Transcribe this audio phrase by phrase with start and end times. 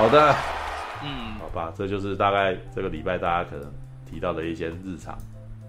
[0.00, 0.34] 好的，
[1.04, 3.70] 嗯，好吧，这就是大概这个礼拜大家可能
[4.10, 5.14] 提到的一些日常。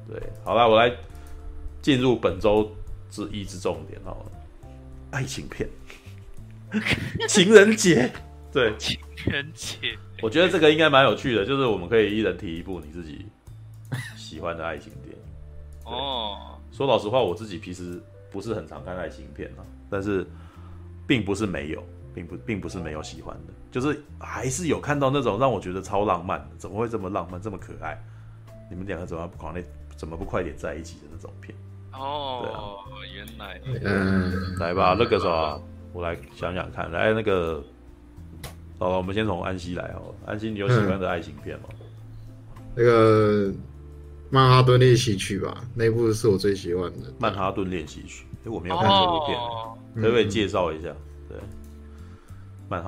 [0.07, 0.89] 对，好了，我来
[1.81, 2.73] 进入本周
[3.09, 4.15] 之一之重点哦，
[5.11, 5.67] 爱情片，
[7.27, 8.09] 情人节，
[8.53, 9.77] 对，情人节，
[10.21, 13.25] 我觉得这个应该蛮有趣的，就是我们可以一人提一部你自己
[14.15, 15.21] 喜欢的爱情电影。
[15.83, 18.01] 哦，说老实话，我自己平时
[18.31, 20.25] 不是很常看爱情片啊，但是
[21.05, 21.83] 并不是没有，
[22.15, 27.97] 并不并不是没有喜欢的，就是还是有看到那种让我觉得超浪漫的，怎么会这么浪漫，这么可爱？
[28.69, 29.63] 你们两个怎么不那
[29.95, 31.55] 怎么不快点在一起的那种片？
[31.93, 32.61] 哦，对啊，
[33.13, 35.61] 原来，嗯，来吧，那个什么，
[35.93, 37.61] 我来想想看，来那个，
[38.79, 40.15] 好了，我们先从安西来哦。
[40.25, 41.65] 安西，你有喜欢的爱情片吗？
[42.73, 43.47] 那个
[44.29, 47.09] 《曼哈顿练习曲》吧，那部是我最喜欢的。
[47.19, 50.95] 《曼哈顿练习曲》，哎，我没有看这部片，哦、可不可以介绍一下？
[51.27, 51.37] 对，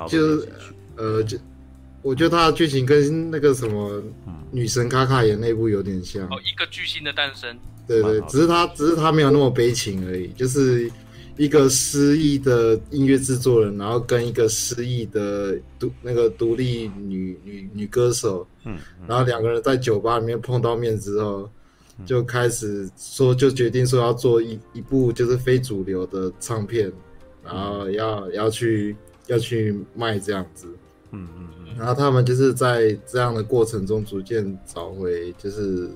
[0.08, 0.50] 就是
[0.96, 1.38] 呃，就
[2.02, 4.02] 我觉得它的剧情跟那个什么
[4.52, 6.24] 女神卡卡演那部有点像。
[6.26, 7.58] 哦，一个巨星的诞生。
[7.86, 10.90] 对对，只是他只是他没有那么悲情而已，就是
[11.36, 21.50] 一个失忆的音乐制作人，然后跟一个失忆的独那个独立女女女歌手，嗯，嗯，然后两个人在酒吧里面碰到面之后，
[22.06, 26.90] 就开始说就决定说要做一一部就是非主流的唱片，
[27.44, 28.96] 然后要要去
[29.28, 30.68] 要去卖这样子，
[31.12, 35.90] 嗯嗯嗯，然后他们就是在这样的过程中逐渐找回就是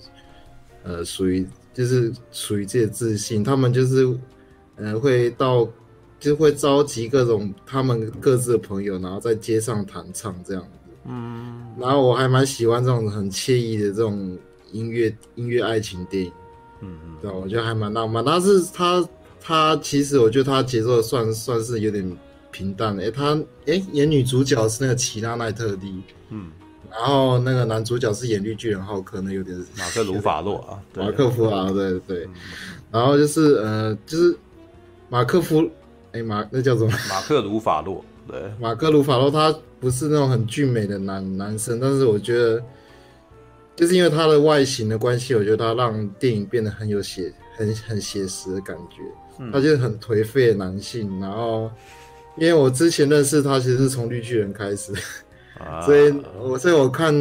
[0.83, 1.47] 呃属于。
[1.77, 4.17] 就是属于自己的自信，他们就是，
[4.77, 5.69] 呃，会到，
[6.19, 10.69] 就会召集各种他们各自的朋友，然后在街上弹唱这样子。
[11.05, 14.35] 嗯，然后我还蛮喜欢这种很惬意的这种
[14.71, 16.31] 音乐音乐爱情电影。
[16.81, 18.25] 嗯嗯，对，我觉得还蛮浪漫。
[18.25, 19.07] 但是他
[19.39, 22.17] 他其实我觉得他节奏算算是有点
[22.57, 23.03] 平淡的。
[23.03, 26.01] 哎，他哎演女主角是那个奇拉奈特利。
[26.29, 26.49] 嗯。
[26.89, 32.23] 然后那个男主角是演绿巨人浩克，那有点马克鲁法洛啊，马克夫啊，对对。
[32.25, 32.33] 嗯、
[32.91, 34.35] 然后就是呃，就是
[35.09, 35.69] 马克夫，
[36.13, 36.91] 哎马那叫什么？
[37.09, 42.63] 马克鲁法洛，对，马克鲁法洛，他不是那种很俊美的男男生，但是我觉得，
[43.75, 49.01] 就是因为他的外形的关系，我觉得他让电影变得很有写，很很写实的感觉。
[49.39, 51.69] 嗯、他就是很颓废的男性，然后
[52.37, 54.93] 因为我之前认识他，其实是从绿巨人开始。
[55.83, 57.11] 所以，我所以我看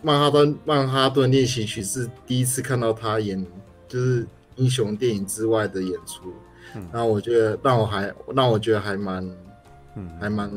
[0.00, 3.46] 曼哈顿曼哈顿练习曲是第一次看到他演，
[3.86, 6.32] 就是英雄电影之外的演出，
[6.74, 9.22] 嗯、然后我觉得让我还让我觉得还蛮，
[9.94, 10.50] 嗯，还蛮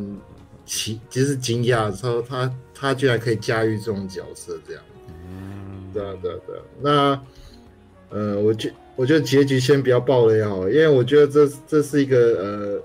[0.66, 4.82] 奇，其实惊讶，说他他居然可以驾驭这种角色这样，
[5.30, 12.82] 嗯，对啊对啊对啊，那呃，我觉我觉得结局先不要爆了也好，因为我觉得这这是一个呃，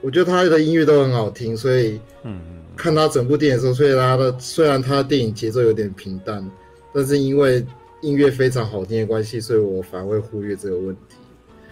[0.00, 2.40] 我觉得他的音乐都很好听，所以嗯。
[2.76, 6.42] 看他整部电影的时候，虽然他的虽然他的电影节奏有点平淡，
[6.94, 7.62] 但是因为
[8.00, 11.16] 音乐非常好听的关系，所以我反而会忽略这个问题。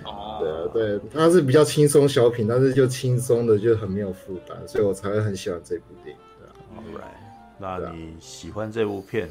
[0.05, 6.23] 哦，对啊，对，他是比较轻松小品，但是就轻松的就很没有负担，所以我才会很喜欢这部电影。
[6.39, 9.31] 对啊，All right，那你喜欢这部片，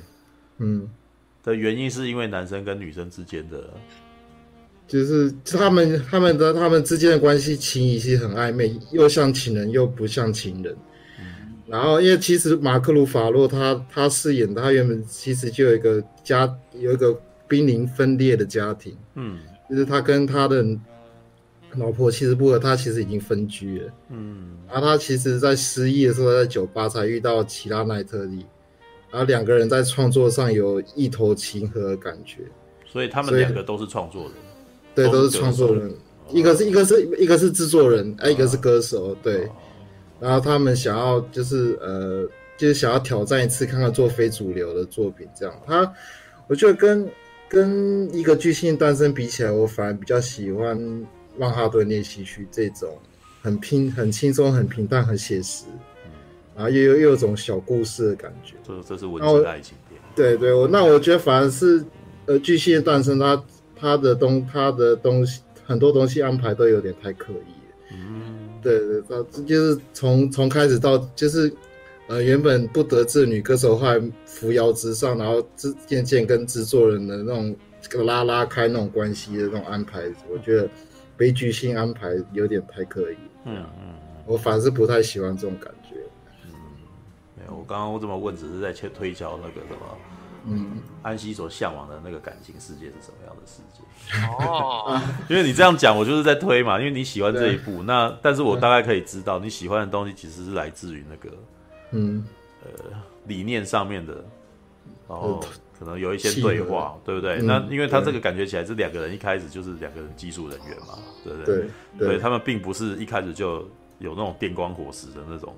[0.58, 0.90] 嗯，
[1.44, 3.70] 的原因是因为男生跟女生之间的，
[4.88, 10.76] 就是他们他们的他们之间的关系情谊是很暧昧，又像情人又不像情人。
[11.68, 16.50] 然后，因为其实马克鲁法洛他他饰演的他原本其实就有一个家，
[16.80, 17.14] 有一个
[17.46, 19.38] 濒临分裂的家庭，嗯，
[19.70, 20.66] 就是他跟他的
[21.76, 28.46] 老婆其实不和，他其实已经分居了，嗯，然后他其实在失忆的时候在酒吧才遇到齐拉奈特利，
[29.12, 32.44] 然后两个人在创作上有一头情和的感觉，
[32.86, 34.32] 所以他们两个都是创作人，
[34.98, 35.94] 对，都是创作人，
[36.32, 39.48] 一个是一个是一个是制作人，哎，一个是歌手，对。
[40.20, 42.28] 然后他们想要就是呃，
[42.58, 45.56] 就是想要挑战一次，看看做非主流的作品这样。
[45.68, 45.94] 他，
[46.48, 47.08] 我觉得跟
[47.48, 50.76] 跟一个巨星诞生比起来，我反而比较喜欢
[51.38, 52.98] 《曼哈顿练习曲》这种
[53.44, 55.66] 很拼、很轻松、很平淡、很写实，
[56.56, 58.56] 然后又有又有种小故事的感觉。
[58.66, 60.02] 这这是文青爱情片。
[60.16, 61.86] 对对，我那我觉得反而是
[62.26, 63.40] 呃，巨星的诞生，他
[63.80, 67.54] 他的东他的东西很多东西安排都有点太刻意。
[67.94, 71.52] 嗯对对，到就是从从开始到就是，
[72.08, 75.42] 呃，原本不得志女歌手后来扶摇直上，然后
[75.86, 77.56] 渐渐跟制作人的那种
[78.06, 80.68] 拉拉开那种关系的那种安排，我觉得
[81.16, 83.18] 悲剧性安排有点太刻意。
[83.46, 83.94] 嗯嗯，嗯
[84.26, 85.96] 我反而是不太喜欢这种感觉。
[86.46, 86.52] 嗯，
[87.38, 89.98] 没有，我刚刚我这么问，只是在切推敲那个什么。
[90.50, 94.44] 嗯，安息所向往的那个感情世界是什么样的世界？
[94.46, 96.80] 哦， 因为你这样讲，我就是在推嘛。
[96.80, 101.36] 因为你喜欢这一部，那但是我大概可以知道你喜欢的东西其实是来自于那个
[101.92, 102.26] 嗯，
[102.64, 102.70] 呃，
[103.26, 104.14] 理念上面的，
[105.10, 105.48] 然后呃
[105.78, 107.38] 可能有一些对话，对不对？
[107.40, 111.56] 嗯那因为他这个感觉起来是两个人一开始就是两个人技术人员嘛，对不对？
[111.56, 111.70] 对
[112.00, 112.08] 对。
[112.08, 113.60] 对，他们并不是一开始就
[114.00, 115.56] 有那种电光火石的那种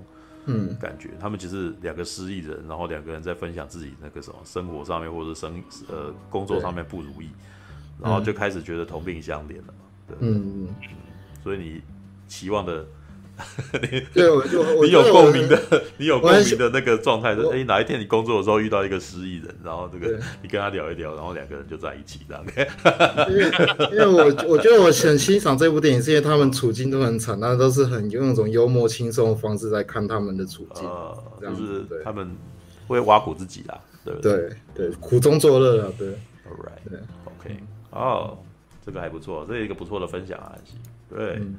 [0.49, 0.75] 嗯。
[0.79, 7.29] 感觉，他们只是两个失意人，然后两个人在分享自己那个什么生活上面或者生呃工作上面不如意，
[8.01, 10.67] 然后就开始觉得同病相怜了嘛，嗯，
[11.43, 11.81] 所以你
[12.27, 12.85] 期望的，
[14.13, 15.61] 对，我就我你有共鸣的，
[15.97, 22.43] 你有共鸣的那个状态，就是哎，哪一天你工作的时候遇到一个失意人，然后这个你跟他聊一聊，然后两个人就在一起这样。
[23.29, 23.51] 因为
[23.91, 32.29] 因为我我觉得我很欣赏这部电影，是因为他们处境都很惨，但都是很用那种幽默轻松的方式在看他们的处境，呃，就是他们
[32.87, 34.33] 会挖苦自己啦，对不对
[34.73, 37.59] 对对，苦中作乐啊，对，？All right，对 OK，
[37.91, 38.37] 哦，
[38.85, 40.55] 这个还不错，这是一个不错的分享啊。
[41.09, 41.55] 对，嗯，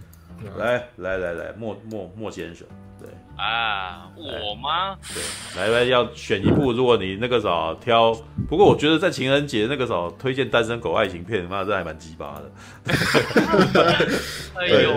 [0.57, 2.67] 来来来来，莫莫莫先生，
[2.99, 4.97] 对啊，我吗？
[5.15, 8.15] 对，来来要选一部，如果你那个啥挑，
[8.49, 12.53] 不过我觉得在情人节那个啥推荐单身狗爱情片，妈这还蛮鸡巴的。
[14.57, 14.95] 哎呦，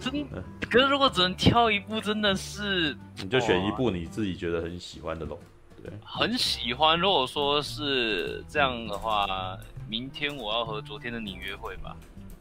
[0.00, 0.26] 真，
[0.70, 5.38] 可是如果只能挑一部，真的是你就选一部你自己觉得很喜欢的咯。
[5.82, 6.98] 对，很喜欢。
[6.98, 9.56] 如果说是这样的话，
[9.88, 11.96] 明天我要和昨天的你约会吧。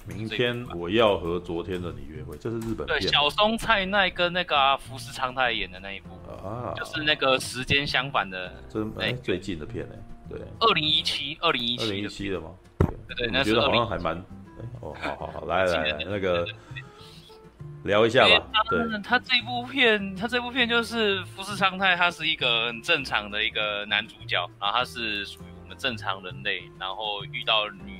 [0.07, 9.95] 明天我要和昨天的你约会，这是日本对，小松菜奈跟那个啊福士昌太演的那一部，啊，就是那个时间相反的，这是哎哎最近的片哎，
[10.29, 12.51] 对，二零一七，二零一七二零一七，七的吗？
[13.07, 13.87] 对对，那觉得好像。
[13.87, 16.45] 还蛮，哎哦，好好好，来来来，那个
[17.83, 27.94] 聊一下吧，对，他他这部片，他这部片就是福士昌太，他是一个很正常的一个男主角，然后他是属于我们正常人类，然后遇到女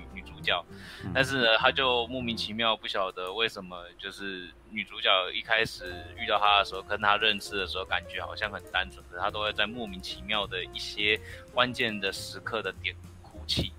[1.14, 5.86] 但是呢，他就莫名其妙不晓得为什么，就是女主角一开始
[6.18, 11.20] 遇到他的时候，跟他认识的时候，感觉好像很单纯，可是他都会在莫名其妙的一些
[11.54, 13.72] 关键的时刻的点哭泣，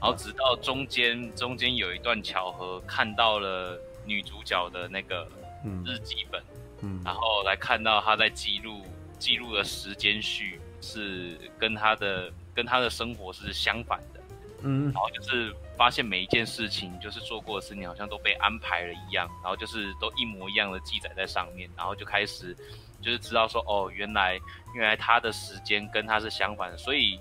[0.00, 5.26] 然后直到中间中间有一段巧合，看到了女主角的那个。
[5.66, 5.82] 嗯。
[5.86, 6.42] 日记本，
[6.82, 7.00] 嗯。
[7.02, 8.82] 然后来看到他在记录
[9.18, 14.20] 记录的时间序是跟他的跟他的生活是相反的，
[14.60, 14.92] 嗯。
[14.92, 22.56] 然后就是发现每一件事情就是做过的事情好像都被安排了一样，然后就是都一模一样的记载在上面，然后就开始
[23.00, 24.40] 就是知道说哦，原来
[24.74, 27.18] 原来他的时间跟他是相反的，所以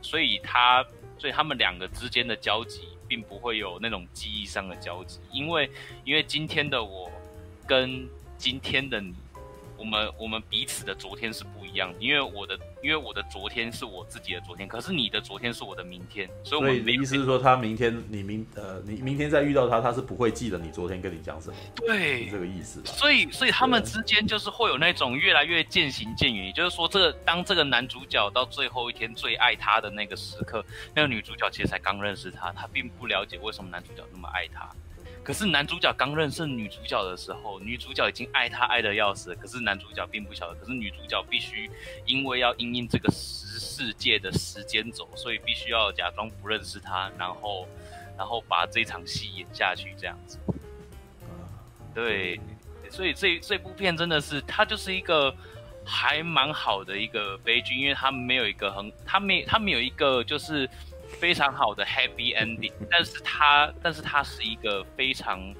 [0.00, 0.84] 所以他
[1.18, 5.70] 所以他们两个之间的交集并不会有那种记忆上的交集，因为
[6.04, 7.10] 因为今天的我。
[7.64, 9.14] 跟今天的你，
[9.82, 22.92] 我们我们彼此的昨天是不一样的，因为我的因为我的昨天是我自己的昨天，可是你的昨天是我的明天，所以我所以们意思是说，他明天你明呃你明天再遇到他，他是不会记得你昨天跟你讲什么，对是这个意思吧？
[22.92, 26.46] 所以，所以他们之间就是会有那种越来越渐行渐远。
[26.46, 30.64] 也就是说，这个当这个男主角到最后一天最爱他的那个时刻，
[30.94, 34.70] 那个女主角其实才刚认识他，他并不了解为什么男主角那么爱她。
[35.22, 40.54] 可是男主角刚认识女主角的时候，女主角已经爱他爱得要死，可是男主角并不晓得。
[40.58, 41.70] 可是女主角必须
[42.06, 47.66] 因为要因应这个时世界的时间轴，所以必须要假装不认识他，然后，
[48.18, 50.38] 然后把这场戏演下去，这样子。
[51.94, 52.40] 对，
[52.90, 55.34] 所以这这部片真的是，它就是一个
[55.84, 60.68] 还蛮好的一个悲剧，因为它没有一个很，它没它没有一个就是
[61.22, 65.54] 非常好的 happy ending， 但是它但是它是一个非常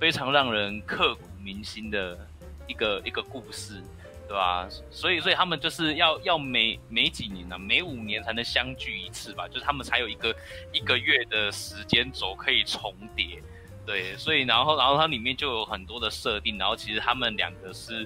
[0.00, 2.18] 非常让人刻骨铭心的
[2.66, 3.80] 一个一个故事，
[4.26, 4.68] 对吧？
[4.90, 10.34] 所以所以他们就是要要每每几年呢、啊，每五年才能相聚一次吧，就是他们才有一个
[10.72, 13.40] 一个月的时间轴可以重叠。
[13.86, 18.04] 对，所以然后然后它里面就有很多的设定，然后其实他们两个是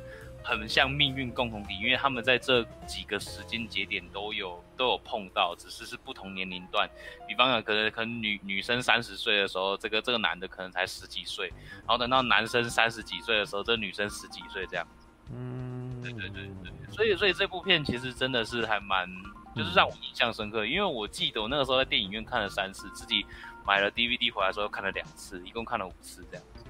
[0.48, 6.88] 很像命运共同体，因为他们在这几个时间节点都有都有碰到，只是是不同年龄段。
[7.26, 14.86] 比方讲，可能可能女女生三十岁的时候，这个这个男的可能才十几岁，然后等到男生三十几岁的时候，这个女生十几岁这样。
[15.30, 19.06] 嗯，对对对对，所以所以这部片其实真的是还蛮，
[19.54, 23.26] 就是让我印象深刻，因为我记得我那个时候在电影院看了三次，自己。
[23.66, 26.64] 买了 DVD 回来的时候看了两次，一共看了五次这样子。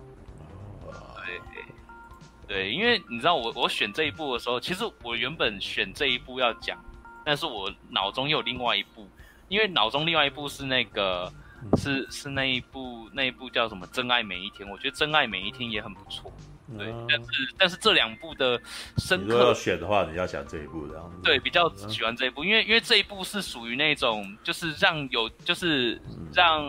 [1.24, 1.38] 对
[2.48, 6.82] 对，因为你知道我我选这一部的时候，其实我原本选这一部要讲，
[7.24, 9.06] 但是我脑中又有另外一部，
[9.48, 11.30] 因为脑中另外一部是那个
[11.76, 16.32] 是是那一部那一部叫什么《真爱每一天》，我觉得《真爱每一天》也很不错。
[16.76, 18.60] 对，但是但是这两部的
[18.98, 21.16] 深刻，你如果要选的话，你要选这一部这样子。
[21.22, 25.98] 对，比较喜欢这一部，因为因为这一部是属于那种就是让有就是
[26.34, 26.68] 让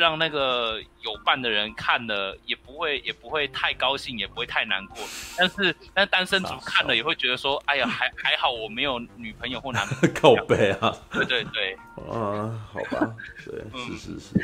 [0.00, 4.96] 让那个有伴的人看了也不会也不会太高兴，也不会太难过。
[5.36, 10.14] 但是但单身族看了也会觉得说，哎呀，还还好我没有女朋友或男朋友。
[10.18, 10.96] 靠背啊！
[11.12, 11.74] 对对对。
[12.10, 13.14] 啊，好吧，
[13.44, 14.40] 对， 是是是。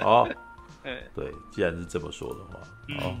[0.00, 0.26] 好，
[0.82, 2.58] 对，既然是这么说的话，
[2.98, 3.14] 好。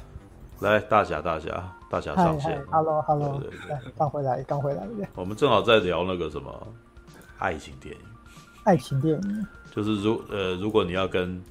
[0.60, 2.62] 来，大侠，大侠，大侠上线。
[2.70, 4.82] Hello，Hello，对对对，刚回来，刚回来。
[5.14, 6.74] 我们正好在聊那个什么
[7.38, 8.00] 爱情电影。
[8.64, 9.46] 爱情电影。
[9.74, 11.42] 就是如呃，如果你要跟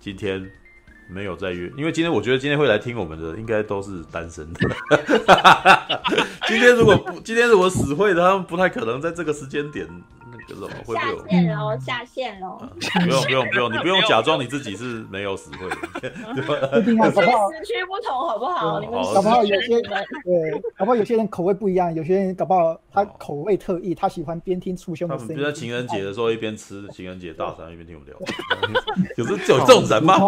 [0.00, 0.50] 今天
[1.08, 4.60] 没有在约，因为今天我觉得今天会来听我们的，应该都是单身的。
[6.48, 9.86] 今天如果不，今天如果死会的，他们不太可能在这个时间点。
[10.54, 11.00] 会不会有？
[11.20, 12.58] 下线喽，下线喽！
[13.04, 15.76] 不用不用不用，你不用假装你自己是没有死会的。
[16.80, 18.80] 一定要，搞不好时区不同，好不好？
[18.80, 19.82] 你们搞不好有些人
[20.24, 25.34] 对，搞不好有些人口味不一样，有些人搞不好他口味特异，他喜欢边听促胸的声音。
[25.34, 28.16] 比如在情人节的时候一边吃情人节大餐一边听我们聊，
[29.16, 30.18] 有这有这种人吗？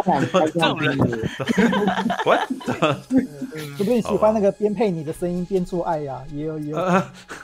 [0.53, 0.99] 这种人，
[2.27, 2.39] 喂，
[3.79, 6.23] 不定喜欢那个边配你的声音边做爱呀？
[6.33, 6.93] 也有也有，我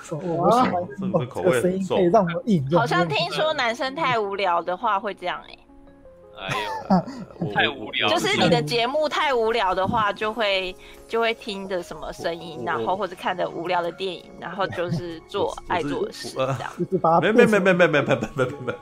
[0.08, 2.64] 喜欢口味声音可以让我硬。
[2.76, 6.54] 好像听说男生太无聊的话会这样哎、欸，
[6.90, 7.04] 哎
[7.46, 10.74] 呦，太无聊，就是你的节目太无聊的话，就会
[11.06, 16.70] 就会听着什么声音，然后或者看着无聊的电影，然后就 是做爱做的事这样。
[17.22, 18.74] 没没没没没没没没没没，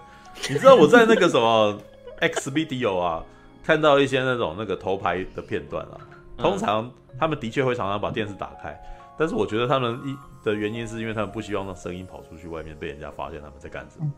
[0.48, 1.78] 你知道我在那个什么
[2.20, 3.22] X Video 啊，
[3.64, 5.96] 看到一些那种那个头牌的片段啊，
[6.36, 8.78] 通常他们的确会常常把电视打开，
[9.18, 10.16] 但是我觉得他们一。
[10.46, 14.10] 的原因是因为他们不希望让声音跑出去外面被人家发现他们在干什么，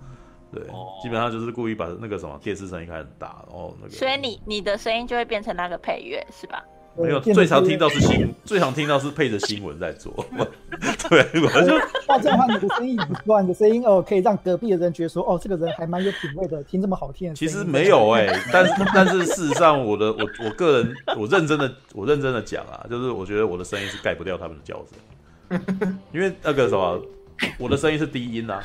[0.53, 0.63] 对，
[1.03, 6.63] 基本上就是故意把那个什么电视声音开很大，然后那个，所以你你的声音就会变成那个配乐是吧？
[6.97, 10.13] 没有，最常听到是新，最常听到是配着新闻在做。
[11.09, 17.33] 对，我就那这样的话，你的声音不错，你的声音哦，可以让隔壁的人觉得说，哦，这个人还蛮有品味的，听这么好听。
[17.35, 24.99] 其实没有哎、欸，但是但是事实上，我的我我个人，我认真的我认真的讲啊，就是我觉得我的声音是盖不掉他们的叫声。
[26.13, 27.01] 因为那个什么，
[27.59, 28.63] 我的声音是低音啊，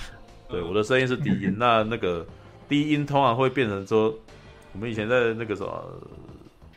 [0.50, 1.56] 对，我的声音是低音。
[1.58, 2.26] 那那个
[2.68, 4.14] 低音通常会变成说，
[4.74, 5.84] 我们以前在那个什么，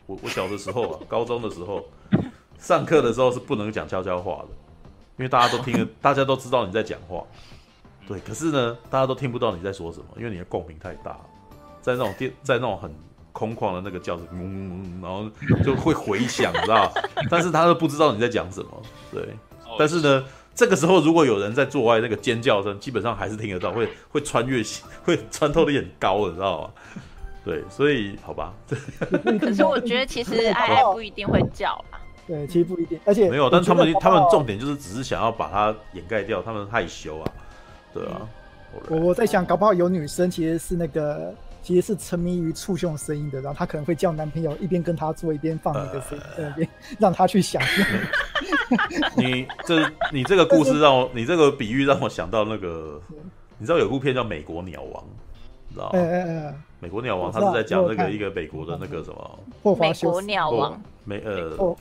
[0.07, 1.85] 我我小的时候啊， 高中的时候，
[2.59, 4.49] 上课的时候是不能讲悄悄话的，
[5.17, 7.25] 因为大家都听， 大家都知道你在讲话，
[8.07, 8.21] 对。
[8.21, 11.19] 可是呢，大家都听不到你在说什么，因为你的共鸣太大，
[11.81, 12.95] 在那种电，在那种很
[13.33, 15.29] 空旷的那个叫声，嗯，然后
[15.65, 16.93] 就会回响，知道？
[17.29, 18.83] 但是他都不知道你在讲什么，
[19.13, 19.29] 对。
[19.79, 24.63] 但是呢，这个时候如果有人在做爱，那个尖叫声基本上还是听得到，会 会穿越，
[25.05, 26.71] 会穿透力很高的，知道吗？
[27.45, 28.53] 对，所以好吧。
[29.41, 32.01] 可是我觉得其实 爱爱不一定会叫啊。
[32.27, 37.31] 对，其实不一定，而且没有，但他们他们重点就是只是想要把它掩盖掉，他们害羞啊，
[37.95, 38.29] 对啊。
[38.89, 41.35] 我我在想，搞不好有女生其实是那个。
[41.67, 47.85] 其实是沉迷于触胸声音的，然后她可能会叫男朋友一边跟她做一边放那个声音在那边，让他去想象。
[49.17, 53.03] 你 这你这个故事让我，你这个比喻让我想到那个，
[53.59, 55.03] 你知道有部片叫《美国鸟王》，
[55.67, 55.99] 你知道吗？
[55.99, 59.39] 欸、美国鸟王他是在讲那个一个美国的那个什么？
[59.65, 60.07] 霍华修斯。
[60.07, 60.81] 美国鸟王。
[61.03, 61.77] 美呃，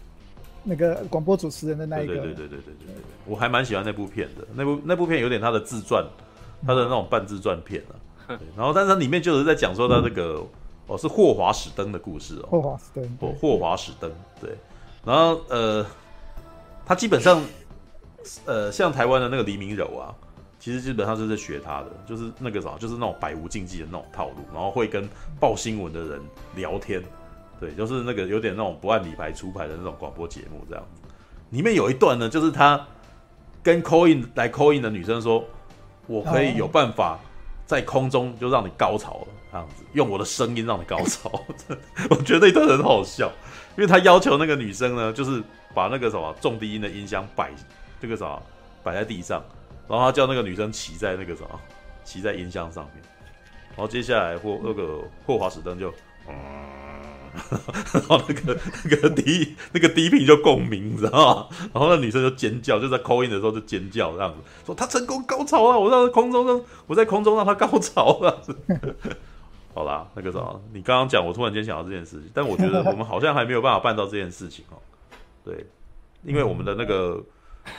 [0.64, 2.16] 那个广播主持人的那一个。
[2.16, 2.96] 对对对对对对对，
[3.28, 4.48] 我还蛮喜欢那部片的。
[4.56, 6.04] 那部那部片有点他的自传，
[6.66, 7.94] 他的那种半自传片啊。
[8.58, 10.48] 然后，但是它里面就是在讲说他这个、嗯、
[10.88, 14.52] 哦是霍华史登的故事哦，霍华史登，霍霍华史登对。
[15.06, 15.86] 然后呃，
[16.86, 17.42] 他基本上
[18.46, 20.10] 呃像台湾的那个黎明柔啊，
[20.60, 25.08] 其实基本上就是在学他的，就是那个啥，就是那种百无禁忌的那种套路，然后会跟
[25.40, 26.22] 报新闻的人
[26.56, 27.04] 聊天，
[27.60, 31.02] 对，就是那个有点那种不按理牌出牌的那种广播节目这样子。
[31.52, 32.84] 里面有一段呢，就是他
[33.62, 35.44] 跟 call in 来 call in 的女生说，
[36.08, 37.20] 我可以有办法。
[37.66, 41.32] 在空中就让你高潮了，这样子用我的声音让你高潮，
[42.10, 43.32] 我觉得那段很好笑，
[43.78, 45.44] 因为他要求那个女生呢，就是
[45.74, 47.52] 把那个什么重低音的音箱摆
[48.00, 48.42] 这个什么
[48.84, 49.44] 摆在地上，
[49.88, 51.60] 然后他叫那个女生骑在那个什么
[52.04, 53.04] 骑在音箱上面，
[53.70, 55.94] 然后接下来霍那个霍华史登就
[56.28, 56.36] 嗯。
[57.94, 61.48] 然后那个那个低那个低频就共鸣，你知道吗？
[61.74, 68.42] 然后那女生就尖叫，就在扣音的时候就尖叫这样子，说她成功高潮了，我在空中让我在空中让她高潮了。
[69.74, 74.78] 好啦，那个什么，你刚刚讲，我突然间想到这件事情，但我觉得我们好像还没有办法办到这件事情哦。
[75.44, 75.66] 对，
[76.24, 77.22] 因为我们的那个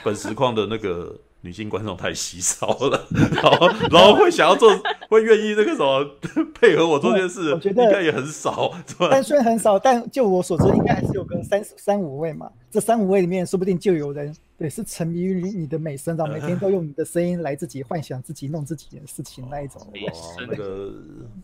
[0.03, 1.15] 本实况的那个。
[1.41, 4.69] 女性观众太稀少了，然后然后会想要做，
[5.09, 6.05] 会愿意那个什么
[6.59, 8.71] 配合我做这件事，我觉得应该也很少。
[9.09, 12.49] 但虽然很少，但就我所知，应该还是有个三三五位嘛。
[12.69, 19.79] 这三五位里面，说不定就有人对，是沉迷于你的美声，然后每天都用你的声音来自己幻想自己弄自己的事情那一种。
[19.81, 20.91] 哦，那个，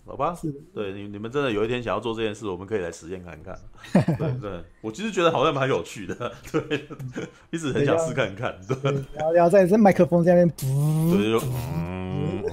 [0.05, 3.55] 好吧，是，对你你们真的有一天想要做这件事，我们可以来实验看看。
[4.17, 6.87] 对对，我其实觉得好像蛮有趣的，对，
[7.51, 8.59] 一直很想试看看。
[8.67, 12.43] 对，然后然后在这麦克风这边，对，就嗯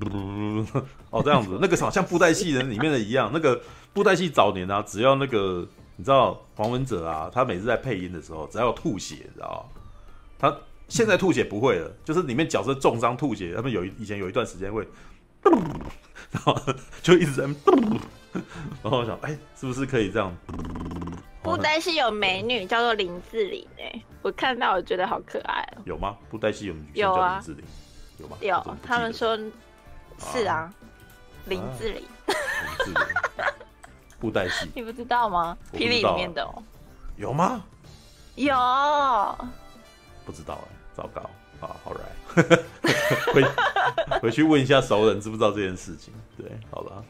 [0.00, 0.66] 嗯
[1.10, 3.60] 哦这样子，那个好像布袋戏人里面的一样，那个
[3.92, 5.64] 布袋戏早年啊，只要那个
[5.96, 9.70] 你知道黄文哲啊，他每次在配音的时候，只要有吐血，你知道
[10.38, 10.56] 他
[10.88, 14.86] 现在吐血不会了，就是里面角色重伤吐血，他们有以前有一段时间会，
[16.30, 16.56] 然后
[17.02, 17.42] 就一直在，
[18.82, 20.34] 然后我想，哎、欸，是不是可以这样？
[21.42, 25.82] 布袋戏有美女叫做林志玲，哎，我看到我觉得好可爱哦。
[25.84, 26.16] 有吗？
[26.28, 27.64] 布袋戏有女生叫林志玲？
[28.18, 28.64] 有啊，有吗？
[28.66, 29.36] 有，他们说
[30.18, 30.74] 是啊，啊
[31.46, 32.02] 林志玲。
[32.26, 32.94] 林志玲。
[34.20, 35.56] 布袋戏， 你不知道吗？
[35.72, 36.62] 霹雳里面的哦。
[37.16, 37.64] 有吗？
[38.34, 38.54] 有。
[40.28, 41.22] 不知道哎，糟糕
[41.66, 41.74] 啊！
[41.82, 42.44] 好来，
[43.32, 43.42] 回
[44.20, 46.12] 回去问一下熟人知不知道这件事情。
[46.36, 47.02] 对，好了，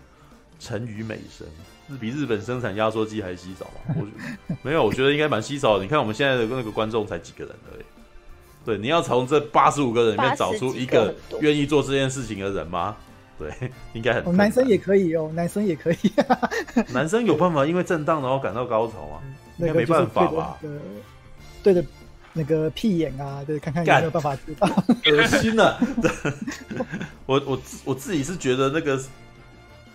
[0.60, 1.44] 成语美声
[1.90, 3.96] 是比日本生产压缩机还稀少吗？
[4.48, 5.82] 我没有，我觉得应该蛮稀少的。
[5.82, 7.84] 你看我们现在的那个观众才几个人而已。
[8.64, 12.96] 对，你要从这八十五个人里面找出一个愿意做这件事情的人吗？
[13.36, 13.52] 对，
[13.94, 14.32] 应该很、哦。
[14.32, 16.12] 男生也可以哦， 男生也可以。
[16.92, 19.20] 男生有办法因为震荡然后感到高潮吗？
[19.58, 20.56] 应该没办法吧？
[21.64, 21.84] 对的。
[22.38, 24.70] 那个屁眼啊，对，看看有没有办法知道。
[25.06, 25.80] 恶心了、啊。
[27.26, 28.96] 我我我自己是觉得那个，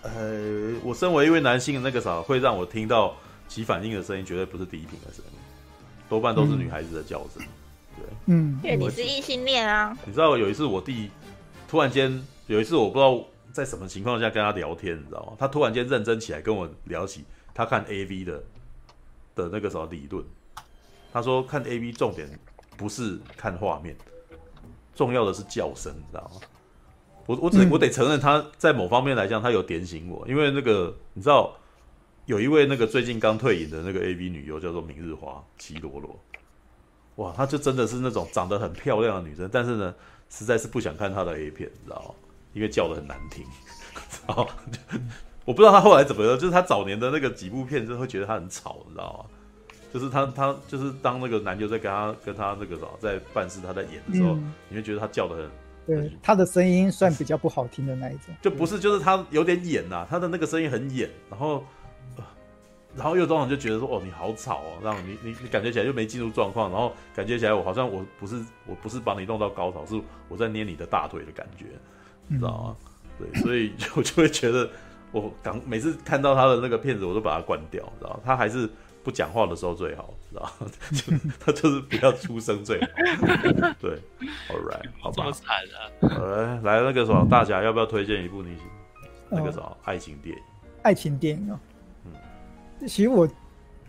[0.02, 3.16] 呃，我身为一位男性，那个啥会让我听到
[3.48, 5.38] 起反应的声音，绝对不是低频的声音，
[6.08, 7.42] 多半都是女孩子的叫声。
[7.42, 7.48] 嗯、
[7.96, 9.96] 对，嗯，因为你是异性恋啊。
[10.04, 11.10] 你知道有一次我弟
[11.66, 15.32] 突然间有一次我不知道在什么情况下跟他聊天，你知道吗？
[15.38, 17.24] 他突然间认真起来跟我聊起
[17.54, 18.42] 他看 AV 的
[19.34, 20.22] 的那个什么理论。
[21.14, 22.28] 他说看 A V 重点
[22.76, 23.96] 不是看画面，
[24.96, 26.40] 重要的是叫声，你知道吗？
[27.26, 31.56] 我我只我得承认他在某方面来讲，他有点醒我，因为那个你知道
[32.26, 36.18] 有一位那个最近刚退隐的那个 A V 女优叫做明日花綺罗罗，
[37.14, 39.94] 哇，她就真的是那种长得很漂亮的女生，但是呢，
[40.28, 42.14] 实在是不想看她的 A 片，你知道吗？
[42.52, 43.46] 因为叫的很难听，
[44.26, 44.48] 然后
[45.46, 49.33] 我不知道她后来怎么了，就是她早年的那个几部片就会觉得她很吵，你知道吗？
[49.94, 55.50] 就是他，他就是当那个男优在跟他跟他那个什么在办事，他在演的时候，嗯、你会觉得他叫的很，
[55.86, 61.64] 对，他的声音算比较不好听的那一种， 就不是，就是他有点演呐、啊，他的那个声音很演，然后，
[62.96, 69.94] 然后又当场就觉得说，哦，你好吵哦，让你你你感觉起来就没进入状况，然后感觉起来我好像我不是我不是把你弄到高潮，是
[70.28, 71.66] 我在捏你的大腿的感觉，
[72.26, 72.76] 你知道吗？
[73.20, 74.68] 嗯、对，所以我就会觉得，
[75.12, 78.20] 我刚每次看到他的那个片子，我都把它关掉，知道吗？
[78.24, 78.68] 他还是。
[79.04, 80.50] 不讲话的时候最好，知道
[80.90, 82.86] 就 他就是不要出声最好。
[83.78, 83.90] 对
[84.48, 85.16] ，All right，好吧。
[85.16, 86.60] 这么惨啊！
[86.64, 88.56] 来，来那个什么，大侠要不要推荐一部你
[89.28, 90.42] 那个什么爱情电影？
[90.82, 91.60] 爱情电影哦。
[92.06, 92.88] 嗯。
[92.88, 93.28] 其实我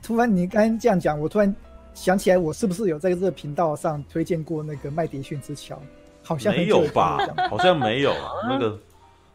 [0.03, 1.55] 突然你刚刚这样讲，我突然
[1.93, 5.75] 想起来，我是不是有在这个频道上推荐过那个《麦迪逊之桥》？
[6.21, 7.19] 好像没有吧？
[7.49, 8.13] 好像没有
[8.49, 8.77] 那个。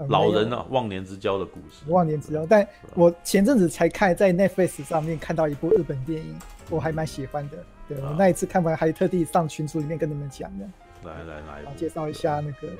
[0.08, 1.88] 老人啊，忘年之交的故事。
[1.88, 6.38] 忘年之交，但我前阵子才看，在 Netflix 上面看到一部日本电影，
[6.70, 7.58] 我还蛮喜欢的。
[7.88, 10.64] 对，我那一次看完，还特地上群组里面跟你们讲的。
[11.02, 12.72] 来来来，我介绍一下那个，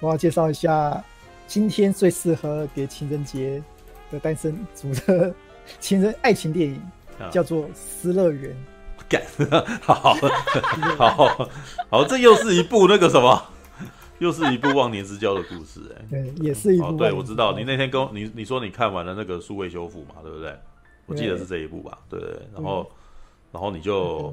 [0.00, 1.02] 我要介绍一下
[1.46, 3.62] 今天最适合给情人节
[4.10, 5.32] 的单身族的
[5.80, 6.82] 情人爱情电影，
[7.30, 8.50] 叫做《失乐园》。
[9.08, 9.22] 干，
[9.82, 10.14] 好好
[10.96, 11.48] 好
[11.90, 13.42] 好，这又是一部那个什么？
[14.22, 16.92] 又是一部忘年之交的故事，哎， 对，也是一部。
[16.92, 20.56] 对，我知道你那天跟我你你说你看完了那个数位修复嘛，对不对？
[21.06, 22.30] 我记得是这一部吧，对对。
[22.54, 22.88] 然后，
[23.50, 24.32] 然后你就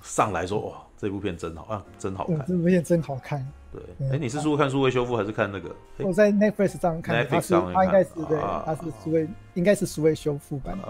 [0.00, 3.44] 上来说，哇，这部片真好啊，真好看，这部片真好看。
[3.72, 5.74] 对，哎，你是说看数位修复还是看那个？
[5.98, 10.86] 我在 Netflix 上看，它是它应该是对，它是数位，应该是数位修复版的。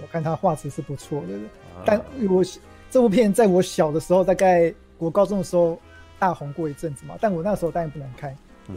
[0.00, 1.38] 我看它画质是不错的，
[1.84, 2.42] 但我
[2.90, 5.78] 这部片在我小的时候，大概我高中的时候。
[6.22, 8.32] 大红过一阵子嘛，但我那时候当然不能看，
[8.68, 8.76] 对，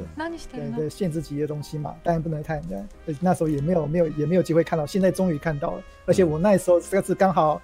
[0.51, 2.59] 对对，限制级的东西嘛，当然不能看。
[2.67, 5.83] 对，那时候也没有没有也没有机会看到，现在终于看到了。
[6.07, 7.61] 而且我那时候这个字刚好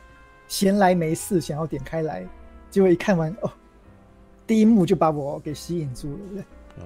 [0.48, 2.24] 闲来没事，想要点开来，
[2.70, 3.50] 结果一看完哦，
[4.46, 6.44] 第一幕就把我给吸引住了，对，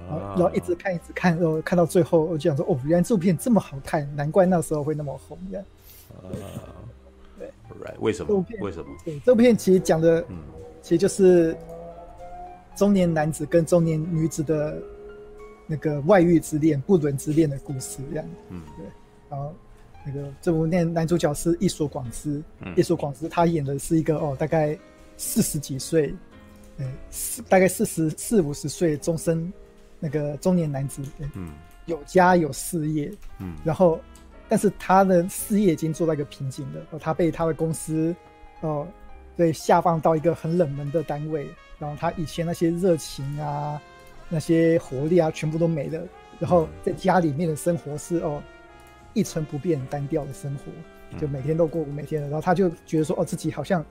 [0.08, 5.66] 然后然后一直看一直看，然后看到最后我就想说哦，原来这部片这么好看，难怪那时候会那么红这样。
[7.38, 8.42] 对，right，为什么？
[8.62, 8.86] 为什么？
[9.04, 10.24] 对，这部片其实讲的，
[10.80, 11.54] 其实就是。
[12.76, 14.80] 中年男子跟中年女子的
[15.66, 18.26] 那个外遇之恋、不伦之恋的故事，这样。
[18.50, 18.86] 嗯，对。
[19.28, 19.52] 然后
[20.04, 22.40] 那个这部片男主角是一所广司，
[22.76, 24.78] 一所广司他演的是一个哦，大概
[25.16, 26.14] 四十几岁，
[26.76, 29.52] 呃，四大概四十四五十岁终身
[29.98, 31.02] 那个中年男子，
[31.34, 31.50] 嗯，
[31.86, 33.10] 有家有事业，
[33.40, 33.98] 嗯，然后
[34.48, 38.14] 但是他的事业已经做到一个瓶颈了，哦，他被他的公司
[38.60, 38.86] 哦，
[39.34, 43.80] 被下放到一个很冷门的单位，然后他以前那些热情啊，
[44.28, 46.02] 那些活力啊，全部都没了，
[46.38, 48.42] 然后在家里面的生活是哦。
[49.14, 52.28] 一成不变、单调的生活，就每天都过每天的。
[52.28, 53.82] 然后他就觉得说：“哦，自己好像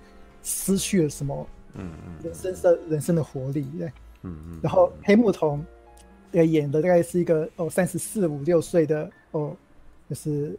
[0.44, 3.88] 失去了什么，嗯嗯，人生的人生的活力，对，
[4.22, 4.60] 嗯嗯。
[4.62, 5.66] 然后黑木瞳，
[6.32, 9.58] 呃，演的大概是一个哦，三十四五六岁的哦，
[10.08, 10.56] 就是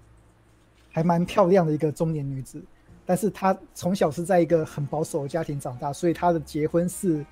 [0.91, 2.61] 还蛮漂亮的一个中年女子。
[3.07, 7.25] 但是他从小是在一个很保守的家庭长大，所以他的结婚是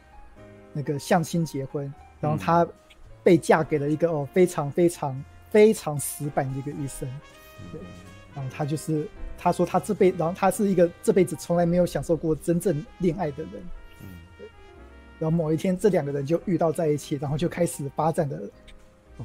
[0.72, 2.66] 那个相亲结婚，然后他
[3.22, 5.22] 被嫁给了一个哦，非常非常。
[5.54, 7.08] 非常死板的一个医生，
[7.70, 7.80] 对，
[8.34, 9.08] 然后他就是
[9.38, 13.52] 他说他这辈，然后他是一个这辈子从来没有享受过真正恋爱的人，
[14.00, 14.48] 嗯，对，
[15.20, 18.50] 然后某一天这两个人就遇到在一起，然后就开始发展的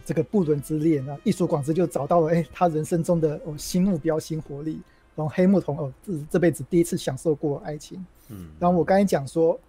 [0.06, 4.80] 这个不伦之恋，然后一所广之就找到了哎他人生中的哦新目标新活力，
[5.20, 9.60] 然后黑木瞳哦这这辈子第一次享受过爱情，嗯，然后我刚才讲说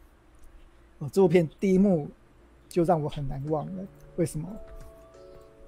[1.01, 2.09] 哦这部片第一幕
[2.69, 3.83] 就让我很难忘了，
[4.15, 4.49] 为什么？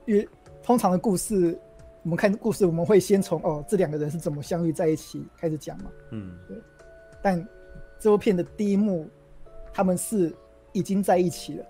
[0.07, 0.29] 因为
[0.63, 1.59] 通常的故事，
[2.05, 5.91] 我们看故事，我们会先从哦这两个人是怎么相遇在一起开始讲嘛。
[6.13, 6.57] 嗯，对。
[7.21, 7.45] 但
[7.99, 9.09] 这部片的第一幕，
[9.73, 10.33] 他们是
[10.71, 11.67] 已经在一起了。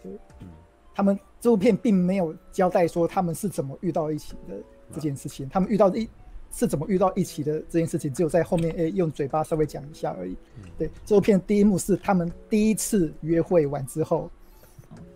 [0.00, 0.46] 对，嗯。
[0.94, 4.54] 他们这部片并没有交代说他们是怎么遇到一起的
[4.94, 5.48] 这件事情。
[5.48, 6.08] 他们遇到一
[6.56, 10.34] 是怎么遇到一起的这件事情，只有在后面诶用嘴巴稍微讲一下而已。
[10.78, 14.30] 对，这部片第一幕是他们第一次约会完之后，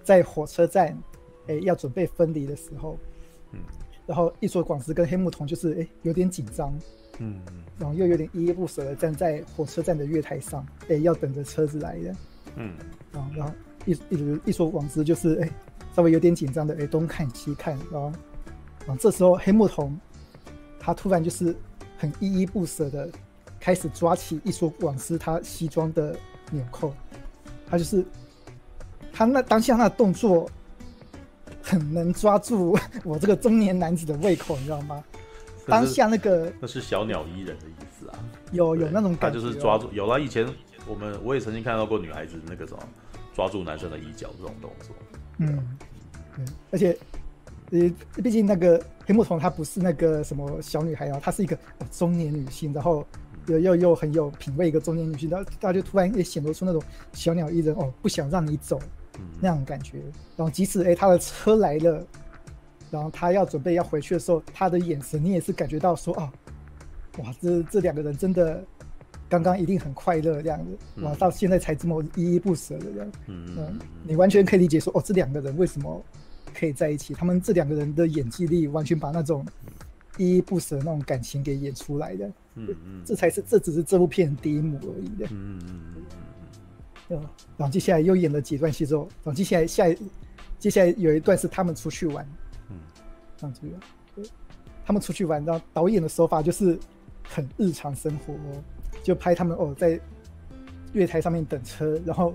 [0.05, 0.95] 在火车站
[1.47, 2.99] 诶要准备分离的时候。
[3.53, 3.61] 嗯，
[4.07, 6.79] 然后一所广司跟黑木瞳就是哎有点紧张，
[7.19, 7.41] 嗯，
[7.79, 12.15] 然后又有点依依不舍的站在火车站的月台上，哎要等着车子来的，
[12.57, 12.75] 嗯，
[13.11, 13.55] 然后然后
[13.87, 15.51] 一一一所广司就是哎
[15.97, 18.13] 稍微有点紧张的哎东看西看，然后
[18.87, 19.99] 然后这时候黑木瞳
[20.81, 21.55] 他突然就是
[21.97, 23.09] 很依依不舍的
[23.61, 26.17] 开始抓起一所往事他西装的
[26.51, 26.93] 纽扣，
[27.69, 28.05] 他就是
[29.13, 30.51] 他那当下那动作。
[31.63, 35.05] 很能抓住我这个中年男子的胃口，你知道吗？
[35.67, 38.19] 当下那个那是小鸟依人的意思啊，
[38.51, 39.89] 有有那种感觉，他就是抓住。
[39.93, 40.49] 有了以前
[40.89, 42.81] 我们我也曾经看到过女孩子那个什么
[43.35, 44.97] 抓住男生的衣角这种动作。
[45.39, 45.77] 嗯，
[46.35, 46.99] 对，而且
[47.71, 51.59] 呃，毕竟那个黑木瞳她不是那个什么小女孩啊，她是一个
[51.91, 53.05] 中年女性，然后
[53.47, 56.81] 又又又很有品味一个中年女性，然后她就突然也显露出那种
[57.13, 58.81] 小鸟依人哦，不想让你走。
[59.41, 59.99] 那样感觉，
[60.37, 62.07] 然后即使哎，他的车来了，
[62.91, 66.33] 然后她要准备要回去的时候，她的眼神你也是感觉到说啊，
[67.19, 68.65] 哇，这这两个人真的
[69.29, 76.03] 刚刚一定很快乐这样子，哇，到现在才这么依依不舍的这样，嗯，你完全可以理解说哦，这两个人为什么
[76.51, 77.15] 可以在一起？
[77.15, 79.47] 他们这两个人的演技力完全把那种
[80.19, 85.09] 依依不舍那种感情给演出来的，嗯嗯，这才是这只是这部片的第一幕而已。
[85.21, 85.95] 的，嗯嗯。
[87.13, 87.21] 嗯，
[87.57, 89.97] 然后接下来又演了几段戏之后，然后接下来下一，
[90.61, 92.25] 接下来有一段是他们出去玩，
[92.69, 92.77] 嗯，
[93.37, 93.63] 这样子，
[94.15, 94.25] 对，
[94.85, 96.79] 他们出去玩，然后导演的手法就是
[97.29, 98.63] 很日常生活哦，
[99.03, 100.01] 就拍他们哦在
[100.93, 102.33] 月台上面等车，然后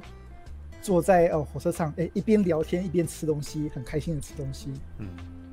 [0.85, 5.07] 坐在呃火车上，哎一边聊天一边吃东西，很开心的吃东西，嗯，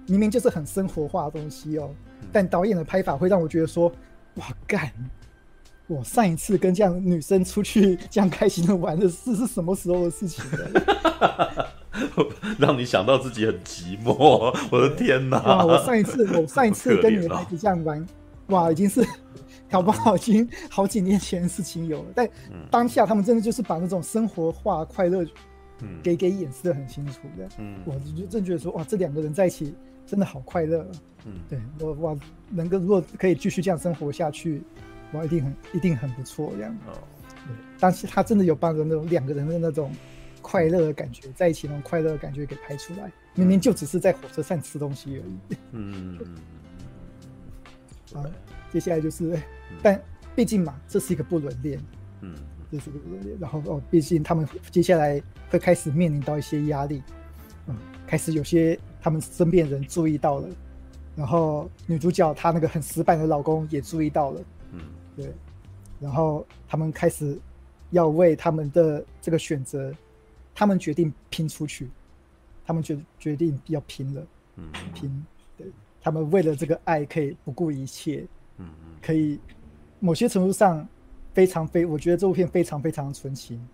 [0.07, 1.89] 明明就是很生活化的东西哦，
[2.31, 3.91] 但导演的拍法会让我觉得说，
[4.35, 4.93] 哇干。
[5.87, 11.67] 我上一次跟这样女生出去这样开心的玩的事 是什么时候的事情呢？
[12.59, 15.39] 让你想到自己很寂寞，我的天哪！
[15.39, 18.07] 哇，我上一次我上一次跟女孩子这样玩，
[18.49, 19.03] 哇，已经是
[19.73, 22.11] 搞不好已经好几年前的事情有了。
[22.15, 22.29] 但
[22.71, 25.27] 当下他们真的就是把那种生活化快乐，
[26.03, 27.49] 给给掩饰的很清楚的。
[27.59, 29.75] 嗯，我就真觉得说，哇，这两个人在一起
[30.07, 30.87] 真的好快乐。
[31.25, 32.19] 嗯，对我哇，
[32.51, 34.63] 能够如果可以继续这样生活下去。
[35.13, 36.73] 哇，一定很一定很不错这样。
[36.87, 36.93] 哦，
[37.47, 39.91] 对，但是他真的有把那种两个人的那种
[40.41, 43.11] 快乐的感觉，在一起那种快乐的感觉给拍出来。
[43.35, 45.57] 明明就只是在火车站吃东西而已。
[45.73, 46.37] 嗯嗯嗯。
[48.23, 48.25] 啊，
[48.71, 49.39] 接下来就是，
[49.81, 50.03] 但
[50.35, 51.81] 毕竟嘛，这是一个不伦恋。
[52.21, 52.35] 嗯，
[52.71, 53.37] 这是个不伦恋。
[53.39, 57.03] 然后哦，毕竟他们接下来会开始面临到一些压力。
[57.67, 60.49] 嗯，开始有些他们身边人注意到了，
[61.15, 64.41] 然后女主角她那个很死板的老公也注意到了。
[64.73, 64.81] 嗯。
[65.15, 65.31] 对，
[66.01, 67.39] 然后他们开始
[67.91, 69.95] 要为他们的这个选择，
[70.55, 71.91] 他们决定拼出去，
[72.65, 75.67] 他们决决定要拼了，嗯，拼，对，
[76.01, 78.71] 他们为了这个爱可以不顾一切，嗯，
[79.03, 79.39] 可以
[80.03, 80.87] 某些程度上
[81.33, 83.65] 非常非，我觉得这部片非常非常纯情。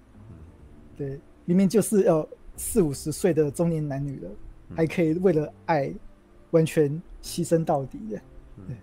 [0.94, 4.30] 对，明明就是要四五十岁的中年男女了，
[4.76, 5.90] 还可以为了爱
[6.50, 6.90] 完全
[7.22, 8.20] 牺牲到底的。
[8.66, 8.76] 对，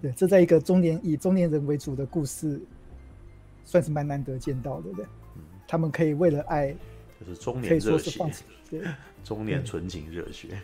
[0.00, 2.60] 对，这在一个中年以中年人为主的故事，
[3.64, 4.92] 算是蛮难得见到的。
[4.92, 5.04] 对，
[5.66, 6.72] 他们可以为了爱，
[7.18, 8.24] 就是中年热血，
[8.70, 8.84] 对，
[9.24, 10.56] 中年纯情热血。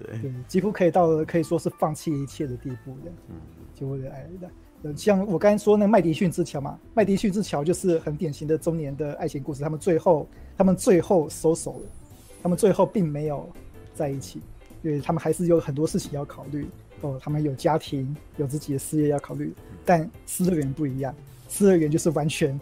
[0.00, 3.12] 对，对，几乎可以到了可以说是放弃一切的地步的。
[3.28, 3.36] 嗯，
[3.72, 4.50] 就为了爱的。
[4.96, 9.62] 像我刚才说那个麦迪逊之桥嘛，麦迪逊之桥就是很典型的中年的爱情故事。
[9.62, 11.86] 他们最后，他们最后收手了，
[12.42, 13.48] 他们最后并没有
[13.94, 14.40] 在一起，
[14.82, 16.68] 因为他们还是有很多事情要考虑。
[17.00, 19.52] 哦，他们有家庭，有自己的事业要考虑。
[19.84, 21.12] 但《失乐园》不一样，
[21.48, 22.58] 《失乐园》就是完全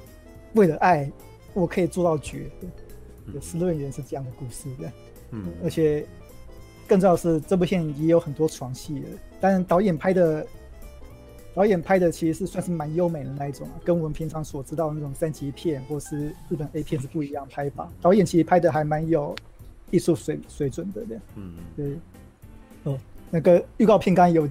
[0.54, 1.10] 为了爱，
[1.52, 2.50] 我可以做到绝。
[3.30, 4.92] 对，《失乐园》是这样的故事的。
[5.30, 6.06] 嗯，而且
[6.88, 9.06] 更重要的是，这部片也有很多床戏的，
[9.40, 10.46] 但导演拍的。
[11.54, 17.88] 导演拍的其实是算是蛮优美的那一种，跟我们平常所知道的那种三级片或是日本 A 片是不一样拍法。
[18.02, 19.34] 导演其实拍的还蛮有
[19.90, 21.22] 艺术水水准的，这样。
[21.36, 21.64] 嗯嗯。
[21.76, 22.92] 对。
[22.92, 22.98] 哦，
[23.30, 24.48] 那个预告片刚有，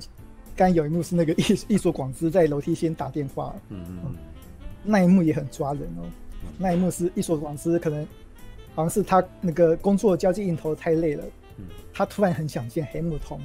[0.55, 3.53] 刚有一幕是那个艺艺术广司在楼梯间打电话。
[3.67, 4.15] 嗯嗯，嗯。
[4.83, 6.05] 那一幕也很抓人哦。
[6.57, 8.07] 那一幕是艺术广司可能
[8.75, 11.23] 好像是他那个工作交际应酬太累了，
[11.93, 13.39] 他突然很想见黑木瞳。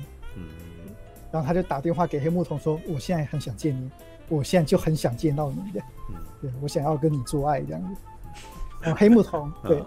[1.31, 3.91] 然后他就打电话给黑木瞳说：“我现在很想见你，
[4.29, 8.01] 我现在就很想见到你的，嗯、对，我想要跟你做爱这样子。
[8.81, 9.83] ”然后黑木瞳对，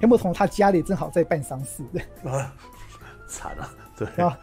[0.00, 1.82] 黑木瞳他家里正好在办丧事，
[2.24, 2.54] 啊，
[3.28, 4.38] 惨了，对啊，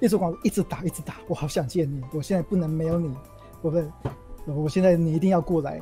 [0.00, 3.12] 一直广一直打一直打，我好想见你，我现在不能没有你，
[3.60, 3.82] 我不，
[4.62, 5.80] 我现在你一定要过来。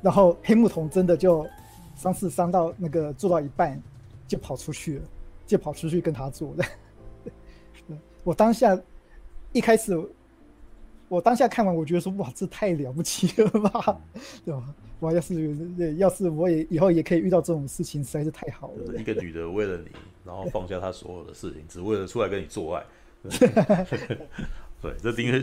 [0.00, 1.44] 然后黑木瞳真的就
[1.96, 3.82] 丧事丧到那个做到一半
[4.28, 5.04] 就跑出去了，
[5.44, 6.64] 就跑出去跟他做的。
[8.22, 8.78] 我当下。
[9.54, 9.96] 一开始，
[11.08, 14.00] 我当下看完，我觉得说哇，这太了不起了吧，
[14.44, 14.74] 对吧？
[15.00, 18.96] 哇，要是要是我也以后也可以遇到这种事情，实在是太好了。
[18.98, 19.90] 一个女的为了你，
[20.24, 22.84] 然后放下她所有的事情，只为了出来跟你做爱。
[24.82, 25.42] 对，这因为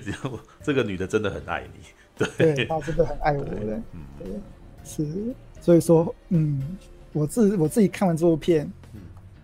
[0.61, 1.79] 这个女的真的很爱你，
[2.17, 4.41] 对，对她真的很爱我的，嗯，
[4.83, 6.77] 是，所以说，嗯，
[7.13, 8.99] 我自我自己看完这部片，嗯，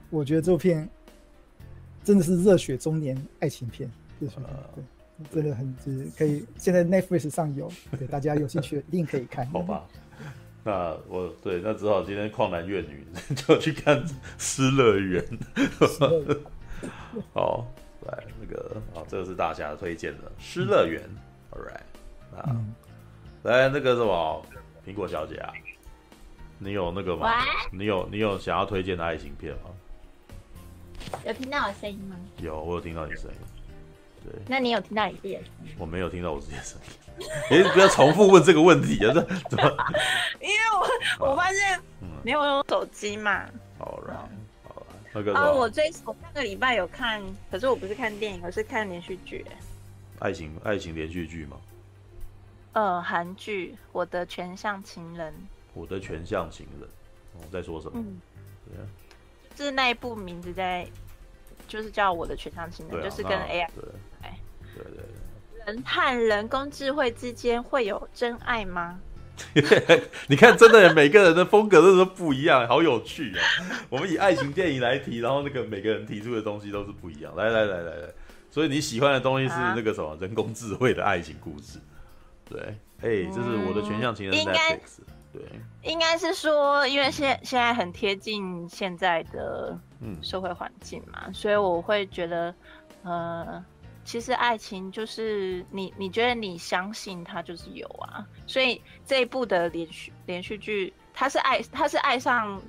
[0.09, 0.87] 我觉得这部片
[2.03, 3.89] 真的是热血中年爱情片。
[4.19, 4.49] 是什么？
[5.31, 6.45] 对，真的很值，可以。
[6.57, 9.45] 现在 Netflix 上有，对 大家有兴趣一定可以看。
[9.47, 9.85] 好吧，
[10.63, 14.03] 那我对，那只好今天旷男怨女 就去看
[14.37, 15.23] 《失乐园》。
[17.33, 17.65] 好，
[18.05, 21.01] 来那个啊，这个是大侠推荐的《失乐园》。
[21.55, 22.55] All right，啊，
[23.43, 24.45] 来那个什么
[24.85, 25.51] 苹果小姐啊，
[26.59, 27.31] 你有那个吗？
[27.71, 29.71] 你有你有想要推荐的爱情片吗？
[31.25, 32.15] 有听到我声音吗？
[32.41, 33.37] 有，我有听到你声音。
[34.27, 35.73] 对，那你有听到你自己的声音？
[35.79, 37.27] 我没有听到我自己的声音。
[37.49, 39.13] 哎、欸，不要重复问这个问题啊！
[39.13, 39.77] 这 怎么？
[40.41, 40.55] 因为
[41.19, 41.79] 我我发现
[42.23, 43.45] 没有用手机嘛。
[43.79, 44.29] 好了，
[44.63, 49.45] 好了，那个啊，我最我上个礼拜有看，可是我不是看电影，我是看连续剧。
[50.19, 51.57] 爱情爱情连续剧吗？
[52.73, 55.33] 呃，韩剧《我的全向情人》。
[55.73, 56.89] 我的全向情人，
[57.33, 57.93] 我、哦、在说什么？
[57.95, 58.21] 嗯，
[58.67, 58.85] 对啊，
[59.55, 60.87] 就是那一部名字在。
[61.67, 63.83] 就是叫我的全向情人，啊、就是跟 AI 对
[64.75, 68.99] 对对，人和人工智慧之间会有真爱吗？
[70.27, 73.45] 你看，真的每个人的风格都是不一样，好有趣啊！
[73.87, 77.35] 我们以爱情电影来提，然后那个每个人提出的东西都是不一样。
[77.35, 78.07] 来来来来来，
[78.49, 81.77] 所以你喜欢的东西是那个什么、啊、人工智慧的爱情故事？
[82.49, 82.59] 对，
[83.01, 85.01] 哎、欸，这是我的全向情人 Netflix。
[85.31, 85.43] 对，
[85.83, 89.77] 应该是说，因为现现在很贴近现在的
[90.23, 92.55] 社会环境嘛，嗯，所以我会觉得，
[93.03, 93.63] 呃，
[94.07, 98.25] 其实爱情就是你，你觉得你相信他就是有啊。
[98.45, 102.61] 所以这一部的连续连续剧，他是爱，他是爱上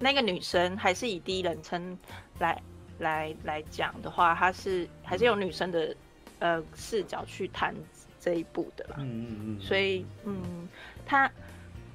[0.00, 1.96] 那个女生，还是以第一人称
[2.40, 2.60] 来
[2.98, 5.94] 来来讲的话，他是还是有女生的
[6.40, 7.72] 呃视角去谈
[8.18, 8.96] 这一部的啦。
[8.98, 9.60] 嗯嗯嗯。
[9.60, 10.68] 所以嗯，
[11.06, 11.30] 他。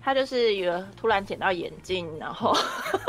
[0.02, 2.56] 他就是有突然捡到眼镜，然后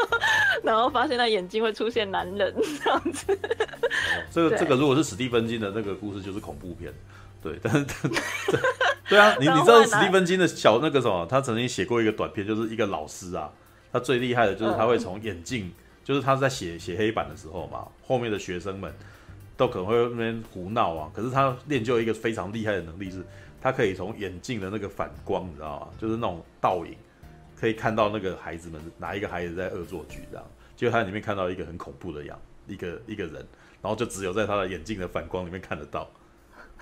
[0.62, 3.32] 然后发现他眼睛会出现男人这样子。
[3.32, 6.92] 哦、这个这个如果是史蒂芬金的那个故事，就是恐怖片。
[7.42, 7.86] 对，但是
[9.08, 11.26] 对啊，你你知道史蒂芬金的小那个什么？
[11.30, 13.50] 他曾经写过一个短片，就是一个老师啊，
[13.90, 15.72] 他最厉害的就是他会从眼镜、嗯，
[16.04, 18.92] 就是他在写写黑板的时候嘛，后面的学生们
[19.60, 23.22] 都可能会那边胡闹啊，可是他练就一个非常厉害的能力是。
[23.62, 25.88] 他可以从眼镜的那个反光，你知道吗？
[25.98, 26.96] 就是那种倒影，
[27.54, 30.46] 可以看到那个孩子们哪一个孩子在恶作剧这样。
[30.74, 33.34] 结果他在里面看到一个很恐怖的样，一个一个人，
[33.82, 36.10] 然后就只有在他的眼镜的反光里面看得到。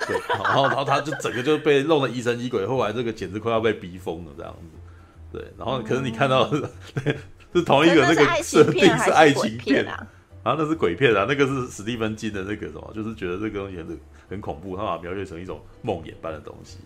[0.06, 5.36] 对，然后然后他就整个就被弄得疑神疑鬼，后来这个简直快要被逼疯了这样子。
[5.36, 6.70] 对，然后可是你看到的是，
[7.06, 7.16] 嗯、
[7.54, 10.06] 是同一个那个设定是爱情片啊，
[10.44, 16.78] 然后那是鬼片啊，那个是史蒂芬金的那个什么，就是觉得这个东西很很恐怖，他把它描写成一种梦魇般的东西。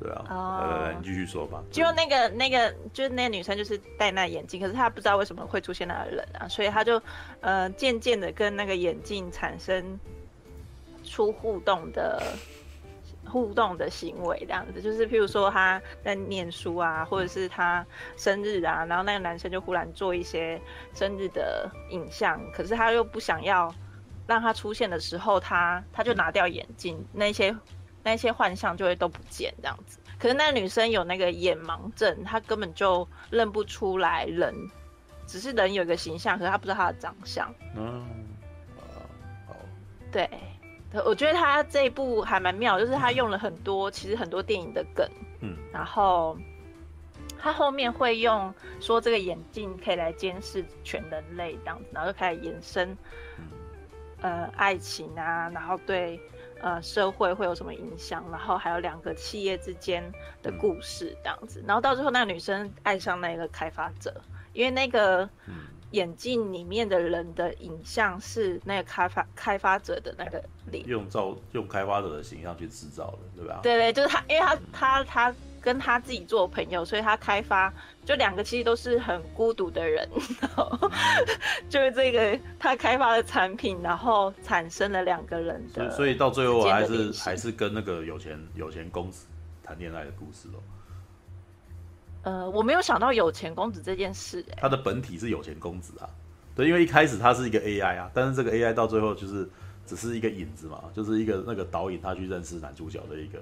[0.00, 1.62] 对啊，哦、来来来，你继续说吧。
[1.70, 7.00] 就那个那个，就是那个女生，就是戴那眼镜，可是她不知道为什么会出现那个人啊，所以她就
[7.42, 10.00] 呃渐渐的跟那个眼镜产生
[11.04, 12.32] 出互动的
[13.30, 20.60] 互动的行为，这样子，就是譬如说他在念书啊，或者是他生日啊，然后那个男生就忽然做一些
[20.92, 23.72] 生日的影像，可是他又不想要
[24.26, 27.56] 让他出现的时候，他他就拿掉眼镜那些。
[28.02, 34.54] 那些幻象就会都不见这样子，可是那个女生有那个眼盲症，她根本就认不出来人，
[35.26, 37.54] 只是人有一个形象，可是她不知道她的长相。
[37.76, 38.08] 嗯，
[39.46, 39.54] 好。
[40.10, 40.26] 对，
[41.04, 45.08] 我觉得他这一部还蛮妙，就是他用了很多其实很多电影的梗，
[45.40, 46.36] 嗯，然后
[47.38, 52.96] 他后面会用说这个眼镜可以来监视全人类这样子，然后就开始延伸，
[54.20, 56.20] 呃，爱情啊，然后对。
[56.62, 58.22] 呃，社会会有什么影响？
[58.30, 60.04] 然后还有两个企业之间
[60.42, 64.14] 的故事这样子，然后到最后那个女生爱上那个开发者，
[64.52, 65.26] 因为那个
[65.92, 73.60] 眼镜里面的人的影像是那个开发开发者的那个脸，用造用开发者的形象去制造的，对吧？
[73.62, 75.34] 对对，就是他，因为他他他。
[75.62, 77.70] 跟他自己做朋友，所以他开发
[78.02, 80.08] 就两个其实都是很孤独的人，
[80.40, 80.90] 然后
[81.68, 89.26] 就是这个他开发的产品，然后产生了两个人的，的，所以到最后还是还是跟那个有钱有钱公子
[89.62, 90.62] 谈恋爱的故事喽。
[92.22, 96.08] 呃，我没有想到有钱公子这件事，欸，他的本体是有钱公子啊，
[96.54, 99.48] 对，因为一开始他是一个 AI 啊，但是这个 AI 到最后就是
[99.86, 103.38] 只是一个影子嘛，就是一个那个导演他去认识男主角的一个。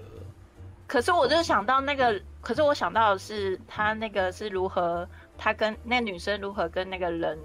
[0.87, 7.39] 可是我就想到那个，可是我想到的是他那个是如何，他跟那女生如何跟那个人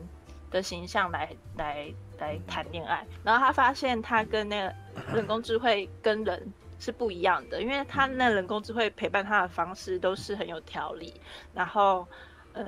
[0.50, 4.74] 的形象来来来谈恋爱，然后他发现他跟那个
[5.13, 11.13] 人工智慧跟人是不一样的，因为他那人工智慧陪伴他的方式都是很有条理，
[11.54, 12.06] 然后
[12.52, 12.65] 呃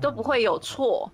[0.00, 1.10] 都不会有错。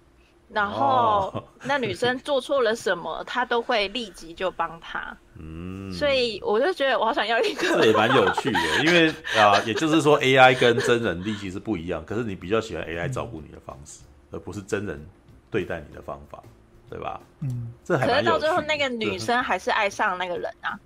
[0.49, 5.17] 然后那女生做错了什么，他都会立即就帮她。
[5.37, 7.63] 嗯，所以我就觉得我好想要一个。
[7.63, 15.05] 这也蛮有趣的，因为 啊，也就是说 AI 跟真人力气是不一样，可是你比较喜欢 AI 照顾你的方式，而不是真人
[15.51, 16.41] 对待你的方法，
[16.89, 17.21] 对吧？
[17.41, 18.27] 嗯，这还蛮有趣。
[18.31, 20.79] 可是到最后那个女生还是爱上那个人啊。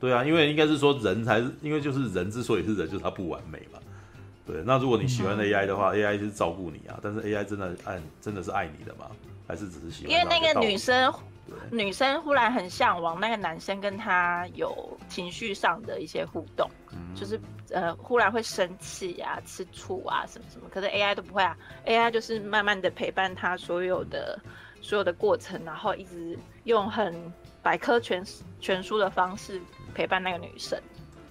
[0.00, 3.78] 哦，对啊，因为应该是说人才是，因为就是人之所以是人，就是他不完美嘛。
[4.46, 9.06] 对，那如果你喜欢 AI 的话、嗯、AI 就是照顾你啊，但是 AI 真的爱，真的是爱你的吗？
[9.46, 10.12] 还是只是喜欢？
[10.12, 11.12] 因为那个女生，
[11.70, 17.38] 女生忽然很向往那个男生跟她有情绪上的一些互动，嗯、就是
[17.70, 20.66] 呃，忽然会生气啊、吃醋啊什么什么。
[20.68, 24.40] 可是 AI 都不会啊，AI 就是慢慢的陪伴她所有的
[24.80, 27.14] 所有的过程，然后一直用很
[27.62, 28.24] 百科全
[28.60, 29.60] 全书的方式
[29.94, 30.80] 陪伴那个女生，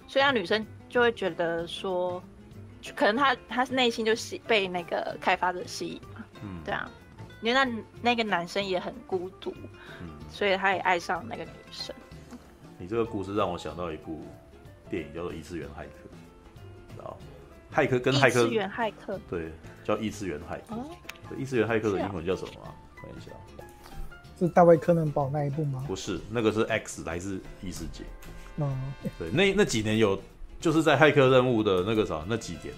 [0.06, 2.22] 所以那女生就会觉得说。
[2.96, 6.90] 可能她她是内心就吸被那个开发者吸引嘛，嗯，对啊，
[7.42, 9.54] 因为那那个男生也很孤独，
[10.00, 11.94] 嗯，所以他也爱上那个女生。
[12.78, 14.22] 你这个故事让我想到一部
[14.88, 15.82] 电影叫做《异次元骇客》，
[16.94, 17.18] 知道？
[17.70, 19.52] 骇客跟骇客，异次元骇客，对，
[19.84, 20.74] 叫异次元骇客。
[20.76, 20.86] 哦，
[21.36, 22.72] 异次元骇客的英文叫什么啊？
[22.96, 23.30] 看一下，
[24.46, 25.84] 是大卫柯能堡那一部吗？
[25.86, 28.04] 不是，那个是 X 来自异世界。
[28.56, 28.68] 哦，
[29.18, 30.20] 对，那那几年有。
[30.60, 32.74] 就是在骇客任务的那个啥那几年，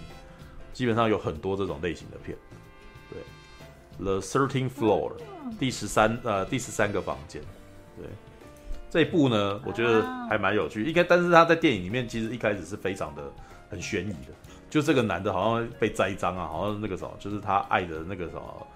[0.71, 2.37] 基本上有很多这种类型的片。
[3.11, 3.19] 对
[3.97, 5.11] ，The Thirteenth Floor，
[5.59, 7.41] 第十三呃第十三个房间。
[7.97, 8.07] 对，
[8.89, 10.85] 这一部呢，我觉得还蛮有趣。
[10.85, 13.23] 应该，但是他在电影里面其实一开始是非常的
[13.69, 14.31] 很悬疑的。
[14.69, 18.67] 就这个男的好像被栽赃啊，好像那个什么，就是他爱的那个什么，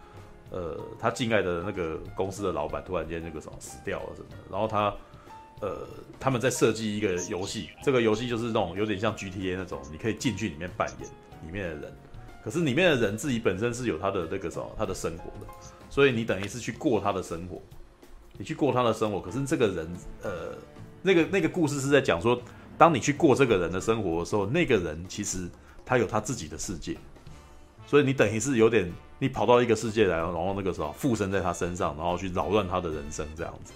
[0.52, 4.94] 呃，他敬爱的那个公司的老板突然间那个什么死掉了什么，然后他。
[5.60, 5.88] 呃，
[6.20, 11.10] 他们在设计一个游戏，这个游戏就是那种有点像 GTA 那种，你可以进去里面扮演
[11.44, 11.98] 里面的人，
[12.44, 15.52] 可是里面的人自己本身是有他的那个什么，他的生活的，
[15.90, 17.60] 所以你等于是去过他的生活，
[18.38, 20.56] 你去过他的生活，可是这个人，呃，
[21.02, 22.40] 那个那个故事是在讲说，
[22.78, 25.50] 当你去过这个人的生活的时候，那个人其实
[25.84, 26.96] 他有他自己的世界，
[27.88, 33.74] 所以你等于是有点，你跑到一个世界来，然后那个时候附身在他身上，然后去扰乱他的人生这样子。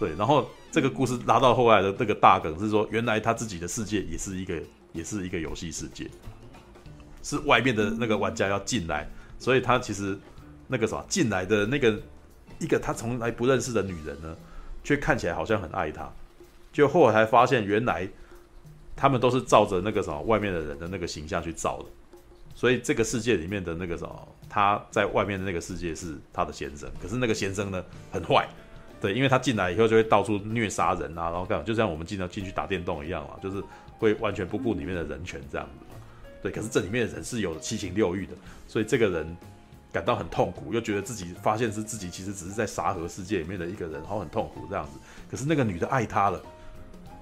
[0.00, 4.60] 对，然后这个故事拉到后来的这个大梗是说，原来他自己的世界也是一个，
[4.92, 6.10] 也是一个游戏世界，
[7.22, 9.08] 是外面的那个玩家要进来，
[9.38, 10.18] 所以他其实
[10.66, 12.00] 那个什么进来的那个
[12.58, 14.36] 一个他从来不认识的女人呢，
[14.82, 16.10] 却看起来好像很爱他，
[16.72, 18.08] 就后来才发现，原来
[18.96, 21.84] 他们都是照着那个什么外面的人的那个形象去造的，
[22.56, 28.46] 所以这个世界里面的那个什么，他在外面的那个世界是他的先生，可是那个先生呢很坏，
[29.00, 33.62] 对，因为他进来以后就会到处虐杀人啊，然后干嘛，就像我们经常进去打电动一样嘛，就是
[33.98, 35.96] 会完全不顾里面的人权这样子，
[36.42, 38.34] 对，可是这里面的人是有七情六欲的，
[38.68, 39.36] 所以这个人。
[39.92, 44.92] 感到很痛苦，又觉得自己发现是自己其实只是在沙盒世界里面的一个人，然后很痛苦这样子。
[45.30, 46.40] 可是那个女的爱他了，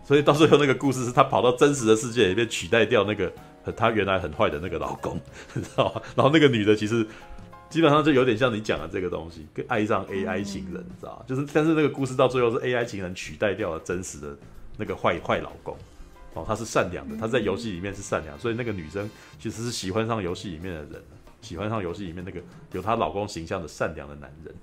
[0.04, 3.32] 所以到最后那个故事是他跑到真实的世界里面取代掉那个
[3.76, 5.20] 他原来很坏的那个老公，
[5.54, 6.02] 你知道吗？
[6.16, 7.06] 然后那个女的其实
[7.68, 11.24] 基本上就有点像你讲的这个东西，跟爱上 AI 情人，你知道吗？
[11.26, 14.36] 就是但是那个故事到最后是 AI 情人取代掉了真实的
[14.76, 15.76] 那个坏坏老公。
[16.34, 21.02] 哦，他是善良的，他在游戏里面是善良，所以那个女生其实是喜欢上游戏里面的人。
[21.42, 22.38] 喜欢上游戏里面那个
[22.72, 24.54] 有她老公形象的善良的男人，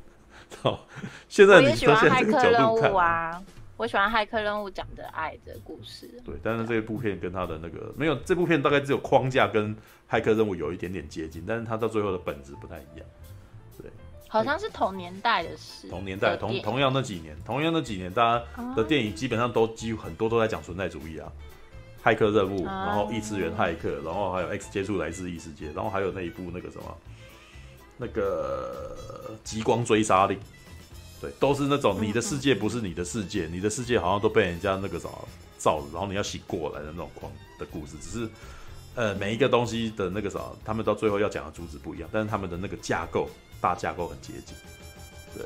[0.61, 0.79] 哦，
[1.27, 3.41] 现在你喜欢骇客任务啊，
[3.77, 6.09] 我喜欢骇客任务讲的爱的故事。
[6.25, 9.75] 对，但是这部片跟他的那个没有，这部片大概只有框架跟
[10.09, 13.05] 骇客任务有一点点接近，但是他到最后的本质不太一样。
[13.79, 13.89] 对，
[14.27, 21.31] 好像是同年代的事，同年代同同样那几年，同样那几年，大家的电影基本上都几乎很多都在讲存在主义啊。
[22.03, 26.97] 骇客任务，然后异次元骇客，然后还有 X 接触来自异世界，然后还有那一部那个什么，
[27.97, 30.39] 那个极光追杀令，
[31.19, 38.29] 对，都是那种你的世界不是你的世界，你的世界好像都被人家那个什么造，然后你要醒过来的那种狂的故事，只是
[38.95, 44.55] 呃每一个东西的那个什么，他们到最后要讲的主旨不一样，但是他们的那个架构大架构很接近，
[45.35, 45.45] 对，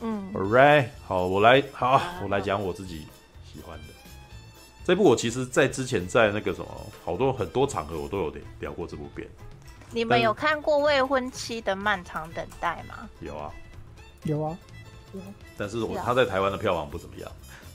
[0.00, 3.06] 嗯，Alright，好，我来，好，我来讲我自己
[3.52, 3.84] 喜欢的。
[4.82, 9.28] 这部我其实，在之前在那个什么，好多很多场合我都有聊过这部片。
[9.92, 13.08] 你们有看过《未婚妻的漫长等待》吗？
[13.20, 13.52] 有啊，
[14.24, 14.58] 有啊，
[15.56, 17.30] 但是我他在台湾的票房不怎么样。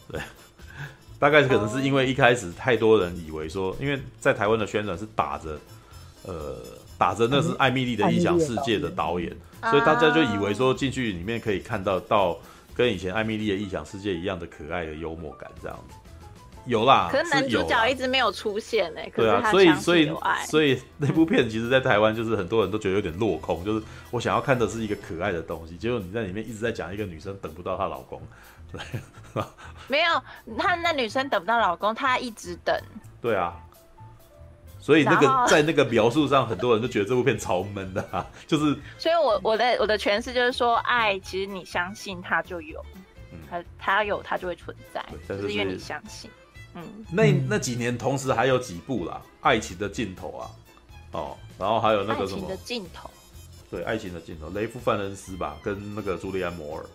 [0.08, 0.22] 对，
[1.20, 5.60] 大概可能是因为一开始太多人以为说，因为在台湾的宣传是打着，
[6.24, 6.58] 呃，
[6.98, 12.38] 打着那是艾米丽的异想世界的导演，所以大家就以为说进去里面可以看到到
[12.74, 15.96] 跟以前艾米丽的异想世界一样的可爱的幽默感这样子。
[16.66, 19.14] 有啦，可是男主角一直没有出现呢、欸。
[19.16, 20.12] 对啊，所以所以
[20.48, 28.22] 所以那部片其实，在台湾就是很多人都觉得有点落空，就是我想要看的是一个可爱的东西，结果你在里面一直在讲一个女生等不到她老公，
[28.74, 28.82] 对，
[29.88, 32.76] 没有，她那女生等不到老公，她一直等。
[33.22, 33.54] 对啊，
[34.80, 38.76] 所以那个在那个描述上，很多人都觉得这部片超闷的、啊，就是。
[38.98, 42.84] 所以我我的我的诠释就是说，爱其实你相信它就有，
[43.50, 46.30] 它它有它就会存在，是就是因为你相信。
[46.76, 50.52] 嗯，那那几年同时还有几部啦，《爱情的尽头》啊，
[51.12, 53.10] 哦，然后还有那个什么《爱情的尽头》，
[53.72, 56.86] 对，《爱情的尽头》，雷夫范恩斯吧，跟那个朱莉安摩尔，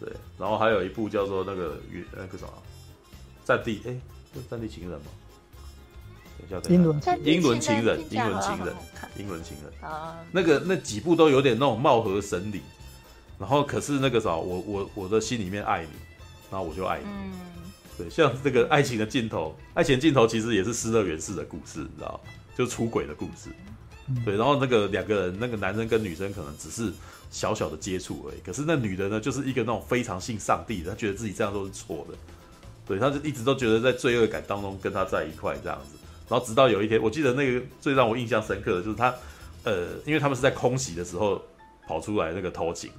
[0.00, 2.52] 对，然后还有一部叫做那个与那个什么
[3.46, 3.94] 《战地》，哎，
[4.34, 5.06] 是《战地情人》吗？
[6.38, 8.76] 等一下，英伦英伦情人，英伦情人，
[9.18, 9.90] 英伦情人。
[9.90, 12.62] 啊，那个那几部都有点那种貌合神离，
[13.38, 15.90] 然后可是那个啥，我我我的心里面爱你，
[16.50, 17.04] 然后我就爱你。
[17.06, 17.32] 嗯
[17.98, 22.30] 对，像这个爱情的尽头，爱情尽头其实也是失乐园式的故事，你知道吗？
[22.56, 23.50] 就是出轨的故事。
[24.24, 26.92] 对，然后那个两个人，那个男生跟女生可能只是
[27.30, 32.16] 小小的接触而已，可是那女的呢，就是一个那种非常信上帝的，她觉得自己这样都是错的。
[32.86, 39.14] 对，她就一直都觉得在罪恶感当中跟他在一块这样子，然后直到有一天，我记得那个最让我印象深刻的就是他，
[39.64, 41.42] 呃，因为他们是在空袭的时候
[41.86, 42.90] 跑出来那个偷情，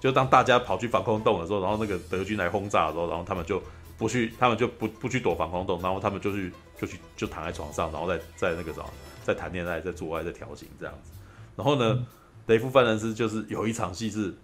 [0.00, 3.60] 就当大家跑去防空洞的时候，然后那个德军来轰炸的时候，然后他们就。
[3.96, 8.86] 不去，他们就不不去躲防空洞，然后他们就去就去就躺在床上，然后再在那个什么，
[9.22, 11.12] 在谈恋爱，在做爱，在调情这样子。
[11.54, 12.06] 然后呢，嗯、
[12.46, 14.34] 雷夫范恩斯就是有一场戏是，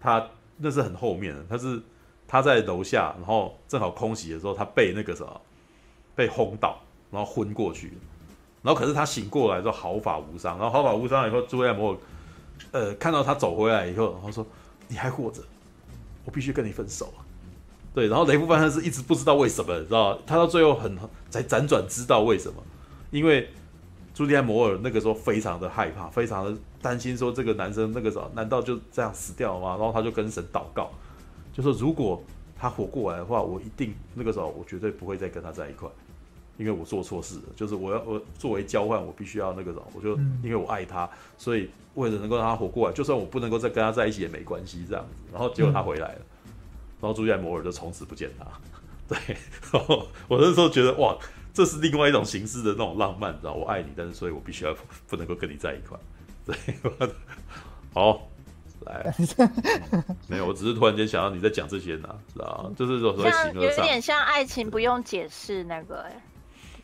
[0.00, 0.24] 他
[0.58, 1.82] 那是很后面的，他是
[2.28, 5.40] 他在楼下，然后正好空袭的时候，他被那个什么
[6.14, 6.80] 被轰倒，
[7.10, 7.92] 然后昏过去，
[8.62, 11.98] 然后可是他醒过来之后毫发无伤，然后毫发无伤以后，朱利安摩尔
[12.70, 14.46] 呃看到他走回来以后，然后说
[14.86, 15.42] 你还活着，
[16.24, 17.26] 我必须跟你分手啊。
[17.94, 20.96] 对，然后雷夫范恩斯一直不知道为什么，你知道他到最后很
[21.28, 22.62] 才辗转知道为什么，
[23.10, 23.48] 因为
[24.14, 29.76] 朱莉安摩尔那个时候非常的害怕，非常的担心，说这个男生那个时候难道就这样死掉了吗？
[29.76, 30.90] 然后他就跟神祷告，
[31.52, 32.22] 就说如果
[32.58, 35.86] 他活过来的话，我一定那个时候我绝对不会再跟他在一块，
[36.56, 46.20] 因为我做错事了，就是我要我作为交换，我必须要那个时候，我就因为我爱他，所以为了能够让他活过来，就算我不能够再跟他在一起也没关系这样子，然后结果他回来了。
[47.02, 48.46] 然后朱莉安摩尔就从此不见他，
[49.08, 49.36] 对，
[49.72, 51.18] 然后我那时候觉得哇，
[51.52, 54.72] 这是另外一种形式的那种浪漫，知道我爱你，但是所以我必须要
[55.08, 55.98] 不能够跟你在一块，
[56.46, 56.56] 对，
[57.92, 58.28] 好，
[58.86, 66.22] 来、嗯，没有，我只是突然间想到你在讲这些呢，知道就是说像有点像爱情不用解释那个哎，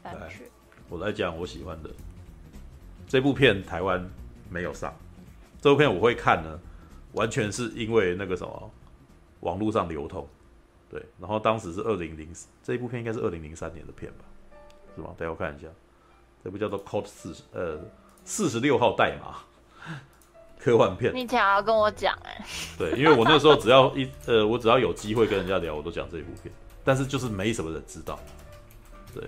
[0.03, 0.43] 感觉。
[0.89, 1.91] 我来讲我喜欢的
[3.07, 4.05] 这部片，台湾
[4.51, 4.93] 没有上。
[5.61, 6.59] 这部片我会看呢，
[7.13, 8.71] 完全是因为那个什么，
[9.41, 10.27] 网络上流通。
[10.91, 12.33] 对，然后当时是二零零，
[12.63, 14.25] 这一部片应该是二零零三年的片吧，
[14.97, 15.15] 是吗？
[15.19, 15.69] 等下我看一下，
[16.43, 17.79] 这部叫做《Code 四十》呃，
[18.25, 19.37] 四十六号代码，
[20.59, 21.15] 科幻片。
[21.15, 22.43] 你想要跟我讲哎？
[22.79, 26.51] 对，因为我那时候只要一呃，我只要有机会跟人家聊，我都讲这一部片，
[26.83, 28.19] 但是就是没什么人知道。
[29.13, 29.23] 对，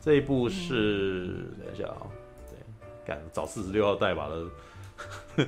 [0.00, 2.06] 这一部是、嗯、等一下啊、哦，
[2.48, 2.58] 对，
[3.04, 4.46] 敢找四十六号代码的。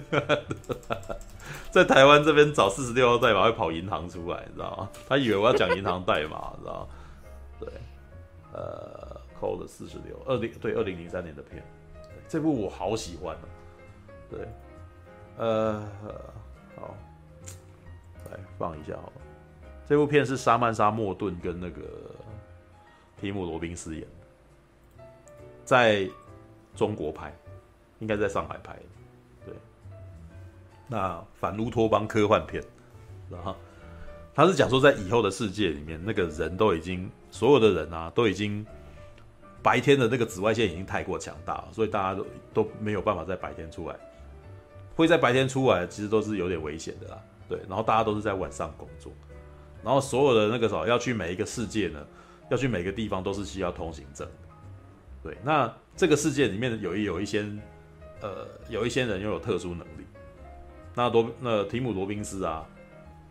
[1.70, 4.90] 在台湾这边找四十六号代码会跑银行出来，你知道吗？
[5.09, 6.88] 他以为我要讲银行代码， 你知道吗？
[7.59, 7.68] 对，
[8.53, 11.62] 呃，Code 四十六，二零对二零零三年的片，
[12.28, 13.45] 这部我好喜欢、啊、
[14.28, 14.49] 对，
[15.38, 15.82] 呃，
[16.76, 16.95] 好，
[18.30, 19.12] 来放一下好了。
[19.86, 21.82] 这部片是莎曼莎·莫顿跟那个
[23.20, 25.05] 提姆·罗宾斯演的，
[25.64, 26.09] 在
[26.74, 27.34] 中国拍，
[27.99, 28.82] 应该在上海拍的。
[30.93, 32.62] 那反乌托邦科幻片，
[33.30, 33.57] 然后
[34.34, 38.64] 他是讲说，在以后的世界里面，那个人都已经所有的人啊，都已经
[39.62, 43.97] 白天的那个紫外线已经太过强大了，所以大家都都没有办法在白天出来。
[44.95, 47.18] 会在白天出来，其实都是有点危险的啦。
[47.49, 49.11] 对，然后大家都是在晚上工作，
[49.82, 52.07] 然后所有的那个什么要去每一个世界呢，
[52.51, 54.28] 要去每个地方都是需要通行证。
[55.22, 57.47] 对，那这个世界里面有一有一些
[58.20, 60.01] 呃，有一些人拥有特殊能力。
[60.95, 62.66] 那罗那提姆罗宾斯啊，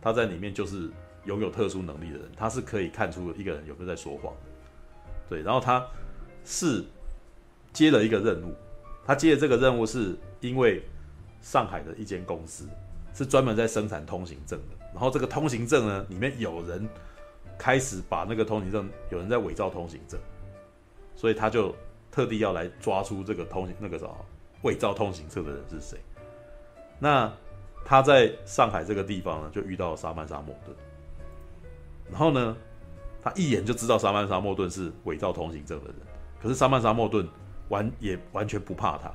[0.00, 0.90] 他在里面就是
[1.24, 4.32] 拥有特殊能力的人，他是可以看出一个人有没有在说谎。
[5.28, 5.86] 对，然后他
[6.44, 6.84] 是
[7.72, 8.54] 接了一个任务，
[9.06, 10.82] 他接的这个任务是因为
[11.40, 12.68] 上海的一间公司
[13.14, 16.88] 是专门在生产通行证的，然后这个通行证呢，里面有人
[17.56, 20.18] 开始把那个通行证有人在伪造通行证，
[21.14, 21.74] 所以他就
[22.10, 24.14] 特地要来抓出这个通行那个什么
[24.62, 25.98] 伪造通行证的人是谁。
[26.98, 27.32] 那
[27.84, 30.76] 他在上海这个地方呢，就遇到了莎曼莎·莫顿。
[32.10, 32.56] 然后呢，
[33.20, 35.96] 他一眼就知道沙曼莎·莫顿是伪造通行证的人。
[36.40, 37.28] 可是沙曼莎·莫顿
[37.68, 39.12] 完也完全不怕他，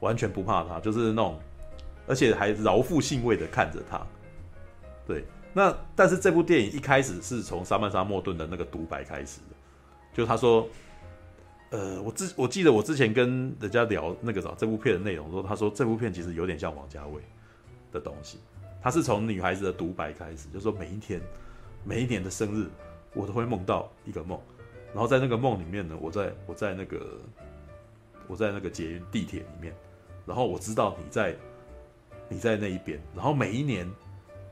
[0.00, 1.40] 完全不怕他，就是那种，
[2.06, 4.00] 而且还饶富兴味的看着他。
[5.06, 9.56] 对，那但是这部电影一开始是从沙曼莎·莫顿的那个独白开始的，
[10.14, 10.68] 就他说。
[11.74, 17.22] 呃，我之我记得我之前跟人家聊那个啥这部片的内容，说他说这部片其实有点像王家卫
[17.92, 18.38] 的东西，
[18.82, 21.20] 他是从女孩子的独白开始，就是说每一天
[21.84, 22.66] 每一年的生日，
[23.14, 24.40] 我都会梦到一个梦，
[24.92, 27.18] 然后在那个梦里面呢，我在我在那个
[28.26, 29.74] 我在那个捷运地铁里面，
[30.26, 31.36] 然后我知道你在
[32.28, 33.88] 你在那一边，然后每一年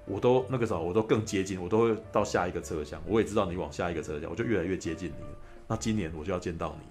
[0.07, 5.24] 我都那个时候我都更接近，我都会到下一个车厢，我也知道你往下一个车厢，我就越来越接近你，
[5.66, 6.86] 那今年我就要见到你。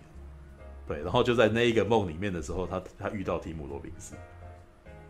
[0.87, 4.15] 对，然后就在那一个梦里面的时候，他他遇到提姆罗宾斯，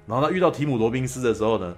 [0.10, 1.76] 然后他遇到提姆罗宾斯的时候呢，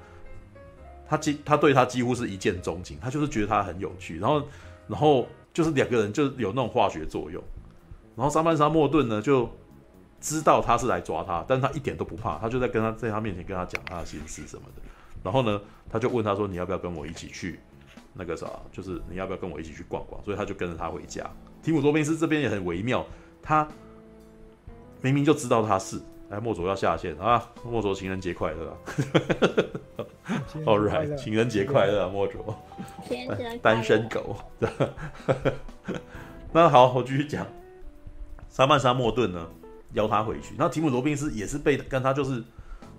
[1.05, 4.41] 他几他对他几乎是一见钟情，他就是觉得他很有趣，然后
[4.87, 7.43] 然后就是两个人就有那种化学作用，
[8.15, 9.49] 然后莎曼莎莫顿呢就
[10.21, 14.81] 知道他是来抓他，但他一点都不怕，他就在跟他在他面前跟他讲他的心事什么的，
[15.21, 15.59] 然后呢
[15.89, 17.59] 他就问他说，你要不要跟我一起去
[18.13, 21.29] 那个啥，就是你要不要跟我一起去逛逛，所以他就跟着他回家。
[21.61, 23.05] 提姆罗宾斯这边也很微妙，
[23.43, 23.67] 他。
[25.03, 25.99] 明明就知道他是，
[26.31, 27.45] 哎，莫卓要下线啊！
[27.61, 28.77] 莫卓情人节快乐啊！
[30.65, 32.55] All right，情人节快乐啊，莫卓，
[33.61, 34.37] 单身狗。
[36.53, 37.45] 那好，我继续讲。
[38.49, 39.45] 莎曼莎莫顿呢，
[39.91, 40.55] 邀他回去。
[40.57, 42.41] 那提姆罗宾斯也是被跟他就是，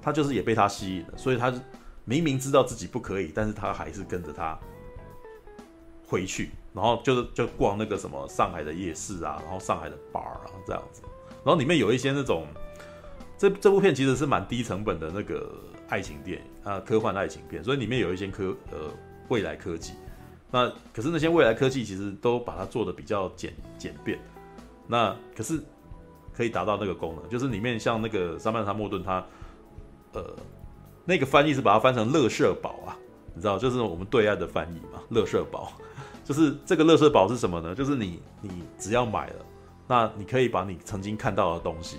[0.03, 1.51] 他就是也被他吸引了，所以他
[2.05, 4.59] 明明知道自己不可以，但是他还是跟着他
[6.07, 11.01] 回去，然后就是就逛那个什么上海的夜市啊，然后上海的 bar 啊这样子。
[11.45, 12.47] 然后里面有一些那种，
[13.39, 15.53] 这这部片其实是蛮低成本的那个
[15.89, 18.91] 爱情电影啊，科幻爱情片，所以里面有一些科呃
[19.29, 19.95] 未来科技，
[20.51, 24.19] 那可是那些未来科技其实都把它做的比较简简便，
[24.87, 25.61] 那可是
[26.33, 29.25] 可以达到那个功能，就是里面像那个莎曼莎莫顿他
[30.13, 30.25] 呃
[31.05, 32.97] 那个翻译是把它翻成乐色堡啊，
[33.35, 35.73] 你知道就是我们对岸的翻译嘛，乐色堡，
[36.25, 37.75] 就是这个乐色堡是什么呢？
[37.75, 39.37] 就是你你只要买了。
[39.89, 41.99] 那你可以把你曾经看到的东西，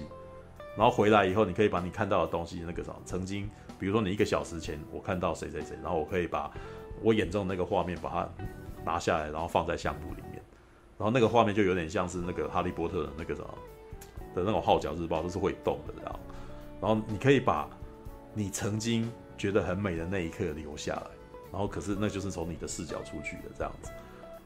[0.76, 3.50] 然后回来以后，你可以把你看到的东西那个什么，曾经，
[3.80, 6.52] 比如说你一个小时前我看到谁谁谁，然后我可以把
[7.02, 8.30] 我眼中的那个画面把它
[8.84, 10.42] 拿下来，然后放在相簿里面，
[10.98, 13.48] 然后那个画面就有点像是那个哈利波特的那个什么
[14.34, 16.20] 的那种号角日报，都是会动的，然后，
[16.82, 17.70] 然后你可以把
[18.34, 21.08] 你曾经觉得很美的那一刻留下来，
[21.52, 23.92] 然后可是那就是从你的视角出去的这样子，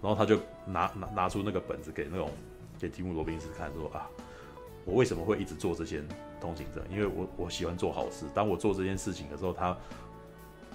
[0.02, 2.30] 然后他就拿拿拿出那个本子给那种
[2.78, 4.10] 给提姆罗宾斯看，说啊，
[4.88, 6.02] 我为什么会一直做这些
[6.42, 6.84] 通行证？
[6.90, 9.78] 因为我我喜欢做好事，当我做这件事情的时候，他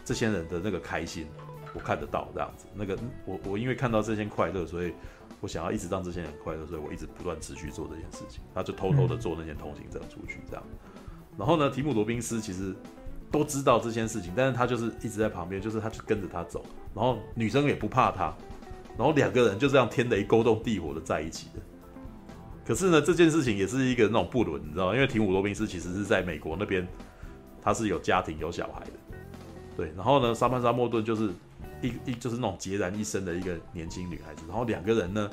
[0.04, 1.26] 这些人的那个开心
[1.74, 4.92] 我看得到这样子，那个我我因为看到这些快乐，所以
[5.40, 10.62] 我想要一直让这些人快乐，所以我一直不断持续做这件事情，他就偷偷的做那些通行证出去这样，
[11.36, 12.76] 然后呢，提姆罗宾斯其实。
[13.32, 16.62] 都知道这件事情，但是他就是一直在旁边，就是他就跟着他走，
[16.94, 18.24] 然后女生也不怕他，
[18.98, 21.60] 然后两个人就这样天雷勾动地火的在一起的。
[22.64, 24.94] 可是呢，这件事情也是一个那种不伦，你知道吗？
[24.94, 26.86] 因为提姆罗宾斯其实是在美国那边，
[27.62, 28.92] 他是有家庭有小孩的，
[29.76, 29.92] 对。
[29.96, 31.30] 然后呢，莎曼莎莫顿就是
[31.80, 35.30] 一一就是那种孑然一身的一个年轻女孩子，然后两个人呢，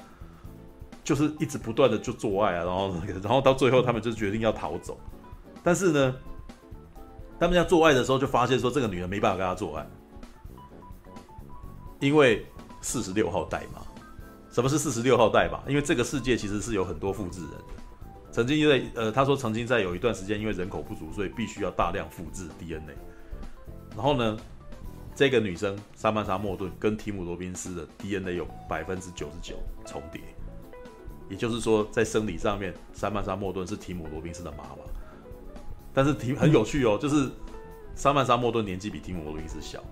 [1.04, 5.00] 就是一直不断的就做爱啊，然后然后到最后他们就决定要逃走，
[5.64, 6.16] 但是呢。
[7.42, 9.88] 他们在做爱的时候，就发现说这个女人没办法跟他做爱，
[12.02, 12.46] 因为
[12.82, 13.80] 四十六号代码。
[14.52, 15.62] 什么是四十六号代码？
[15.68, 17.64] 因为这个世界其实是有很多复制人的。
[18.32, 22.96] 曾经因为呃，他说曾经在有一段时间，因为人口不足，所以必须要大量复制 DNA。
[23.96, 24.38] 然后呢，
[25.16, 30.22] 这个女生萨曼莎莫顿跟提姆罗宾斯的 DNA 有百分之九十九重叠，
[31.28, 34.78] 也就是说，在生理上面，萨曼莎莫顿是提姆罗宾斯的妈妈。
[35.92, 37.30] 但是提很有趣哦，就是
[37.96, 39.84] 莎曼莎莫顿年纪比提姆罗宾斯小，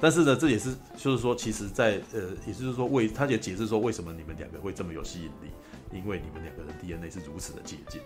[0.00, 5.50] 但是呢，这也是就是说，其实在，呃，也就是说为，他也解释说，为什么你们两个会这么有吸引力，
[5.92, 8.00] 因为你们两个人 DNA 是如此的接近。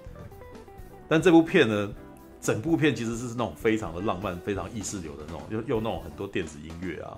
[1.09, 1.93] 但这部片呢，
[2.41, 7.17] 整部片其实是那种非常的浪漫、非常意识流的那种，又又那种很多电子音乐啊，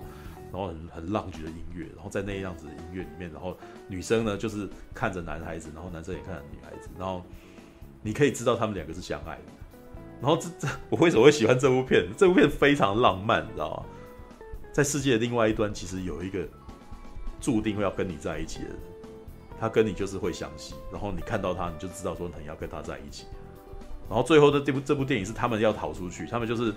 [0.51, 3.57] 然后很很浪漫的音乐，然后在那样子的音乐里面，然后
[3.87, 7.23] 女生呢就是看着男孩子，然后男生也看着女孩子，然后。
[8.03, 9.41] 你可以知道他们两个是相爱的，
[10.21, 12.07] 然后这这我为什么会喜欢这部片？
[12.15, 13.85] 这部片非常浪漫，你知道吗？
[14.77, 16.47] 在世界的另外一端，其实有一个
[17.41, 18.77] 注定会要跟你在一起的人，
[19.59, 23.25] 他跟你就是会相吸，然后你看到他，你就知道说你要跟他在一起。
[24.07, 26.71] 然后最后的这部这部电影是他们要逃出去，他们就是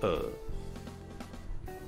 [0.00, 0.22] 呃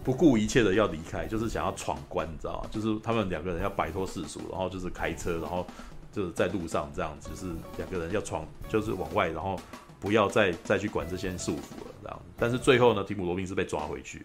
[0.05, 2.69] 不顾一切的要离开，就是想要闯关，你知道吗？
[2.71, 5.67] 就是他们两个人要摆脱世俗，然后就是开车，然后。
[6.13, 9.61] 就是在路上这样子，就是两个人要闯，就是往外，然后
[10.01, 12.23] 不要再再去管这些束缚了，这样。
[12.39, 14.25] 但是最后呢，提姆罗宾是被抓回去了，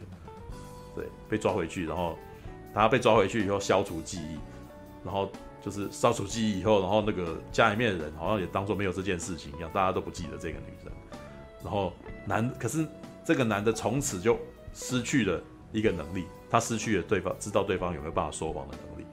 [0.96, 2.18] 对，被抓回去，然后
[2.74, 4.38] 他被抓回去以后消除记忆，
[5.04, 5.30] 然后
[5.62, 10.92] 就是消除记忆以后，然后那个家里面的人好像也当做没有这件事情一样，大家都不记得这个女生。
[11.64, 11.94] 然后
[12.26, 12.86] 男，可是
[13.24, 14.38] 这个男的从此就
[14.74, 19.06] 失去了一个能力，他失去了对方知道对方有没有办法说谎的能力。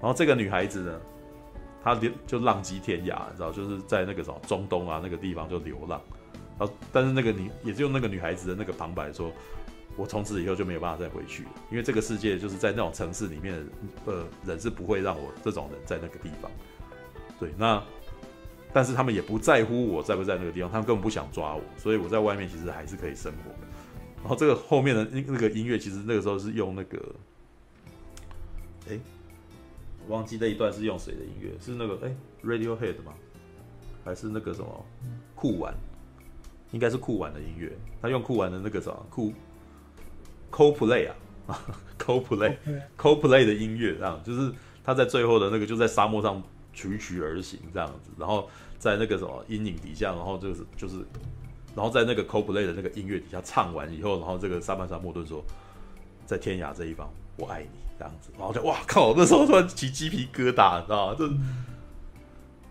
[0.00, 1.00] 然后这个女孩子呢？
[1.82, 6.02] 她就就浪迹天涯，你知道，就是在那个什么中东啊那个地方就流浪，
[6.58, 9.30] 然后但是那个女也就那个女孩子的那个旁白说，
[9.96, 13.66] 我从此以后就没有办法再回去了，因为这个世界就是在那种城市里面，
[14.04, 16.50] 呃，人是不会让我这种人在那个地方。
[17.40, 17.82] 对，那
[18.72, 23.50] 但是他们也不在乎我在不在那个地方，他们根本不想抓我，所以我在外面其实还是可以生活。
[24.20, 27.14] 然后这个后面的那那个音乐，其实那个时候是用那个，
[28.90, 28.98] 哎。
[30.08, 31.50] 忘记那一段是用谁的音乐？
[31.60, 32.16] 是那个哎、欸、
[32.48, 33.12] Radiohead 吗？
[34.04, 34.86] 还是那个什么
[35.34, 35.74] 酷玩？
[36.70, 37.72] 应该是酷玩的音乐。
[38.00, 39.32] 他用酷玩的那个什么酷
[40.56, 41.14] Coldplay 啊
[41.98, 44.50] Coldplay 的音乐，这样就是
[44.84, 46.42] 他在最后的那个就在沙漠上
[46.72, 48.48] 徐徐而行这样子，然后
[48.78, 50.96] 在那个什么阴影底下，然后就是就是，
[51.74, 55.44] 然后在那个 Coldplay 的那个音乐底下唱完以后，然后这个沙曼莎莫顿说，
[56.24, 57.68] 在天涯这一方，我爱你。
[57.98, 59.14] 这样子，然后就哇靠！
[59.16, 61.16] 那时候突然起鸡皮疙瘩，你知道吗？
[61.18, 61.26] 就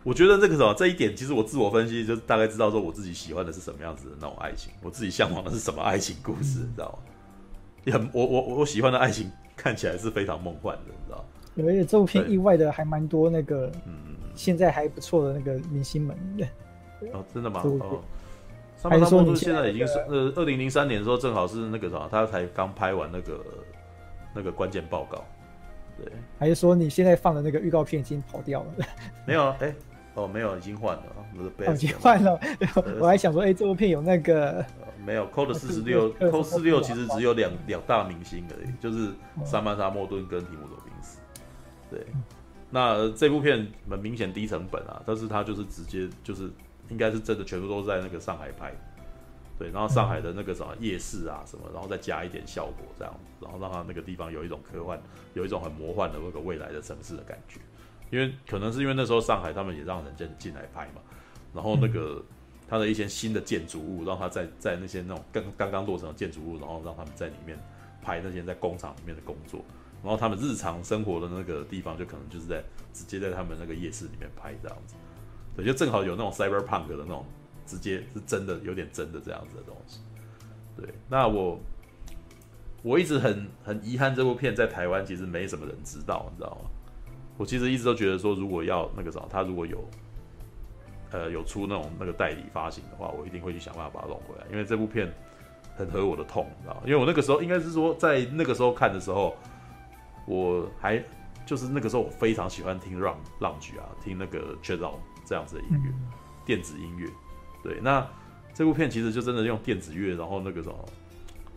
[0.04, 7.15] 我觉得这个什么这一点，其实我自我分析就大概知道说我自己喜欢的是什么样子的那种爱情，我自己向往的是什么爱情故事，你知道吗？
[7.86, 11.26] 也很我我我喜欢的爱情 看起来是非常梦幻的，你知道吗？
[11.70, 16.46] 而且这部片意外的还蛮多那个，嗯，现在还不错的那个明星们的。
[17.14, 17.62] 哦，真的吗？
[17.64, 18.02] 哦，
[18.84, 23.40] 还是说你现在已经是呃，二零零三年的时候正好是那个什么，他才刚拍完那个。
[24.38, 25.24] 那个关键报告，
[25.98, 28.86] 对，还是说你现在放的那个预告片已经跑掉了？
[29.26, 29.76] 没有，哎、欸，
[30.16, 32.38] 哦，没有，已经换了，哦、已经换了。
[33.00, 39.12] 我还想说，哎、欸，这部片有那个、呃、没有？Code 四十六，Code 四六其实只有两两大明星而已，就是
[39.46, 41.20] 萨曼莎莫顿跟提姆罗宾斯。
[41.90, 42.06] 对，
[42.72, 46.50] 那这部片很明显低成本啊，但是它就是直接就是
[46.90, 48.74] 应该是真的全部都在那个上海拍。
[49.58, 55.00] 对，然后上海的那个什么夜市啊什么，然后再加一点效果这样，然后让它那个地方有一种科幻，
[55.34, 57.62] 有一种很魔幻的那个未来的城市的感觉。
[58.12, 61.02] 因为可能是因为那时候上海他们也让人家进来拍嘛，
[61.54, 62.22] 然后那个
[62.68, 67.58] 他的一些新的建筑物，让他在在那些那种刚刚刚落成的建筑物，然后让他们在里面
[68.02, 69.64] 拍那些在工厂里面的工作，
[70.02, 74.96] 然后他们日常生活的那个地方就可能就是在直接在他们那个夜市里面拍这样子，
[75.56, 77.24] 对，就正好有那种 cyberpunk 的那种
[77.68, 80.00] 直接是真的有点真的这样子的东西，
[80.76, 81.60] 对，那我
[82.82, 86.70] 我一直很很遗憾这部片在台湾其实没什么人知道，你知道吗？
[87.38, 89.84] 我其实一直都觉得说，如果要那个啥，他如果有。
[91.12, 95.12] 呃，有出那种那个代理发行的话，我一定会去想办法把它弄回来，因为这部片
[95.78, 96.82] 很合我的痛，你知道？
[96.86, 99.36] 因为我那个时候应该是说，在那个时候看的时候，
[100.26, 101.02] 我还
[101.46, 105.92] 就是那个时候我非常喜欢听 lounge 啊，听那个 chill out 这样子的音乐，
[106.46, 107.08] 电子音乐。
[107.64, 108.08] 对，那
[108.54, 110.76] 这部片其实就真的用电子乐，然后那个什么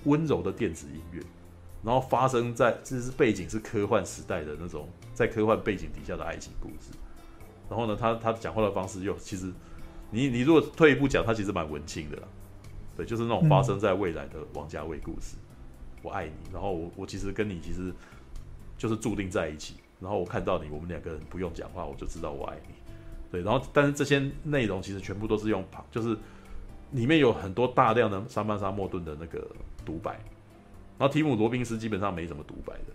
[0.04, 1.22] 温柔的电子音乐，
[1.82, 6.92] 然后发生在这是背景是科幻时代的那种，在科幻背景底下的爱情故事。
[7.68, 9.52] 然后呢，他他讲话的方式又其实，
[10.10, 12.22] 你你如果退一步讲，他其实蛮文青的啦，
[12.96, 15.36] 对，就是那种发生在未来的王家卫故事，
[16.02, 17.92] 我爱你，然后我我其实跟你其实
[18.78, 22.74] 就是注定在一起，然后我看到你，我们两个人不用讲话，我就知道我爱你，
[23.30, 26.16] 对，然后但是这些内容其实全部都是用旁，就是
[26.92, 29.46] 里面有很多大量的萨曼莎莫顿的那个
[29.84, 30.12] 独白，
[30.96, 32.94] 然后提姆罗宾斯基本上没什么独白的，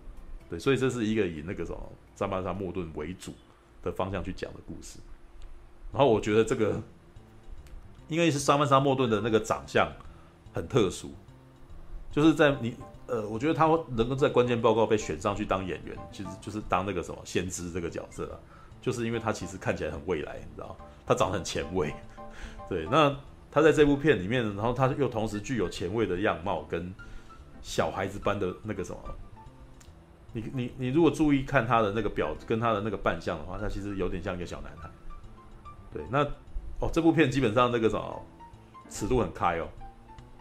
[0.50, 3.32] 对，所以这是一个以那个什么萨曼莎莫顿为主。
[3.84, 4.98] 的方向去讲的故事，
[5.92, 6.82] 然后我觉得这个，
[8.08, 9.92] 因为是萨曼莎莫顿的那个长相
[10.54, 11.12] 很特殊，
[12.12, 12.76] 就是在你
[13.08, 18.40] 呃，我觉得他能够在关键报告被选上去当演员，其实就是当那个什么先知这个角色啊，
[18.82, 20.76] 就是因为他其实看起来很未来，你知道，
[21.06, 21.94] 他长得很前卫，
[22.70, 23.14] 对，那
[23.52, 26.94] 他在这部片里面，然后他又同时具有前卫的样貌跟
[27.62, 29.00] 小孩子般的那个什么。
[30.34, 34.90] 你你你如果注意看他的那个表跟他的那个扮相的话，他其实有点像一个小男孩。
[35.92, 36.24] 对，那
[36.80, 38.26] 哦，这部片基本上那个什么
[38.90, 39.68] 尺度很开哦。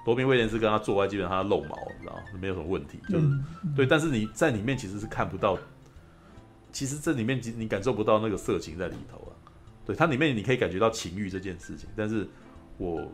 [0.05, 3.27] 罗宾威廉斯跟他做爱，基本上他露毛，你知道没有什么问题，就是
[3.77, 3.87] 对。
[3.87, 5.57] 但是你在里面其实是看不到，
[6.73, 9.31] 其实这里面你感受不到那个色情在里头啊。
[9.85, 12.27] 对，它里面你可以感觉到情欲这件事情，但是
[12.79, 13.07] 我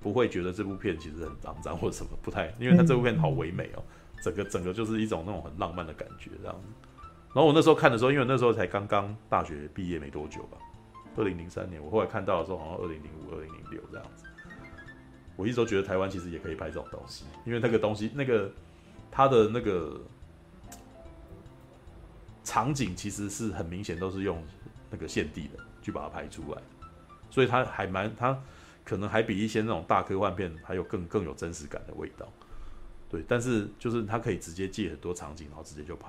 [0.00, 3.82] 不会觉得这部片其实很肮脏或者什么不太，因为它这部片好唯美哦。
[4.22, 6.54] 整个整个就是一种那种很浪漫的感觉，这样。
[7.34, 10.58] 然后我那时候看的时候，因为那时候才刚刚大学毕业没多久吧，
[11.16, 11.82] 二零零三年。
[11.82, 14.24] 我后来看到的时候，好像二零零五、二零零六这样子。
[15.36, 18.48] 我一直都觉得台湾其实也可以拍这种东西，因为那个东西，那个
[19.10, 20.00] 它的那个
[22.44, 24.40] 场景其实是很明显都是用
[24.90, 26.62] 那个现地的去把它拍出来，
[27.30, 28.40] 所以它还蛮，它
[28.84, 32.28] 可能还比一些那种大科幻片还有更更有真实感的味道。
[33.10, 36.08] 对，但是就是他可以直接借很多场景，然后直接就拍。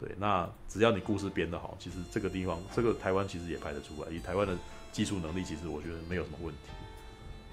[0.00, 4.10] 对，那只要你故事编得好，其实这个地方，这个台湾其实也拍得出来。
[4.10, 4.52] 以台湾的
[4.90, 6.60] 技术能力，其实我觉得没有什么问题。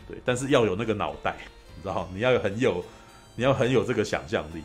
[0.08, 1.38] 对，但是要有那个脑袋，
[1.76, 2.84] 你知道，你要有很有，
[3.36, 4.64] 你要很有这个想象力。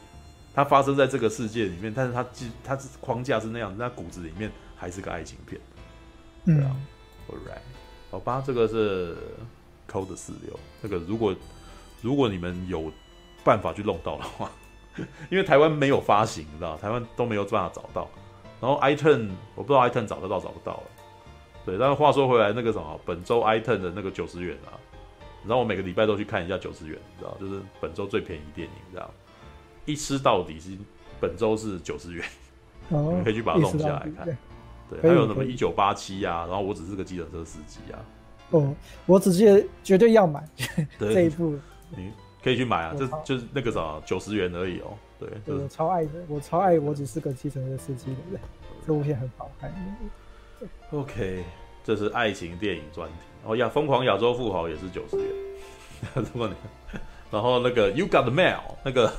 [0.54, 5.60] 它发生在这个世界里面，但是它既它是框架是那样子，那骨子里面还是个爱情片。
[6.46, 6.74] 对啊
[7.28, 7.60] ，Alright，
[8.10, 9.14] 好吧，这个是
[9.86, 10.32] Code 46。
[10.82, 11.36] 这个如果
[12.00, 12.90] 如果你们有。
[13.46, 14.50] 办法去弄到的话，
[15.30, 18.08] 因为台湾没有发行，你知道，台湾都没有办法找到。
[18.60, 20.82] 然后 iTunes 我不知道 iTunes 找得到找不到了。
[21.64, 24.74] 对，但是话说回来，那个什么，本周 iTunes 的那个九十元啊，
[25.44, 29.08] 然后我每个礼拜都去看一下九十元，你知道，就是本周最便宜电影，这样
[29.84, 30.70] 一吃到底是
[31.20, 32.24] 本周是九十元，
[32.88, 34.36] 你们可以去把它弄下来看。
[34.90, 37.98] 对，还有什么一九八七呀，然后我只是个计程车司机啊。
[38.50, 38.74] 哦，
[39.04, 40.42] 我只记得绝对要买
[40.98, 41.58] 这一部。
[41.90, 42.10] 你。
[42.46, 44.96] 可以去买啊，这就是那个啥，九十元而已哦。
[45.18, 48.38] 对，就是、我超爱的，我超爱，我只是个计程车司机的，
[48.86, 49.74] 这部片很好看。
[50.92, 51.42] OK，
[51.82, 53.14] 这是爱情电影专题。
[53.42, 55.26] 哦呀，疯狂亚洲富豪也是九十元。
[56.14, 56.54] 如果你，
[57.32, 59.12] 然后那个 You Got the Mail，那个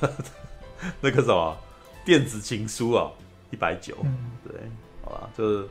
[1.01, 1.57] 那个什么
[2.05, 3.11] 电子情书啊，
[3.51, 3.93] 一百九。
[4.47, 4.53] 对，
[5.03, 5.67] 好吧，就是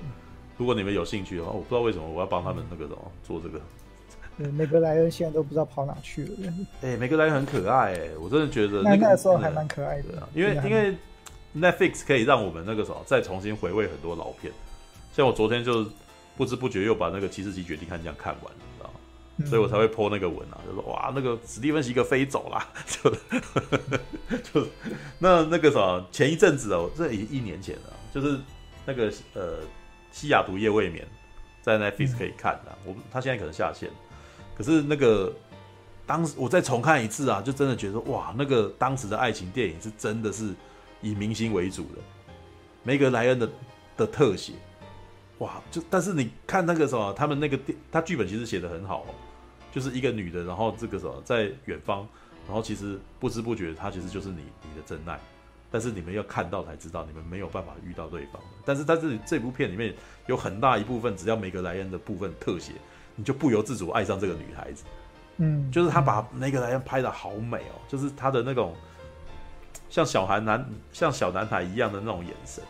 [0.59, 3.59] 如果你们有兴趣的话，我不知道为什么我要帮他们那个什么做这个。
[4.39, 6.31] 对，梅格莱恩现在都不知道跑哪去了。
[6.83, 10.21] 哎、欸，梅格莱恩很可爱哎，我真的觉得那个、那个时候还蛮可爱的。
[10.21, 10.95] 啊、因为因为
[11.57, 14.53] Netflix 可以让我们那个什么再重新回味很多老片，
[15.13, 15.87] 像我昨天就
[16.37, 19.01] 不知不觉又把那个《七十七决定》看这样看完了，你知道吗？
[19.39, 23.11] 嗯、所以我才会 po 那个文啊，就说哇，那个史蒂芬·席格飞走了， 就
[24.53, 24.69] 就
[25.19, 28.39] 那那个什么，前一阵子哦，这已经一年前了，就是
[28.85, 29.59] 那个呃，
[30.13, 31.03] 《西雅图夜未眠》
[31.63, 33.89] 在 Netflix 可以看的，嗯、我他现在可能下线。
[34.57, 35.33] 可是那个，
[36.07, 40.55] 当时我再重看一次啊，就真的觉得哇，那个当时的爱情电影是真的是
[41.03, 41.99] 以明星为主的，
[42.83, 43.49] 梅格莱恩的
[43.97, 44.55] 的特写，
[45.39, 49.15] 哇，就但是你看那个什么，他们那个电，他剧本其实写的很好哦，
[49.73, 52.09] 就是一个女的，然后这个什么在远方，
[52.47, 55.21] 然后其实不知不觉她其实就是你你的真爱，
[55.71, 58.41] 但是你们要看到才知道，你们没有办法遇到对方。
[58.65, 59.95] 但是在这这部片里面
[60.27, 62.73] 有很大一部分，只要梅格莱恩的部分特写，
[63.17, 64.85] 你就不由自主爱上这个女孩子。
[65.39, 68.75] 嗯，就是他把梅格莱恩拍的好美哦，就是他的那种
[69.91, 72.63] 像小孩男像小男孩一样的那种眼神。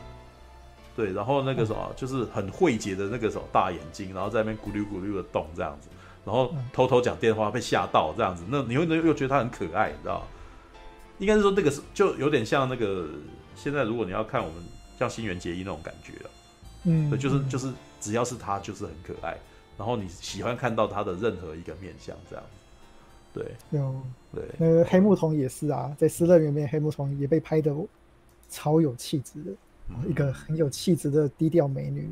[0.97, 5.90] 对，然后那个什么，就是很慧洁的那个什么大眼睛，然后在那边咕噜咕噜的动这样子，
[6.24, 10.26] 然后偷偷讲电话被吓到这样子，那你会又觉得他很可爱，你知道？
[11.18, 13.09] 应该是说那个是就有点像那个
[13.55, 14.57] 现在如果你要看我们
[14.99, 16.30] 像新垣结衣那种感觉了，
[16.84, 17.70] 嗯，对，就是就是
[18.01, 19.36] 只要是他就是很可爱，
[19.79, 22.45] 然后你喜欢看到他的任何一个面相这样。
[22.45, 23.95] 子，对，有，
[24.35, 27.74] 对，那个黑木瞳也是啊，在《失乐园》里面黑木瞳也被拍的
[28.49, 29.51] 超有气质的。
[30.09, 32.09] 一个很有气质的低调美女，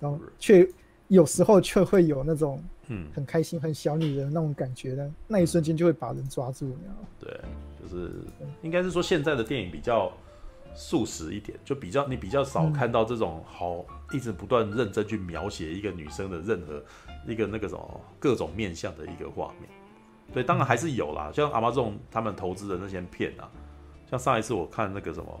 [0.00, 0.68] 然后却
[1.06, 3.06] 有时候却会有那种嗯。
[3.14, 7.08] 很开心、很小女人那种感觉的，那一瞬间就会把人抓住，你知道吗？
[7.20, 7.40] 对，
[7.80, 8.10] 就是
[8.62, 10.12] 应该是说现在的电影比较
[10.74, 16.82] 素食一点，就比较你比较少看到这种好一直不断认真去描写一个女生的任何
[17.26, 19.68] 一个那个什么各种面相的一个画面。
[20.32, 23.50] 对，当然还是有啦，像阿妈这种他们投资的那些片啊，
[24.10, 25.40] 像上一次我看那个什么。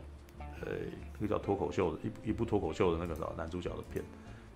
[0.64, 0.70] 呃，
[1.18, 4.04] 那个叫脱口秀的一一部脱口秀的那个什么男主角的片，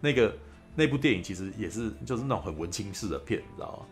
[0.01, 0.33] 那个
[0.77, 3.87] 那部电影其实也是就是那种很文青式的片，你知道吗？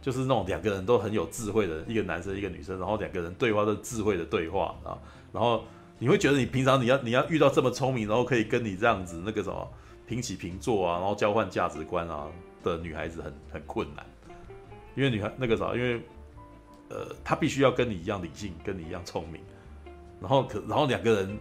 [0.00, 4.96] 就是那种两个人都很有智慧的一个男生一个女生，然后两个人对话都是智慧的对话啊，
[5.34, 5.62] 然后
[6.00, 9.70] 你会觉得你平常你要你要遇到这么聪明，然后可以跟你这样子那个什么
[10.08, 12.26] 平起平坐啊，然后交换价值观啊
[12.64, 14.04] 的女孩子很很困难，
[14.96, 16.00] 因为女孩那个啥，因为
[16.88, 19.42] 呃她必须要跟你一样理性，跟你一样聪明。
[20.20, 21.38] 然后可，然后两个人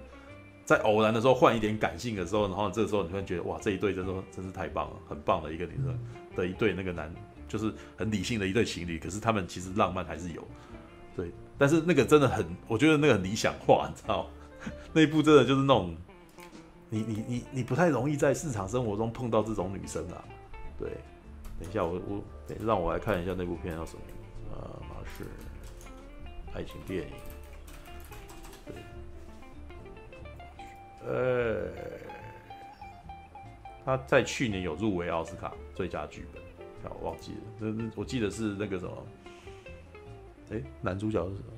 [0.66, 6.00] 在偶然的时候换一点感性的时候，然后这个时候你会觉得哇，这一对真的真是太棒了，很棒的一个女生
[6.36, 7.14] 的一对那个男，
[7.48, 9.00] 就是很理性的一对情侣。
[9.00, 10.46] 可是他们其实浪漫还是有，
[11.16, 11.32] 对。
[11.58, 14.30] 但是那个真的很，我觉得那个很理想化，你知道？
[14.94, 15.96] 那一部真的就是那种，
[16.90, 20.24] 你你你你不太容易在日常生活中碰到这种女生啊。
[20.78, 20.90] 对，
[21.60, 22.24] 等一下我我
[22.66, 24.80] 让我来看一下那部片叫什么名字啊？
[25.18, 25.26] 是
[26.54, 27.10] 爱情电影。
[28.66, 28.76] 对
[31.06, 31.72] 呃，
[33.84, 36.42] 他在去年有入围奥斯卡最佳剧本，
[37.02, 39.06] 我忘记了，那我记得是那个什么，
[40.52, 41.52] 哎、男主角是什么？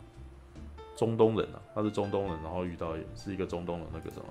[1.01, 4.25] 中东人啊，他是中东人，然后遇到也是一个中东的那个什么，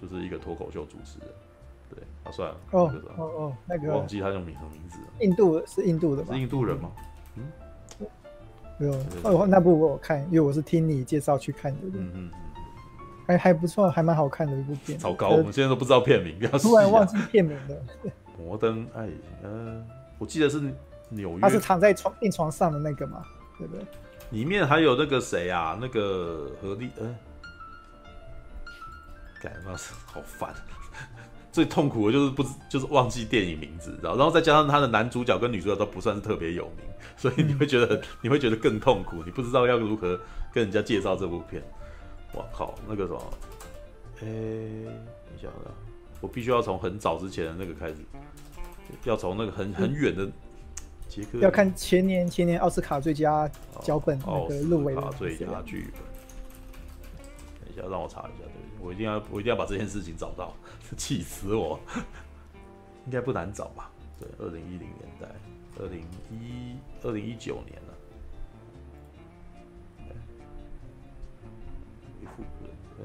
[0.00, 1.28] 就是一个脱口秀主持人，
[1.90, 6.32] 对，他算了，哦哦哦，那个忘记他叫名什么名字了，印度是印度的吧？
[6.32, 6.92] 是印度人吗？
[7.34, 8.06] 嗯，
[8.78, 8.92] 没有，
[9.24, 12.30] 哦，那部我有看，因为我是听你介绍去看的，嗯嗯。
[13.26, 14.96] 还还不错，还蛮好看的一部片。
[14.96, 17.76] 糟糕，我们现在都不知道片名，突然忘记片名了。
[18.38, 19.84] 摩登爱情，嗯，
[20.18, 20.60] 我记得是
[21.08, 21.40] 纽约。
[21.40, 23.24] 他是躺在床病床上的那个嘛，
[23.58, 23.84] 对不对？
[24.32, 25.78] 里面还有那个谁啊？
[25.80, 27.14] 那个何丽，嗯，
[29.40, 30.52] 感觉是好烦。
[31.52, 40.18] 最痛苦的就是不就是忘记电影名字，然后然后再加上他的男主角跟女主角都不算是特别有名，所以你会觉得、嗯、 你会觉得更痛苦，你不知道要如何
[40.50, 41.62] 跟人家介绍这部片。
[42.32, 43.22] 我靠，那个什么，
[44.22, 45.74] 哎、欸，你想想，
[46.22, 47.96] 我必须要从很早之前的那个开始，
[49.04, 50.26] 要从那个很很远的
[51.12, 53.46] 杰克，要看前年前年奥斯卡最佳
[53.82, 56.00] 脚本那个入围的最佳剧本。
[57.60, 60.54] 等一下，让我查一下，对，我一定要 我一定要把这件事情找到，
[60.96, 61.78] 气死我！
[63.04, 63.90] 应该不难找吧？
[64.18, 65.28] 对，二零一零年代，
[65.78, 66.00] 二零
[66.30, 67.92] 一二零一九年了。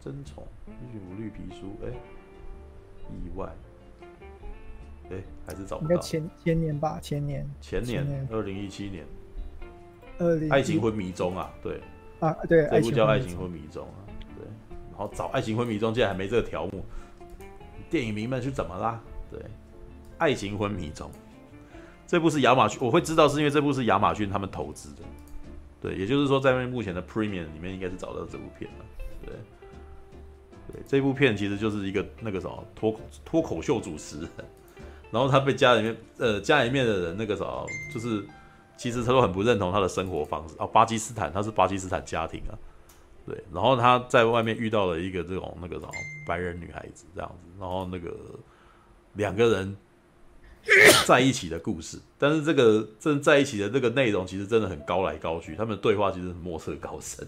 [0.00, 1.92] 争宠，一五绿皮书，哎，
[3.10, 3.52] 意外，
[5.10, 5.90] 哎，还是找不到。
[5.90, 7.48] 应该前前年吧，前年。
[7.60, 9.04] 前年，二零一七年。
[10.18, 10.50] 二零。
[10.50, 11.80] 爱情昏迷中啊，对。
[12.20, 12.68] 啊，对。
[12.70, 13.98] 这部叫《爱情昏迷中》啊，
[14.36, 14.46] 对。
[14.90, 16.84] 然后找《爱情昏迷中》，竟然还没这个条目，
[17.88, 19.02] 电影迷们是怎么啦？
[19.30, 19.40] 对，
[20.18, 21.08] 《爱情昏迷中》
[22.06, 25.02] 这部是亚马逊，我会知道是因为这部是亚马逊他们投资的，
[25.80, 28.84] 对，也就是说在目前的 Premium 里面应该是找到这部片了。
[29.24, 29.34] 对，
[30.72, 34.28] 对，这部片其实就是一个那个什么脱脱口秀主持人，
[35.10, 38.24] 然后他被家里面呃家里面的人那个什么，就是
[38.76, 42.54] 其实他都很不认同他的生活方式哦，巴基斯坦他是巴基斯坦家庭啊，
[43.26, 45.90] 对，然后他在外面遇到了一个这种那个什么
[46.26, 48.16] 白人女孩子这样子，然后那个
[49.14, 49.76] 两个人
[51.06, 57.26] 在一起的故事， 但是这个正在一起的这个内容其实真的很高来高去，他们的对话其实很莫测高深。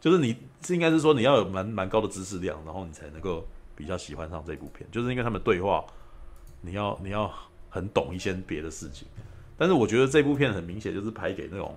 [0.00, 3.42] 就是你是应该是说你要有蛮蛮高的知识量，然后你才能够
[3.74, 4.86] 比较喜欢上这部片。
[4.92, 5.82] 就是因为他们对话，
[6.64, 7.32] 你要你要
[7.68, 9.06] 很懂一些别的事情，
[9.58, 11.74] 但是我觉得这部片很明显就是拍给那种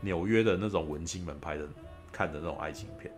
[0.00, 1.64] 纽约的那种文青们拍的
[2.10, 3.12] 看的那种爱情片。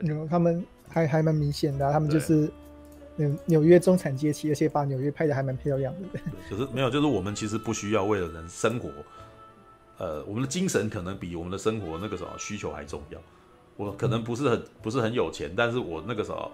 [0.00, 2.50] 有他们还还蛮明显的、啊，他们就是
[3.16, 6.20] 纽纽约中产阶级，而且把纽约拍的还蛮漂亮的。
[6.48, 8.88] 可是没有，就是我们其实不需要为了人生活，
[9.98, 13.18] 呃，我们的精神可能比我们的生活那个什么需求还重要。
[13.76, 16.50] 我可能不是很不是很有钱，但是我那个时候，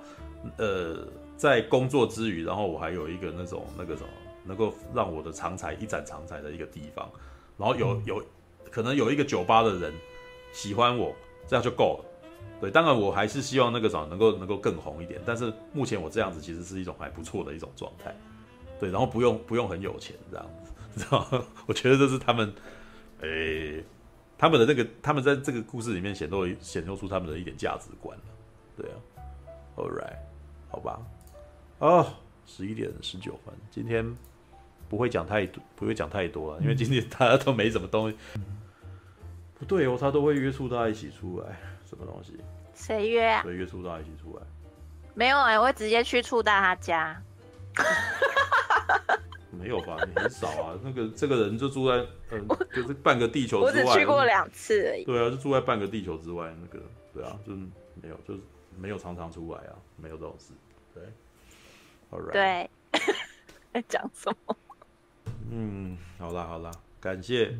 [0.56, 1.06] 呃，
[1.38, 4.08] 在工作之余，然后我还有一个那种那个什么，
[4.44, 7.08] 能够让我的长才一展长才的一个地方，
[7.56, 8.22] 然后有有
[8.70, 9.94] 可能有一个酒吧的人
[10.52, 11.14] 喜欢我，
[11.46, 12.04] 这样就够了。
[12.60, 18.14] 对，当然我还是希望那个什么能够能够更红一点，但是目前我这样子其实是一种还不错的一种状态。
[18.78, 21.44] 对，然后不用不用很有钱这样子，知道吗？
[21.66, 22.52] 我觉得这是他们，
[23.20, 23.84] 诶、欸。
[24.40, 28.16] 他们的那个，他们在这个故事里面显露显露出他们的一点价值观，
[28.76, 28.94] 对啊
[29.74, 30.16] ，All right，
[30.70, 31.00] 好吧，
[31.78, 32.14] 哦，
[32.44, 34.16] 十一点十九分，今天
[34.88, 38.16] 不会讲太多，不会讲太多了，因为今天大家都没什么东西。
[39.58, 41.56] 不对哦，他都会约束大家一起出来，
[41.88, 42.36] 什么东西？
[42.74, 43.42] 谁约啊？
[43.42, 44.42] 谁约束大家一起出来？
[45.14, 47.20] 没有哎、欸，我会直接去触大他家。
[49.50, 49.96] 没有吧？
[50.06, 50.78] 你很少啊。
[50.82, 51.94] 那个这个人就住在，
[52.30, 53.84] 嗯、呃，就是半个地球之外。
[53.84, 55.04] 我只去过两次而已。
[55.04, 56.52] 对啊，就住在半个地球之外。
[56.60, 57.58] 那个，对啊，就是
[58.00, 58.40] 没有，就是
[58.76, 60.52] 没有常常出来啊，没有这种事。
[60.94, 61.02] 对
[62.32, 62.68] 对。
[63.72, 64.56] 在讲什么？
[65.50, 67.54] 嗯，好啦好啦，感谢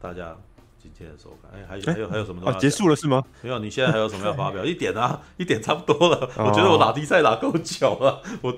[0.00, 0.36] 大家
[0.82, 1.50] 今天的收看。
[1.52, 2.56] 哎，还有还有还有什么东西？
[2.56, 3.22] 啊，结束了是吗？
[3.42, 4.64] 没有，你现在还有什么要发表？
[4.66, 6.28] 一点啊，一点差不多了。
[6.38, 8.56] 我觉得我打比赛打够久了，我。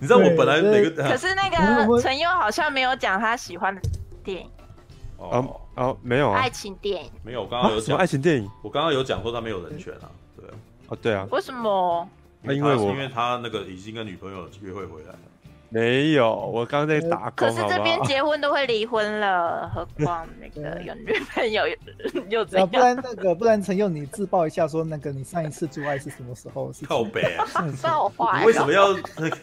[0.00, 0.90] 你知道我本来哪个？
[1.08, 3.80] 可是那个陈佑好像没有讲他喜欢的
[4.22, 4.48] 电影。
[5.16, 6.38] 哦哦，没有啊。
[6.38, 8.48] 爱情电影没有，我刚刚有讲爱情电影。
[8.62, 10.06] 我刚刚有讲说他没有人权啊，
[10.36, 10.54] 对啊。
[10.88, 11.26] 哦，对啊。
[11.32, 12.08] 为什么？
[12.48, 15.18] 那因为我因为他那个已经跟女朋友约会回来了。
[15.70, 17.46] 没有，我刚刚在打工。
[17.46, 21.64] 可是这边结婚都会离婚了， 何况那个有女朋友
[22.30, 22.66] 又怎样？
[22.66, 26.72] 不然那个，不然陈佑你自曝一下，说那个你上一次做爱是什么时候？
[26.88, 27.44] 靠北啊！
[27.82, 28.40] 造化！
[28.40, 29.36] 你为什么要 那个？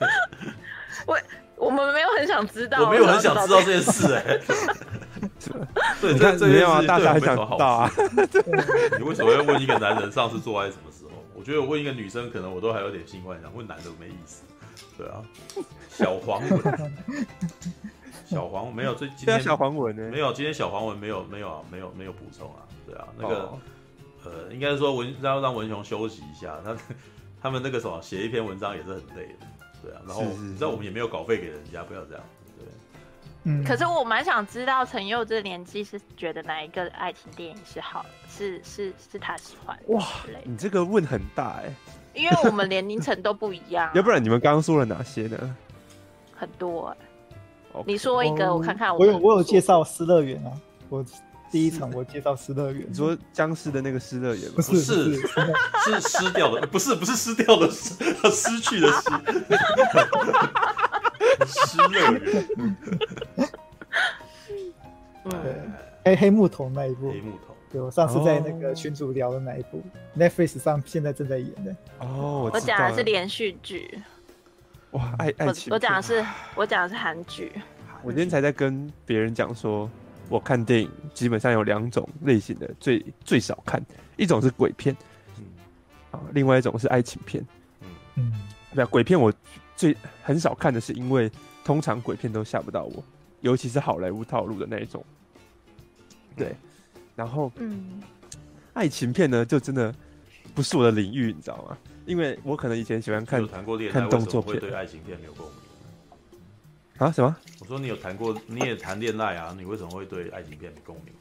[1.06, 1.20] 我
[1.58, 4.40] 我们没有很想知道，我没有很想知道这件事哎。
[6.02, 7.92] 对，这这没有啊，大家很想知道啊。
[8.98, 10.92] 你为什么要问一个男人上次做爱什么
[11.46, 14.44] 觉得我问一个女生，可能我都还有点性幻想，问男的没意思。
[14.98, 15.22] 对啊，
[15.90, 16.92] 小黄文，
[18.26, 20.10] 小黄没有最今天小黄文呢？
[20.10, 22.66] 没有，今天小黄文没有没有没有没有补充啊。
[22.88, 23.54] 对啊，那个
[24.24, 26.76] 呃，应该是说文让让文雄休息一下，他
[27.42, 29.46] 他们那个什么写一篇文章也是很累的。
[29.84, 32.24] 对啊，然后你知道我们也没有稿费给人家，不要这样。
[33.66, 39.78] 可是我蛮想知道陈佑这年纪是觉得哪一个爱情电影是好，是是是他喜欢。
[39.88, 40.04] 哇，
[40.44, 41.74] 你这个问很大哎。
[42.14, 43.92] 因为我们年龄层都不一样。
[43.96, 45.56] 要不然你们刚刚说了哪些呢？
[46.34, 46.98] 很多哎。
[47.86, 48.96] 你说一个，我看看。
[48.98, 50.52] 我有我有介绍《失乐园》啊，
[50.90, 51.06] 我。
[51.52, 54.56] 第一场我介绍失乐园，你说僵尸的那个失乐园吗？
[54.58, 57.94] 不是，是是失掉的，不是不是失掉的失，
[58.30, 59.10] 失去的失。
[61.46, 62.22] 失乐园。
[66.04, 67.12] 黑黑木瞳那一部。
[67.12, 67.56] 黑木瞳。
[67.72, 69.84] 对，我上次在那个群组聊的那一部
[70.18, 71.76] ，Netflix 上现在正在演的。
[72.00, 74.00] 哦，我讲的是连续剧。
[74.92, 75.74] 哇，爱爱情。
[75.74, 77.52] 我讲的是我讲的是韩剧。
[78.04, 79.90] 我今天才在跟别人讲说。
[80.28, 83.80] 我看电影基本上有两种类型的，最最少看，
[84.18, 84.98] 一种是鬼片，
[86.10, 87.46] 啊，另外一种是爱情片，
[87.82, 88.34] 嗯嗯，
[88.74, 89.32] 对，鬼片我
[89.76, 91.32] 最很少看的是因为
[91.64, 93.04] 通常鬼片都吓不到我，
[93.42, 95.04] 尤其是好莱坞套路的那一种，
[96.36, 96.56] 对，
[97.16, 98.02] 然后嗯，
[98.74, 99.94] 爱情片呢就真的
[100.54, 101.78] 不是我的领域，你知道吗？
[102.06, 105.56] 因为我可能以前喜欢看看动作片，对爱情片没有共鸣。
[106.98, 107.12] 啊？
[107.12, 107.36] 什么？
[107.60, 109.54] 我说你有谈过，你也谈恋爱啊？
[109.58, 111.14] 你为什么会对爱情片没共鸣？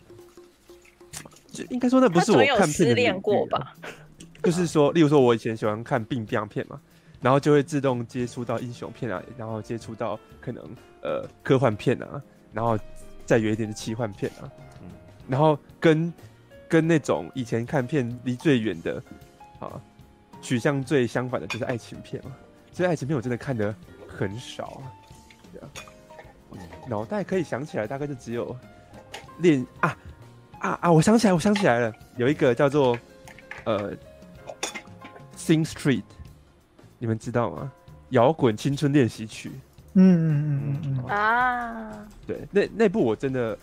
[1.50, 3.74] 就应该说那不是我看片的恋过吧？
[4.42, 6.80] 就是说，例如说，我以前喜欢看病病片嘛，
[7.24, 10.62] 然后就会自动接触到英雄片啊，然后接触到可能
[11.02, 12.22] 呃科幻片啊，
[12.52, 12.78] 然后
[13.24, 14.44] 再远一点的奇幻片啊，
[14.82, 14.90] 嗯，
[15.26, 16.12] 然后跟
[16.68, 19.02] 跟那种以前看片离最远的
[19.58, 19.80] 啊
[20.42, 22.32] 取向最相反的就是爱情片嘛，
[22.72, 23.74] 所以爱情片我真的看的
[24.06, 25.64] 很少啊。
[26.86, 28.54] 脑袋可以想起来，大概就只有
[29.38, 29.96] 恋啊
[30.58, 30.92] 啊啊！
[30.92, 32.96] 我想起来，我想起来了，有一个叫做
[33.64, 33.96] 呃
[35.34, 36.02] 《Sing Street》，
[37.05, 37.70] 你们知道吗？
[38.11, 39.52] 摇滚青春练习曲。
[39.92, 42.09] 嗯嗯嗯嗯嗯啊！
[42.26, 43.59] 对，那那部我真的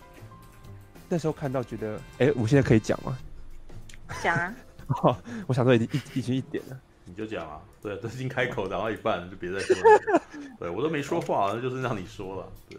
[1.10, 3.18] 那时候看到，觉得哎、欸，我现在可以讲吗？
[4.22, 4.54] 讲啊！
[5.48, 6.80] 我想说已经一已经一点了。
[7.04, 10.22] 你就讲啊，对， 都已经开口讲到一半，就别再说了。
[10.60, 12.48] 对我都没说话，那就是让你说了。
[12.70, 12.78] 对，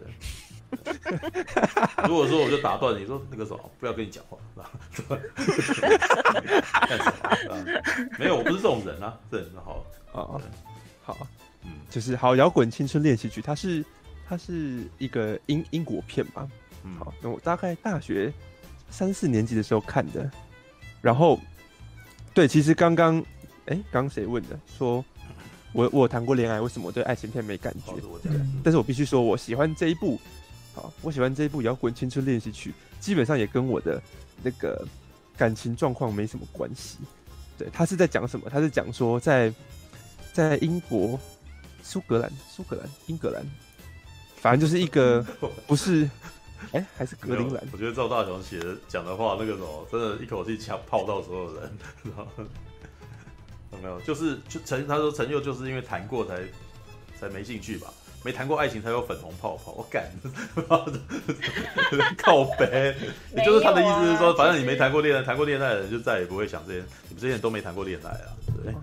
[2.07, 4.37] 如果说我就打断你说那个什么，不要跟你讲话？
[8.19, 9.17] 没有，我不是这种人啊。
[9.29, 10.41] 对，那好啊，
[11.03, 11.27] 好，
[11.63, 13.83] 嗯，就是好摇滚青春练习曲，它是
[14.27, 16.49] 它是一个英英国片嘛。
[16.83, 18.31] 嗯，好，那我大概大学
[18.89, 20.29] 三四年级的时候看的，
[21.01, 21.39] 然后
[22.33, 23.23] 对，其实刚刚
[23.65, 24.59] 哎，刚谁问的？
[24.77, 25.03] 说
[25.71, 27.93] 我我谈过恋爱，为什么我对爱情片没感觉？
[28.63, 30.19] 但是我必须说，我喜欢这一部。
[30.73, 34.01] 好，我喜欢这一部《摇滚青春练习曲》，基本上也跟我的
[34.41, 34.85] 那个
[35.37, 36.97] 感情状况没什么关系。
[37.57, 38.49] 对，他是在讲什么？
[38.49, 39.53] 他是讲说在
[40.33, 41.19] 在英国、
[41.83, 43.45] 苏格兰、苏格兰、英格兰，
[44.37, 45.21] 反正就是一个
[45.67, 46.09] 不是，
[46.71, 47.63] 哎、欸，还是格林兰。
[47.71, 51.71] 我觉得赵大雄写的讲的话，那个什么，真的一口气抢泡到所有人。
[53.71, 54.01] 有 没有？
[54.01, 56.41] 就是就陈他说陈佑就是因为谈过才
[57.19, 57.93] 才没兴趣吧。
[58.23, 60.09] 没谈过爱情才有粉红泡泡，我敢，
[62.17, 62.95] 靠北，
[63.35, 68.31] 也就是他的意思是说，啊、反正你没谈过恋爱，谈过恋爱的人就再也不会想这些，你们这些人都没谈过恋爱啊，
[68.63, 68.73] 对，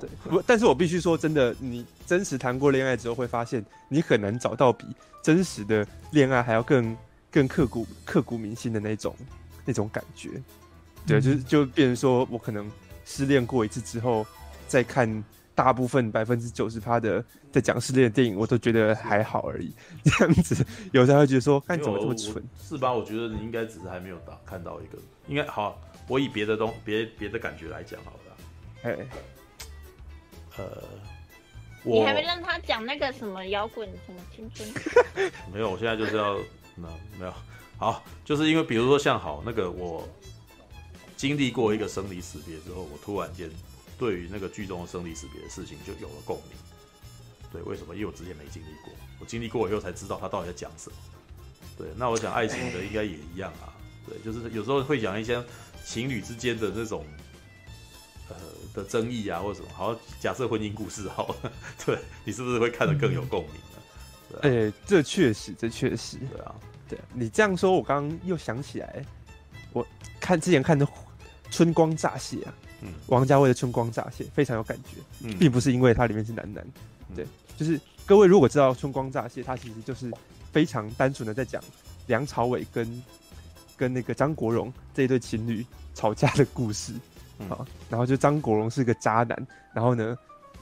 [0.00, 4.86] 对，不，但是我必须说，真的，你真实谈过恋爱之后，会发现你很难找到比
[5.22, 6.96] 真实的恋爱还要更
[7.32, 9.16] 更刻骨刻骨铭心的那种
[9.64, 10.30] 那种感觉，
[11.04, 12.70] 对，就是就变成说我可能
[13.04, 14.24] 失恋过一次之后
[14.68, 15.24] 再看。
[15.54, 19.72] 大部分百分之九十趴的在讲失恋的电影，我都觉得还好而已。
[20.04, 22.42] 这样子，有时候会觉得说，看怎么这么蠢？
[22.58, 22.92] 是吧？
[22.92, 24.98] 我觉得你应该只是还没有到看到一个，
[25.28, 25.80] 应该好。
[26.08, 28.36] 我以别的东别别的感觉来讲好了。
[28.82, 28.98] 哎，
[30.58, 30.82] 呃，
[31.84, 34.68] 你还没让他讲那个什么摇滚什么青春？
[35.52, 36.36] 没有，我现在就是要
[36.74, 36.88] 那
[37.18, 37.32] 没有
[37.76, 40.08] 好，就是因为比如说像好那个我
[41.16, 43.48] 经历过一个生离死别之后，我突然间。
[44.02, 46.56] 对于那个剧中的生离死别的事情，就有了共鸣。
[47.52, 47.94] 对，为什么？
[47.94, 50.96] 因为我之前没经历过，我经历过以后才知道他到底在讲什么。
[51.78, 53.72] 对，那我想爱情的应该也一样啊。
[54.04, 55.40] 对，就是有时候会讲一些
[55.84, 57.06] 情侣之间的那种
[58.28, 58.34] 呃
[58.74, 59.68] 的争议啊，或者什么。
[59.72, 61.52] 好，假设婚姻故事好了，
[61.86, 64.38] 对你是不是会看得更有共鸣呢？
[64.42, 66.16] 哎、欸，这确实，这确实。
[66.18, 66.52] 对啊，
[66.88, 69.06] 对你这样说，我刚刚又想起来，
[69.72, 69.86] 我
[70.18, 70.84] 看之前看的
[71.52, 72.54] 《春光乍泄》啊。
[72.82, 76.64] 嗯，王家卫的《春光乍泄》非常有感觉，嗯，并不是因为它里面是男男，
[77.08, 77.26] 嗯、对，
[77.56, 80.12] 就是各位如果知道《春光乍泄》，它其实就是
[80.50, 81.62] 非常单纯的在讲
[82.08, 83.02] 梁朝伟跟
[83.76, 85.64] 跟那个张国荣这一对情侣
[85.94, 86.92] 吵架的故事，
[87.38, 90.18] 啊、嗯，然后就张国荣是个渣男，然后呢，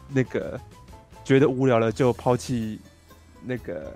[0.08, 0.60] 那个
[1.24, 2.78] 觉得无聊了就抛弃
[3.42, 3.94] 那个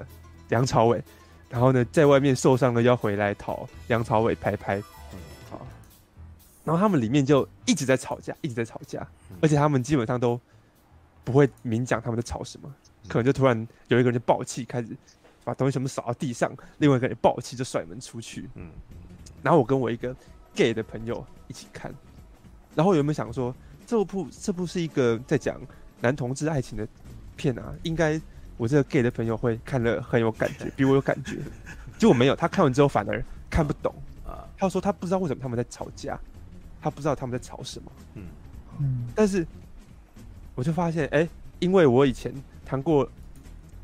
[0.49, 1.03] 梁朝伟，
[1.51, 4.83] 然后呢，在外面受伤了要回来讨梁朝伟拍拍。
[6.64, 9.06] 然后他们里面就一直在吵架，一直在吵架，
[9.42, 10.40] 而且他们基本上都
[11.22, 12.74] 不会明讲他们在吵什么，
[13.06, 13.56] 可能就突然
[13.88, 14.96] 有一个人就爆气，开始
[15.44, 18.48] 把东西全部扫到地上，另外一个人爆气就甩门出去。
[18.54, 18.70] 嗯，
[19.42, 20.16] 然后我跟我一个
[20.54, 21.94] gay 的朋友一起看，
[22.74, 23.54] 然后我有没有想说，
[23.86, 25.60] 这部这部是一个在讲
[26.00, 26.88] 男同志爱情的
[27.36, 27.74] 片啊？
[27.82, 28.18] 应该
[28.56, 31.38] 我这个 gay 的朋友会看了很有感觉，比我有感觉。
[31.98, 33.94] 结果没有，他看完之后反而看不懂
[34.26, 36.18] 啊，他说他不知道为什么他们在吵架。
[36.85, 38.22] 他不知道他们在吵什么，嗯
[38.78, 39.47] 嗯，但是
[40.55, 41.28] 我就发现，哎、欸，
[41.59, 42.30] 因为我以前
[42.62, 43.09] 谈过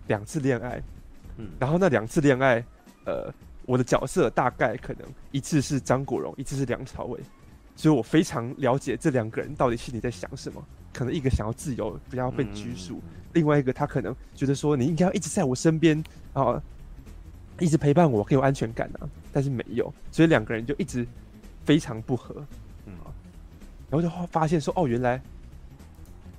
[0.08, 0.82] 两次恋爱，
[1.38, 2.62] 嗯，然后那两次恋爱，
[3.06, 3.32] 呃，
[3.64, 7.18] 我的角色大概可能一次是张国荣，一次是梁朝伟，
[7.74, 10.62] 所以我非常了解这两个人到底心里在想什么。
[10.92, 16.62] 可能一个想要自由，不要被拘束；嗯、另外一个他可能觉得说，你应该要一直在我身边啊，
[17.58, 19.08] 一直陪伴我，很有安全感啊。
[19.32, 21.06] 但是没有，所以两个人就一直
[21.64, 22.44] 非常不合。
[23.90, 25.20] 然后就发现说，哦，原来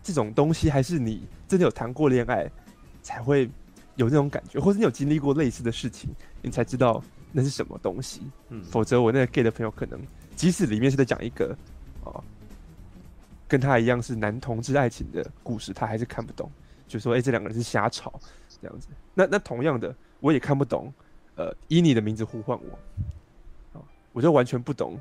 [0.01, 2.49] 这种东西还是你真的有谈过恋爱
[3.03, 3.49] 才会
[3.95, 6.09] 有那种感觉，或者你有经历过类似的事情，
[6.41, 8.21] 你才知道那是什么东西。
[8.49, 9.99] 嗯，否则我那个 gay 的朋友可能，
[10.35, 11.55] 即使里面是在讲一个
[12.05, 12.23] 哦，
[13.49, 16.49] 跟他一样是男同志爱情的故事，他还是看不懂，
[16.87, 18.17] 就说，哎，这两个人是瞎吵
[18.61, 18.87] 这样子。
[19.13, 20.91] 那那同样的，我也看不懂，
[21.35, 22.79] 呃，以你的名字呼唤我，
[23.73, 23.83] 哦，
[24.13, 24.97] 我就完全不懂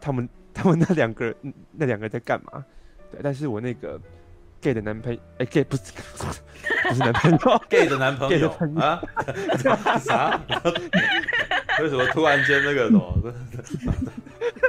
[0.00, 0.28] 他们。
[0.56, 1.34] 他们那两个人，
[1.72, 2.64] 那两个人在干嘛？
[3.10, 4.00] 对，但是我那个
[4.60, 5.82] gay 的男朋友，哎、欸、，gay 不是
[6.88, 9.02] 不是男朋友， gay 的男朋友啊？
[10.00, 10.40] 啥？
[11.80, 13.32] 为什么突然间那个什么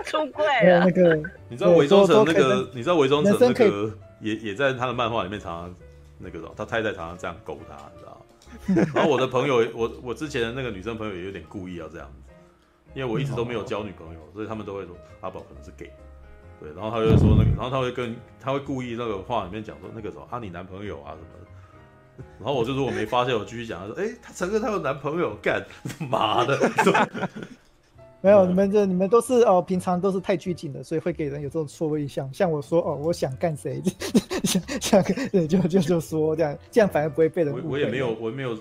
[0.06, 0.86] 出柜了？
[0.86, 1.16] 那个
[1.48, 2.70] 你知道韦忠诚那个？
[2.74, 5.76] 你知道韦忠诚那个也也在他的漫画里面常常
[6.20, 6.54] 那个什么？
[6.58, 8.92] 他太太常常这样勾他，你知道？
[8.94, 12.27] 然后我的朋友，我我之前的那个女生朋友也有点故意要这样子。
[12.94, 15.92] 因为我一直都没有交女朋友，所以他们都会说阿宝可能是 gay，
[16.60, 25.64] 对，然后他就会说那个，然后他会跟他会故意那个话里面讲说那个什么啊你男朋友啊什么的，然后我就如果没发现，我继续讲，他说：“哎、欸，他承认他有男朋友，干
[26.10, 26.58] 妈的。
[28.20, 32.28] ”没有，你们这你们都是哦，平常都是太拘谨的，所以会给人有这种错位印象。
[32.34, 33.80] 像我说哦，我想干谁，
[34.44, 37.62] 想想对，就就就说这样，这样反而不会被人误会。
[37.64, 38.58] 我我也没有，我没有。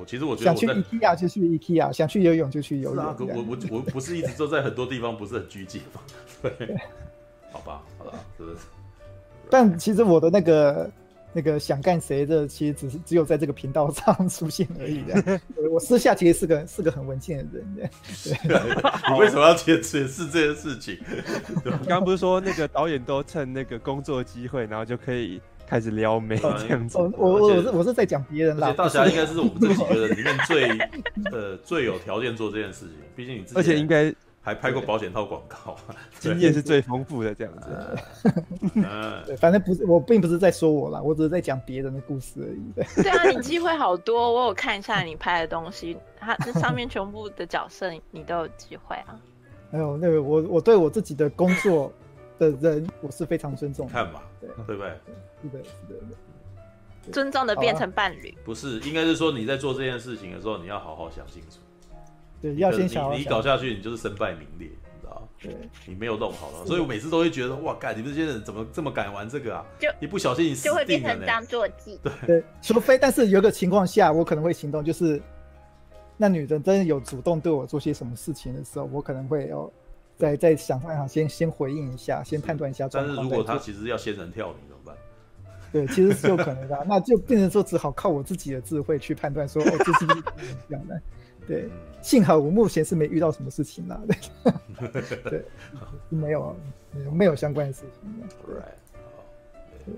[0.00, 3.04] 我其实我觉得我想去 IKEA 就去 IKEA，想去游泳就去游泳。
[3.04, 6.00] 我我我不是一直都在很多地方不是很拘谨吗？
[6.42, 6.76] 对，
[7.52, 8.56] 好吧，好了，是不是？
[9.50, 10.90] 但其实我的那个。
[11.32, 15.40] 那个想干谁的，其实只是只有在这个频道上出现而已的。
[15.70, 17.88] 我私下其实是个是个很文静的人的。
[18.48, 18.58] 对，
[19.14, 20.98] 你为什么要解解释这件事情？
[21.64, 25.40] 刚刚不是说那个导演都趁那个工作机会，然后就可以
[25.70, 26.98] 开始撩妹这样子？
[26.98, 28.72] 我我我是我是在讲别人啦。
[28.72, 30.68] 大侠应该是我们这几个人里面最
[31.30, 33.60] 呃最有条件做这件事情，毕竟你自己。
[33.60, 34.12] 而且应该。
[34.42, 35.76] 还拍过保险套广告，
[36.18, 37.68] 经验是最丰富的这样子。
[38.74, 38.84] 嗯，
[39.26, 42.72] 对，反正不是，我并不是在说我啦，我只是在讲别人的故事而已。
[42.74, 49.14] 对，对啊，你机会好多，我有看一下你拍的东西，它这上面全部的角色你都有机会啊。
[49.70, 51.92] 没有，那个我我对我自己的工作
[52.40, 53.92] 的人，我是非常尊重的。
[53.92, 54.88] 看吧，对对不对？
[55.42, 55.94] 是的，是
[57.06, 58.34] 的，尊重的变成伴侣。
[58.44, 61.58] 不是，应该是说你在做这件事情的时候，你要好好想清楚。
[62.40, 65.54] 对，要先想，你你搞下去，你就是身败名裂，你知道对，
[65.84, 69.64] 你没有弄好了，所以我每次都会觉得，哇，干，你们这些人怎么这么敢玩这个啊？
[69.78, 72.00] 就一不小心你就会变成当作计。
[72.02, 75.20] 对对，除非，但是有个情况下，我可能会行动，就是
[76.16, 79.70] 那女人真的有主动对我做些什么事情的时候，我可能会哦，
[80.20, 82.86] 再再想办法先先回应一下，先判断一下。
[82.92, 84.94] 但是如果他其实要先人跳你怎么办？
[85.72, 90.22] 对，其实是有可能的， 那就变成说只好靠我自己的智慧去判断说，哦，这是不是
[90.68, 91.00] 这样的？
[91.46, 91.68] 对，
[92.02, 94.00] 幸好我目前是没遇到什么事情啦。
[94.78, 95.44] 对，对，
[96.10, 96.54] 没有，
[96.92, 98.12] 没有，没有相关的事情。
[98.46, 98.54] 对，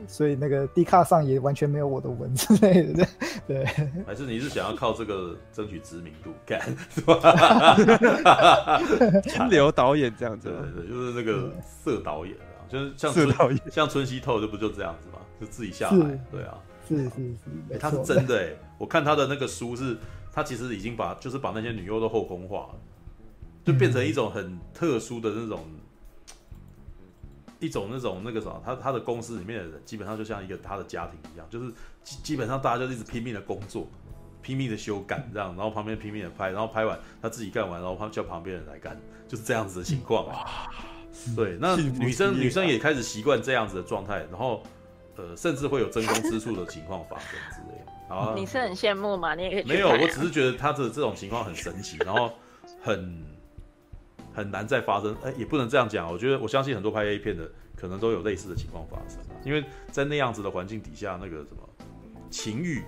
[0.07, 3.07] 所以那个 D 卡上也完全没有我的文之类的。
[3.47, 3.65] 对，
[4.07, 6.61] 还是你是想要靠这个争取知名度干
[6.91, 7.77] 是吧？
[9.25, 16.21] 金流导演这样子，对对，就是那个色导演啊，就是像春导演，像春熙透就不就这样子嘛，就自己下来。
[16.31, 18.49] 对啊，是是是，哎，他是真的哎，
[18.79, 19.97] 我看他的那个书是。
[20.35, 22.75] 他其实已经把，就是把那些女优都后空化了，
[23.67, 25.61] 就变成一种很特殊的那种，
[27.63, 31.73] 一种那种那个什么，他他的公司里面的人基本上就像一个他的家庭一样，就是
[32.03, 33.87] 基基本上大家就一直拼命的工作，
[34.43, 40.27] 拼命的修改这样，然后旁边拼命的拍，然后拍完他自己干完，然后他叫旁边人来干，就是这样子的情况。
[41.37, 44.63] 对，那女生女生也开始习惯这样子的状态，然后
[45.17, 48.15] 呃，甚至会有争风吃醋的情况发生之类的。
[48.15, 49.35] 啊、你是很羡慕吗？
[49.35, 52.33] 你也可以没有，我只是觉得他的这种情况很神奇，然后
[52.83, 53.25] 很
[54.35, 55.15] 很难再发生。
[55.23, 56.11] 哎、欸，也不能这样讲。
[56.11, 61.69] 我觉得我相信很多拍 A 片的可能都有类似的情况发生，因为在那样子的环境底下，那个什么
[62.31, 62.83] 情欲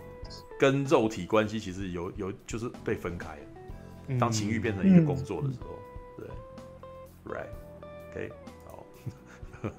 [0.58, 3.38] 跟肉体关系其实有有就是被分开。
[4.18, 5.78] 当情欲变成一个工作的时候，
[6.18, 6.26] 嗯、
[7.24, 8.32] 对，right，OK，、okay,
[8.66, 8.84] 好，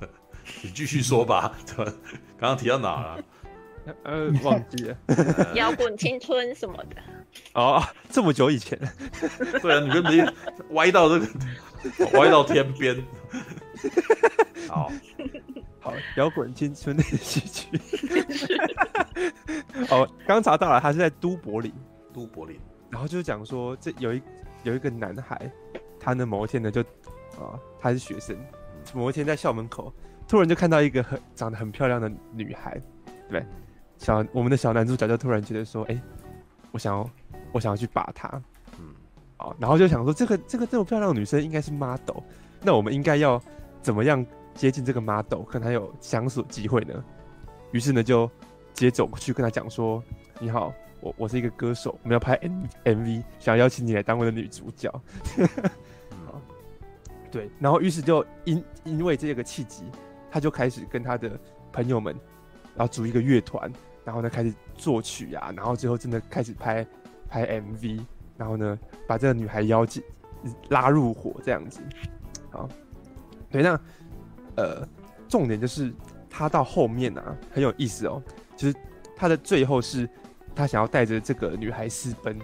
[0.64, 1.56] 你继续说吧。
[1.78, 3.24] 刚刚提到哪了？
[4.03, 4.98] 呃，忘记了，
[5.56, 6.95] 摇滚青春什么的。
[7.53, 8.80] 哦，这么久以前。
[9.62, 10.26] 对啊，你们没
[10.72, 12.95] 歪到这个，歪到天边。
[14.68, 14.91] 好，
[15.80, 17.80] 好，摇滚青春的戏剧。
[19.90, 21.72] 哦，刚查到了，他是在都柏林。
[22.14, 22.57] 都柏林。
[22.90, 24.22] 然后就是讲说，这有一
[24.64, 25.52] 有一个男孩，
[25.99, 28.36] 他呢某一天呢就，啊、哦，他是学生，
[28.94, 29.94] 某一天在校门口，
[30.28, 32.82] 突然就看到一个很长得很漂亮的女孩，
[33.30, 33.45] 对。
[33.98, 36.02] 小我们的小男主角就突然觉得说：“哎、欸，
[36.72, 37.10] 我想要，
[37.52, 38.30] 我想要去把她。”
[38.78, 38.94] 嗯，
[39.38, 42.18] 好，然后就想说：“这个这个这么漂亮的女生应该是 model，
[42.62, 43.42] 那我们应该要
[43.82, 44.24] 怎么样
[44.54, 47.04] 接近这个 model，看她有相处机会呢？”
[47.72, 48.28] 于是呢，就
[48.74, 50.04] 直接走过去跟她讲说
[50.40, 54.92] ：“你好，我我是一个歌手，我们要拍 M MV，想要邀请你来当我的女主角。”
[56.26, 56.42] 好，
[57.32, 59.84] 对，然后于是就因因为这个契机，
[60.30, 61.40] 他就开始跟他的
[61.72, 62.16] 朋友们，
[62.76, 63.72] 然后组一个乐团。
[64.04, 66.86] 然后呢，开始作曲啊，然后最后真的开始拍
[67.28, 68.06] 拍 MV，
[68.38, 68.78] 然后呢，
[69.08, 70.04] 把这个女孩邀进
[70.70, 71.82] 拉入伙这样子。
[72.52, 72.70] 好，
[73.50, 73.80] 对，那
[74.58, 74.88] 呃，
[75.28, 75.92] 重点就是
[76.30, 78.22] 他到后面啊很有意思哦，
[78.56, 78.76] 就是
[79.16, 80.08] 他的最后是
[80.54, 82.38] 他想要带着这个女孩私奔，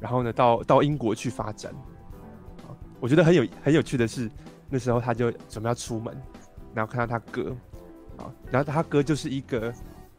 [0.00, 1.70] 然后呢到到英国去发展。
[2.98, 4.30] 我觉得很有很有趣的是，
[4.70, 6.16] 那时候他就准备要出门，
[6.72, 7.54] 然后看到他哥，
[8.22, 9.72] 啊，然后他哥就是一个。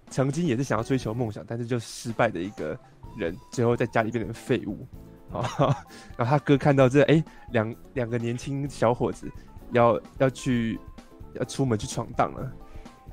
[0.10, 2.78] 曾经也是想要追求梦想，但是就失败的一个
[3.18, 4.86] 人，最后在家里变成废物
[5.32, 5.42] 啊。
[6.16, 9.28] 然后他哥看到这，哎，两两个年轻小伙子
[9.72, 10.80] 要要去
[11.34, 12.52] 要出门去闯荡了，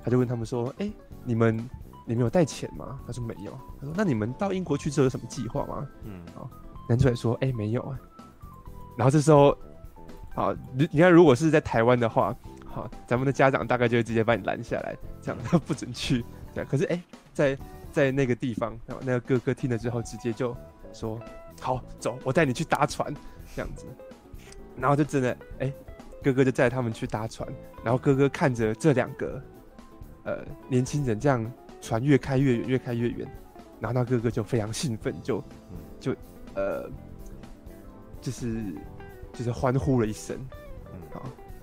[0.04, 0.92] 他就问他们说：“哎，
[1.24, 1.56] 你们
[2.04, 3.00] 你们有带钱吗？
[3.06, 3.58] 他说没有。
[3.80, 5.88] 他说那你们到英国去之后有什么计划吗？
[6.04, 6.50] 嗯，好，
[6.86, 7.98] 男主角说哎、欸、没有啊。
[8.98, 9.56] 然后这时候，
[10.34, 12.36] 好，你你看如果是在台湾的话，
[12.70, 16.24] 好，咱们的家长大概就会直接把你拦下来，这样他不准去。
[16.54, 17.02] 对， 可是哎、欸，
[17.34, 17.58] 在
[17.92, 20.56] 在那个地方，然后那个哥哥听了之后，直接就
[20.92, 21.20] 说
[21.60, 23.12] 好走，我带你去搭船，
[23.54, 23.86] 这样子。
[24.76, 25.66] 然后就真的哎。
[25.66, 25.74] 欸
[26.22, 27.48] 哥哥就载他们去搭船，
[27.82, 29.42] 然后哥哥看着这两个，
[30.24, 33.26] 呃，年轻人这样船越开越远，越开越远，
[33.80, 35.42] 然后那哥哥就非常兴奋，就
[35.98, 36.14] 就
[36.54, 36.90] 呃，
[38.20, 38.62] 就是
[39.32, 40.36] 就是欢呼了一声，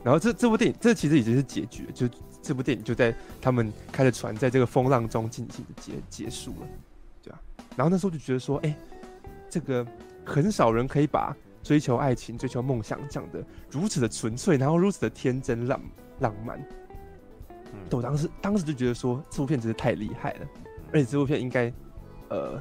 [0.07, 2.07] 然后这这部电影这其实已经是结局了，就
[2.41, 5.91] 这部电影就在他们开着船在这个风浪中进行的结
[6.23, 6.67] 结束了，
[7.21, 7.39] 对啊？
[7.75, 8.73] 然后那时候就觉得说，哎，
[9.49, 9.85] 这个
[10.23, 11.35] 很少人可以把。
[11.63, 15.81] 追求爱情、追求梦想，讲的如此的纯粹，然后如此的天真浪
[16.19, 16.57] 浪漫。
[17.73, 20.47] 嗯，我当时当时就觉得说，这部片真是太厉害了，
[20.93, 21.73] 而且这部片应该，
[22.29, 22.57] 呃，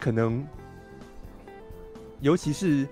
[0.00, 0.44] 可能，
[2.20, 2.88] 尤其是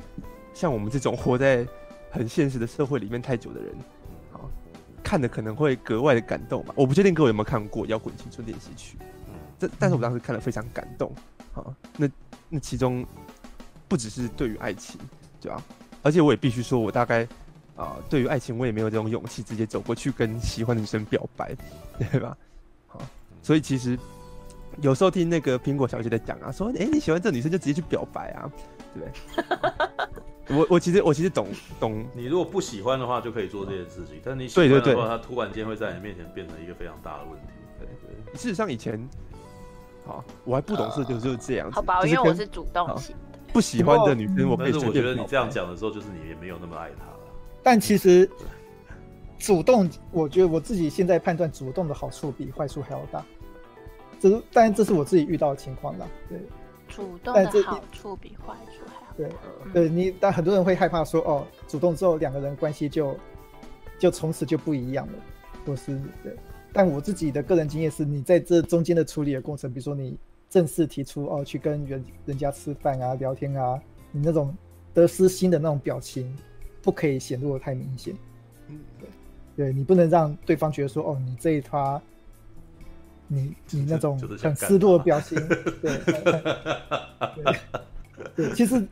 [0.54, 1.66] 像我们这种活在
[2.12, 3.74] 很现实的社会里面太久的人，
[4.32, 4.39] 啊，
[5.02, 6.74] 看的可能会格外的感动吧。
[6.76, 8.98] 我不确定各位有没有看过《摇滚青春练习曲》，
[9.28, 11.10] 嗯，但但是我当时看了非常感动，
[11.55, 12.06] 啊，那
[12.51, 13.05] 那其中
[13.89, 15.01] 不只是对于爱情。
[15.40, 15.60] 对啊，
[16.02, 17.24] 而且我也必须说，我大概
[17.74, 21.56] 啊、呃，对于爱情，我也没有这种勇气直接走过去跟喜欢的女生表白，
[21.98, 22.36] 对吧？
[22.86, 23.01] 好，
[23.43, 23.98] 所以其实
[24.82, 28.52] 有时候听那个苹果小姐在讲啊，说，哎，你喜欢这女生就直接去表白啊，
[28.94, 30.22] 对不对？
[30.48, 31.47] 我我其实我其实懂
[31.78, 37.48] 懂，你如果不喜欢的话，就可以做这件事情，但你喜欢的话，他突然间会在你面前变成一个非常大的问题。
[37.78, 37.86] 对
[38.27, 39.09] 对，事实上以前，
[40.05, 41.74] 好，我还不懂事，就就是这样子。
[41.74, 43.14] 好吧，因为我是主动型。
[43.52, 47.19] 不喜欢的女生，我但是我觉得你这样讲的时候，就是你也没有那么爱她了。
[47.62, 48.28] 但其实
[49.39, 53.23] 主动，我觉得我自己现在判断，主动的好处比坏处还要大。
[54.19, 56.06] 这是，但这是我自己遇到的情况啦。
[56.31, 56.40] 对，
[56.89, 59.28] 主动的好处比坏处还要对。
[59.72, 63.16] 对，你但很多人会害怕说，哦，主动之后两个人关系就
[63.98, 65.12] 就从此就不一样了，
[65.66, 66.34] 或是对。
[66.72, 70.18] 但我自己的个人经验是，你在这中间的处理的过程，比如说你。
[70.52, 73.80] 正式提出哦，去跟人人家吃饭啊、聊天啊，
[74.10, 74.55] 你那种
[74.93, 76.30] 得失心的那种表情，
[76.82, 78.14] 不可以显露的太明显。
[78.68, 79.09] 嗯，对，
[79.56, 81.98] 对你不能让对方觉得说，哦，你这一趴，
[83.28, 85.39] 你你那种很失落的表情，
[85.80, 87.56] 对，对，
[88.36, 88.86] 对，其实，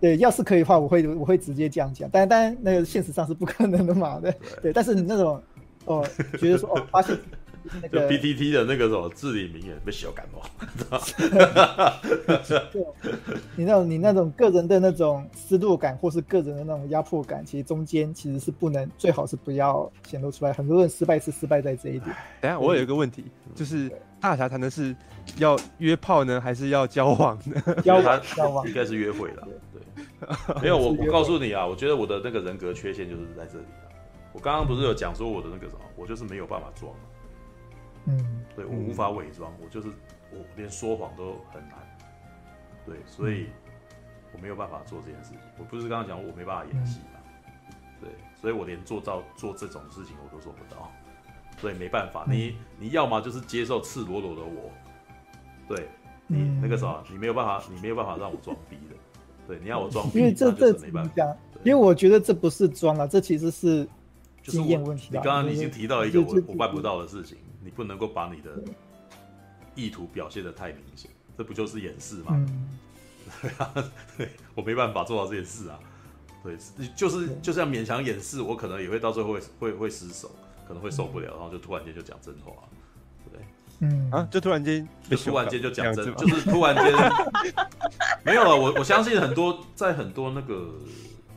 [0.00, 5.42] 对，要是可以的话，我会我会直接这样讲，但当然那个现实上是不可能的嘛，对，对，但是你那种，
[5.86, 6.06] 哦，
[6.38, 7.16] 觉得说，哦，发现。
[7.90, 10.42] 就 B T T 的那个什么至理名言被小感冒，
[13.56, 20.52] 你那种你那种个人的那种失落感，或是个人的那种压迫感，其实中间其实是不能，最好是不要显露出来。
[20.52, 22.14] 很多人失败是失败在这一点。
[22.38, 23.24] 等下我有一个问题，
[23.54, 23.90] 就是
[24.24, 24.96] 大侠谈的是
[25.36, 27.60] 要约炮呢，还是要交往呢？
[27.84, 29.46] 交往，交往应该是约会了。
[29.70, 33.66] 对， 没有我我告诉你啊，我觉得我的那个人格缺陷就是在这里。
[34.32, 36.90] 我刚刚不是有讲说我的那个什么，我就是没有办法装。
[38.06, 39.88] 嗯，对，我无法伪装，我就是
[40.32, 41.76] 我连说谎都很难，
[42.86, 43.48] 对，所以
[44.32, 45.38] 我没有办法做这件事情。
[45.58, 47.20] 我不是刚刚讲我没办法演戏嘛，
[48.00, 48.08] 对，
[48.40, 50.90] 所以我连做到做这种事情我都做不到，
[51.60, 52.24] 所以没办法。
[52.28, 54.70] 你你要么就是接受赤裸裸的我，
[55.68, 55.88] 对
[56.26, 58.96] 你那个什么，你没有办法，你没有办法让我装逼的，
[59.46, 63.86] 对，你要我装逼，因为这这没办法，因为我觉得这不是装啊，这其实是
[64.42, 65.08] 经验问题。
[65.10, 67.38] 你刚刚已经提到一个我我办不到的事情。
[67.66, 68.62] 你不能够把你的
[69.74, 72.26] 意图表现的太明显，这不就是掩饰吗？
[72.32, 72.68] 嗯、
[73.40, 75.80] 对啊，对，我没办法做到这件事啊。
[76.42, 76.58] 对，
[76.94, 80.30] 就是就是要勉强掩饰，我可能也会到最后会会会失手，
[80.66, 82.52] 可能会受不了，然后就突然间就讲真话，
[83.32, 83.40] 对，
[83.80, 86.84] 嗯啊，就突然间就突然间就讲真，就是突然间
[88.24, 88.56] 没有了。
[88.56, 90.74] 我我相信很多在很多那个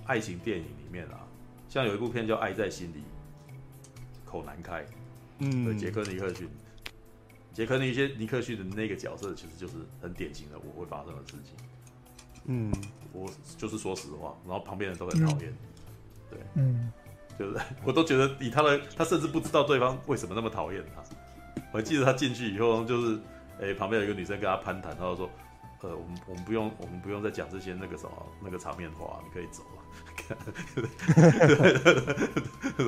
[0.06, 1.20] 爱情电影里面啊，
[1.68, 3.04] 像有一部片叫《爱在心里
[4.26, 4.82] 口难开》。
[5.40, 6.50] 嗯，对，杰克尼克逊，
[7.54, 11.54] 杰克尼些尼克逊的那个角色，其实就是很典型的我会发生的事情。
[12.46, 12.74] 嗯，
[13.12, 15.52] 我就是说实话，然后旁边人都很讨厌。
[15.52, 15.58] 嗯、
[16.32, 16.92] 对，嗯，
[17.38, 21.02] 就是 我都觉得以他的，他甚至不知道对方为什么那么讨厌他。
[21.72, 23.20] 我还记得他进去以后，就是
[23.62, 25.30] 哎、旁边有一个女生跟他攀谈，他就说，
[25.82, 28.12] 呃，我们我们不用，我们不用再讲这些那个什么
[28.44, 29.78] 那个场面话，你可以走了。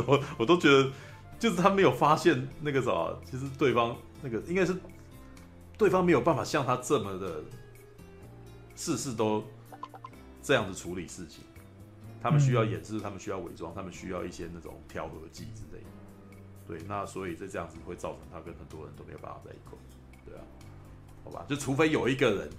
[0.07, 0.89] 我 我都觉得。
[1.39, 4.76] 就是他没有发现那个什么，其实对方那个应该是
[5.77, 7.41] 对方没有办法像他这么的
[8.76, 9.41] 事事都
[10.43, 11.41] 这样子处理事情，
[12.21, 15.87] 他们需要掩饰，他们需要伪装，他们需要一些那种调和剂之类的。
[16.67, 19.77] 对，那所以这这样子会造成他跟很多人都没有办法在一块。
[20.25, 20.41] 对啊，
[21.23, 22.49] 好吧，就除非有一个人，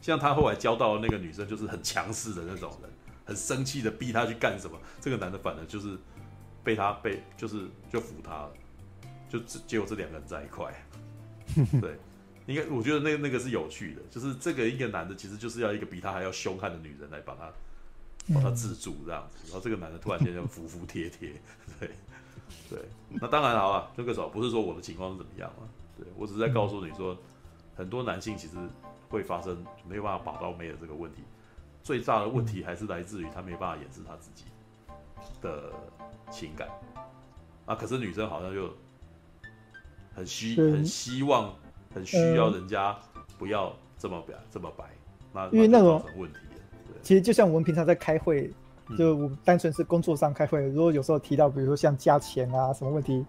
[0.00, 2.90] 像他后来交到的那个女生，就是很强势的那种人，
[3.24, 5.98] 很生气的逼他去干什么，这个男的反而就是
[6.64, 8.52] 被他被就是就服他了，
[9.28, 10.72] 就只只有这两个人在一块，
[11.80, 11.98] 对，
[12.46, 17.52] 应该我觉得那那个是有趣的，就是这个一个男的其实就是要一个比他还要凶悍的女人来把他。
[18.34, 21.32] 把他制住这样子，然后这个男的突然间就服服帖帖，
[21.80, 21.90] 对，
[22.68, 22.78] 对，
[23.08, 25.64] 那当然好了，这个时候不是说我的情况是怎么样啊，
[25.96, 27.16] 对，我只是在告诉你说，
[27.74, 28.56] 很多男性其实
[29.08, 31.22] 会发生没有办法把到妹的这个问题，
[31.82, 34.44] 最大的问题还是来自于他没办法掩饰他自己
[35.40, 35.72] 的
[36.30, 36.68] 情感，
[37.64, 38.70] 啊，可是女生好像就
[40.14, 41.54] 很希很希望
[41.94, 42.94] 很需要人家
[43.38, 44.84] 不要这么白这么白，
[45.32, 46.38] 那因为那种问题。
[47.02, 48.50] 其实就像我们平常在开会，
[48.96, 53.24] 就我单纯是工作上开会，如果有时候提到，比如说像加钱啊什么问题，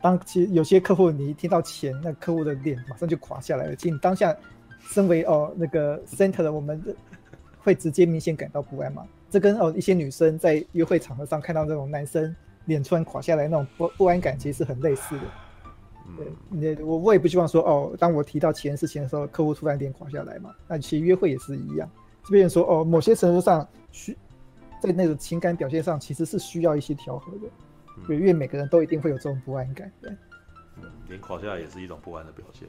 [0.00, 3.76] 当其实有些客户你一听到钱，那客户的脸马上就垮下来了。
[3.76, 4.36] 其实当下
[4.80, 6.82] 身为哦那个 center 的我们，
[7.58, 9.04] 会直接明显感到不安嘛。
[9.30, 15.22] 这跟哦一些女生在约会场合上看到那种男生脸突然垮下来那种不不安感，其实是很类似的。
[16.60, 20.50] 对，我我也不希望说哦，当我提到钱事情的时候，客户突然脸垮下来嘛。
[20.66, 21.88] 那其实约会也是一样。
[22.28, 24.14] 这边说哦，某些程度上需
[24.82, 27.48] 在那种情感表现上，其实是需要一些调和的。
[28.06, 29.90] 对，因为每个人都一定会有这种不安感。
[30.02, 30.10] 对，
[30.76, 32.68] 嗯，脸垮下来也是一种不安的表现。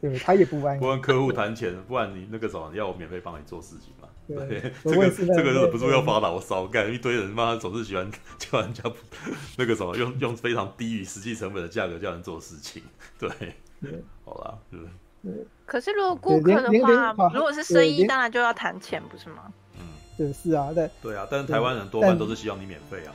[0.00, 0.78] 对，他也不安。
[0.78, 4.08] 不跟客户谈钱，不然你那个什么，要我免费帮你做事情嘛？
[4.28, 8.08] 对， 这个这个忍不住要发牢骚，干一堆人妈总是喜欢
[8.38, 8.84] 叫人家
[9.58, 12.82] 那个什么，用用非常低于实际成本的价格叫人做事情。
[13.18, 13.28] 对，
[14.24, 15.46] 好啦，是不是？
[15.66, 16.70] 可是，如果顾客的
[17.14, 19.52] 话，如果是生意，当然就要谈钱，不是吗？
[19.78, 19.86] 嗯，
[20.16, 21.26] 对，是啊，对，对啊。
[21.30, 23.12] 但是台湾人多半都是希望你免费啊。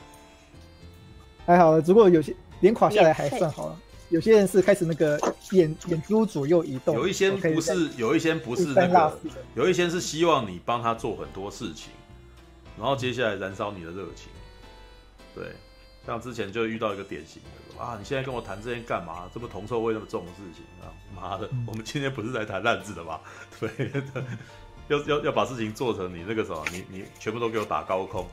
[1.46, 3.76] 还好，如果有些连垮下来还算好了，
[4.08, 5.18] 有些人是开始那个
[5.52, 6.94] 眼眼珠左右移动。
[6.94, 9.18] 有一些不是，有一些不是那个，
[9.54, 11.92] 有一些是希望你帮他做很多事情，
[12.76, 14.28] 然后接下来燃烧你的热情。
[15.34, 15.44] 对，
[16.10, 17.80] 像之前就遇到一个典型的。
[17.80, 17.96] 啊！
[17.98, 19.30] 你现在跟我谈这些干嘛？
[19.32, 20.92] 这么铜臭味那么重的事情啊！
[21.16, 23.18] 妈的，我们今天不是在谈烂字的吧？
[23.58, 23.70] 对，
[24.88, 28.26] 要要要把事情做成你那个什么，你你全部都给我打高空，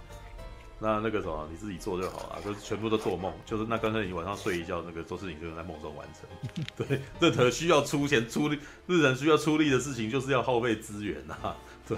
[0.79, 6.65] 那那个什么你自己做就好了，就是全部都做梦，就是那刚才你晚上睡一觉，那个做事情就能在梦中完成。
[6.75, 11.55] 对，任何需要出钱出力、日人需要出力的事情，就是要耗费资源啊。
[11.87, 11.97] 对，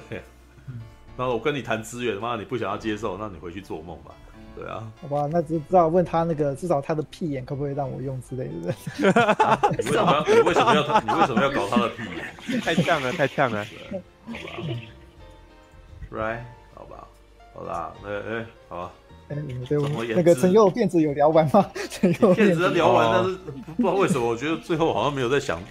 [1.18, 4.14] 然后我跟你谈资源，妈的你不想要接受，那你回去做梦吧。
[4.60, 8.76] 对啊，好吧，那只知道问他那个，至少他的屁眼可不可以让我用之类的。
[8.98, 10.26] 你为什么要？
[10.26, 11.02] 你为什么要？
[11.02, 12.03] 你为什么要搞他的屁
[12.49, 12.60] 眼？
[12.60, 13.64] 太呛了，太呛了。
[14.26, 14.40] 好吧
[16.11, 16.40] ，Right，
[16.73, 17.07] 好吧，
[17.53, 18.91] 好啦，那哎，好吧。
[19.30, 19.38] 哎，
[19.69, 19.77] 对，
[20.14, 21.65] 那个陈佑辫子有聊完吗？
[21.90, 23.38] 陈佑辫子聊完，但是
[23.77, 25.61] 不知道为什么，我觉得最后好像没有在想。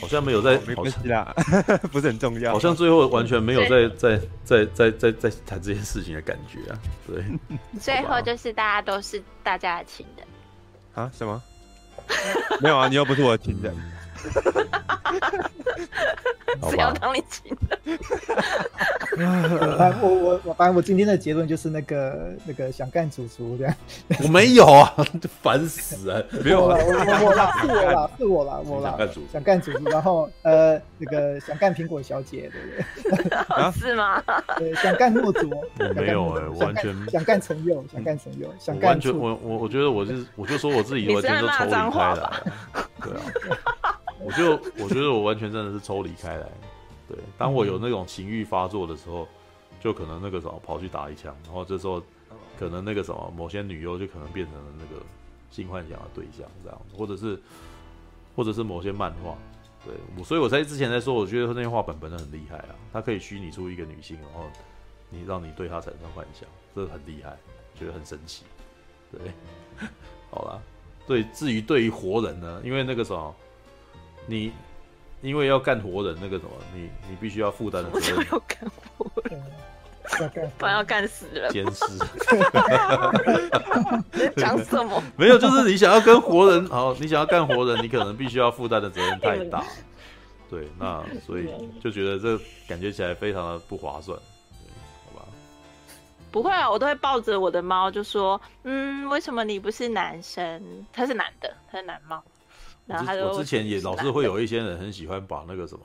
[0.00, 1.34] 好像没有在，没关系啦，
[1.92, 2.52] 不是很重要。
[2.52, 6.78] 好像最后完全没有在在在在在在谈这件事情的感觉啊。
[7.06, 7.24] 对，
[7.80, 10.26] 最后就是大家都是大家的情人
[10.94, 11.10] 啊？
[11.16, 11.42] 什么？
[12.60, 13.74] 没有啊，你又不是我的情人。
[16.70, 17.78] 只要当你亲的。
[20.00, 23.74] 我我我，反正我今天的结论就是那个那个想干主厨这样。
[24.22, 24.94] 我没有啊，
[25.42, 26.92] 烦死了，没有了，我
[27.26, 32.68] 我啦，是我啦，是我啦，我啦，想干主想干主厨，然后呃那个想干苹果小姐，对不
[33.16, 33.20] 对？
[33.80, 34.22] 是吗？
[34.56, 35.48] 对，想干诺卓，
[35.94, 38.90] 没有哎，完全想干陈佑，想干陈佑，想干。
[38.90, 41.78] 完全我我我觉得我是我就说我自己完全都抽离开
[42.14, 42.32] 了，
[43.02, 43.20] 对啊。
[44.22, 44.52] 我就
[44.82, 46.46] 我觉得我完全真的是抽离开来，
[47.08, 49.26] 对，当我有那种情欲发作的时候，
[49.80, 52.02] 就可能那个什么跑去打一枪，然后这时候
[52.58, 55.02] 可能那个什么某些女优就可能变成了那个
[55.50, 57.40] 性幻想的对象这样，或者是
[58.36, 59.34] 或者是某些漫画，
[59.86, 64.50] 对，我所以我在之前在说，我觉得那些画本本的很厉害啊，它可以虚拟出一个女性，然后
[65.08, 67.38] 你让你对她产生幻想，这很厉害，
[67.74, 68.44] 觉得很神奇，
[69.10, 69.32] 对，
[70.30, 70.60] 好啦，
[71.06, 73.34] 对，至于对于活人呢，因为那个时候。
[74.30, 74.52] 你
[75.22, 78.16] 因为要干活人那个什么，你你必须要负担的责任。
[78.16, 78.58] 我要干
[78.96, 81.50] 活人，不然要干死人。
[81.52, 81.84] 监视。
[84.36, 85.02] 讲什么？
[85.18, 89.64] 没有，就是你想要跟活人，好，你想要干活人，你可能必须要负担的责任太大。
[90.48, 91.48] 对，那所以
[91.82, 92.38] 就觉得这
[92.68, 94.18] 感觉起来非常的不划算，
[95.06, 95.24] 好吧？
[96.30, 100.62] 不会啊，我都会抱着我的猫就说，嗯，为什么你不是男生？
[100.92, 102.22] 他是男的，他是男猫。
[102.90, 105.84] 我之前也老是会有一些人很喜欢把那个什么，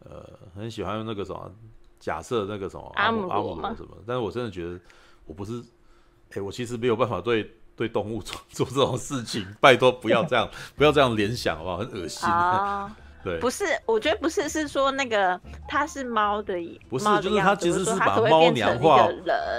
[0.00, 1.50] 呃，很喜欢那个什么，
[1.98, 4.78] 假设那个什么阿姆阿姆什么，但是我真的觉得
[5.26, 11.76] 我不是，哎、欸，我其实没有办法对对动物 做做这种事情，拜托不要这样，不要这样联想好不好？
[11.78, 12.28] 很恶心。
[12.28, 12.94] 啊，
[13.24, 16.54] 对，不是，我觉得不是，是说那个它是猫的，
[16.88, 19.08] 不是，就是它其实是把猫娘化，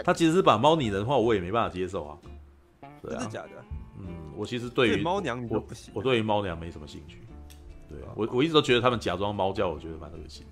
[0.04, 2.18] 它其实是把猫拟人化，我也没办法接受啊。
[3.02, 3.63] 对啊，真的假的？
[4.44, 7.22] 嗯，我其实对于猫娘我不行，我对于猫娘没什么兴趣。
[7.90, 10.46] 对啊，我我一直都觉得他们假装猫叫，我觉得蛮恶心。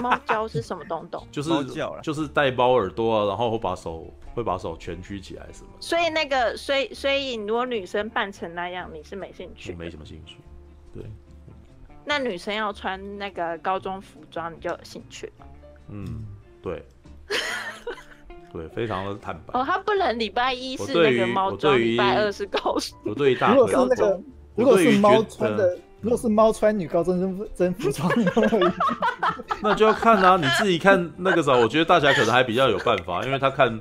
[0.00, 1.22] 猫叫是什么东东？
[1.30, 5.68] 就是叫就是带猫耳朵啊，然后会把手会把手蜷曲起来什么。
[5.78, 9.74] 所以那个，所以所以如果女生扮成那样，你是没兴趣？
[9.74, 10.38] 没什么兴趣。
[10.94, 11.04] 对。
[12.06, 15.30] 那女生要穿那个高中服装，你就有兴趣？
[15.88, 16.24] 嗯，
[16.62, 16.82] 对。
[18.52, 19.58] 对，非常的坦白。
[19.58, 22.98] 哦，他不能礼拜一是那个猫装，礼拜二是高中。
[23.04, 24.20] 我对于大如果是那个，
[24.56, 25.78] 如果是猫穿的。
[26.02, 28.10] 如果是猫穿女高中生真服装，
[29.62, 30.34] 那就要看啊！
[30.38, 33.78] 你自己看那个时候，我觉得大侠可能还比较有办法，因为他看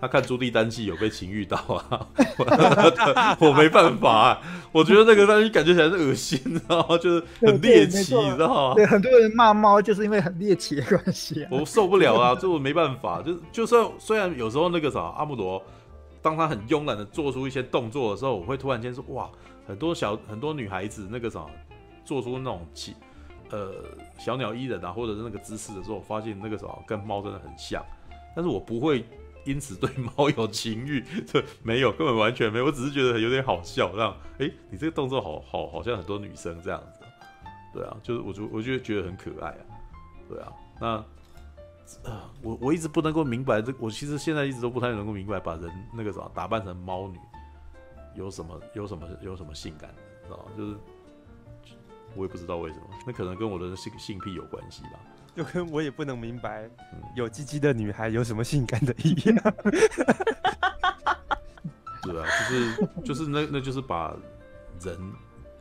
[0.00, 2.08] 他看朱棣丹气有被情欲到啊，
[3.40, 4.42] 我没办法、啊，
[4.72, 6.98] 我觉得那个东西感觉起来是恶心，你知道吗？
[6.98, 8.74] 就是很猎奇，你知道吗？
[8.74, 12.36] 对，很多人骂猫就是因为很猎奇的关系、啊，我受不了啊！
[12.38, 15.62] 这我没办法，就就算虽然有时候那个啥阿姆罗，
[16.20, 19.28] 当他很慵懒的做出一些动作的时候，我会突然间说哇。
[19.66, 21.48] 很多小很多女孩子那个什么，
[22.04, 22.94] 做出那种起
[23.48, 23.72] 呃
[24.18, 27.82] 小鸟依人啊，或者是那个姿势的时候，我发现那个什么跟猫真的很像，
[28.36, 29.06] 但是我不会
[29.44, 37.04] 因此对猫有情欲， 这没有，根本完全没有，我只是觉得有点好笑，这样，哎，你这个动作好好好像很多女生这样子，
[37.72, 39.64] 对啊，就是我就我就觉得很可爱啊，
[40.28, 40.88] 对啊，那
[42.10, 47.18] 啊我我一直不能够明白这，我其实现在一直都不太能够明白，把人那个什么打扮成猫女。
[48.16, 49.92] 有什么有什么有什么性感，
[50.22, 50.44] 知道吗？
[50.56, 50.76] 就是
[52.14, 54.90] 我也不知道为什么，那可能跟我的性性癖有关系吧。
[55.34, 56.68] 就跟我也不能明白，
[57.16, 59.36] 有鸡鸡的女孩有什么性感的一样。
[62.02, 64.14] 对啊，就是就是那那就是把
[64.82, 64.96] 人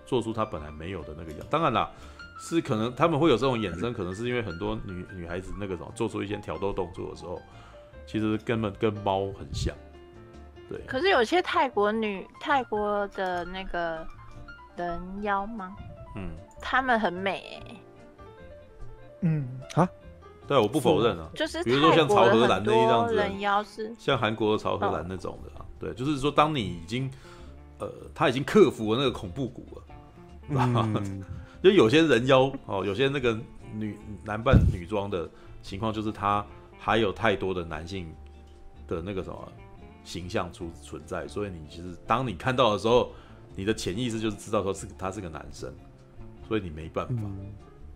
[0.05, 1.47] 做出他本来没有的那个样。
[1.49, 1.89] 当然啦，
[2.39, 7.41] 是可能他们会有这种衍生，可能是因为很多女女孩子那个什么做出一些挑逗动作的时候，
[8.05, 9.73] 其实根本跟猫很像。
[10.69, 14.05] 对，可是有些泰国女、泰国的那个
[14.75, 15.75] 人妖吗？
[16.15, 16.29] 嗯，
[16.61, 17.77] 她们很美、欸。
[19.23, 19.89] 嗯啊，
[20.47, 21.29] 对，我不否认啊。
[21.33, 25.59] 就是比如说像曹荷兰那一样子，人妖是像韩国的曹荷兰那种的啊。
[25.59, 27.09] 哦、对，就是说，当你已经
[27.79, 29.83] 呃，他已经克服了那个恐怖谷了，
[30.49, 31.23] 嗯，
[31.63, 33.37] 就有些人妖哦，有些那个
[33.73, 35.29] 女男扮女装的
[35.61, 36.45] 情况，就是他
[36.77, 38.13] 还有太多的男性
[38.87, 39.51] 的那个什么。
[40.05, 43.13] 形象出存在，所以你其实当你看到的时候，
[43.55, 45.73] 你的潜意识就是知道说是他是个男生，
[46.45, 47.13] 所以你没办法。
[47.15, 47.53] 嗯、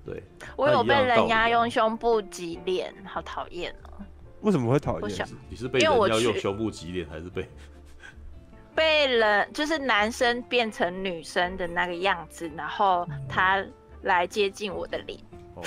[0.08, 0.24] 对，
[0.56, 4.06] 我有被人家用胸部挤脸，好讨厌哦。
[4.40, 5.10] 为什么会讨厌？
[5.10, 7.46] 想你是被人家用胸部挤脸，还是被
[8.74, 13.62] 被人就是男生变成女生的那个样子，然后他
[14.04, 15.20] 来接近我的脸。
[15.56, 15.64] 哦，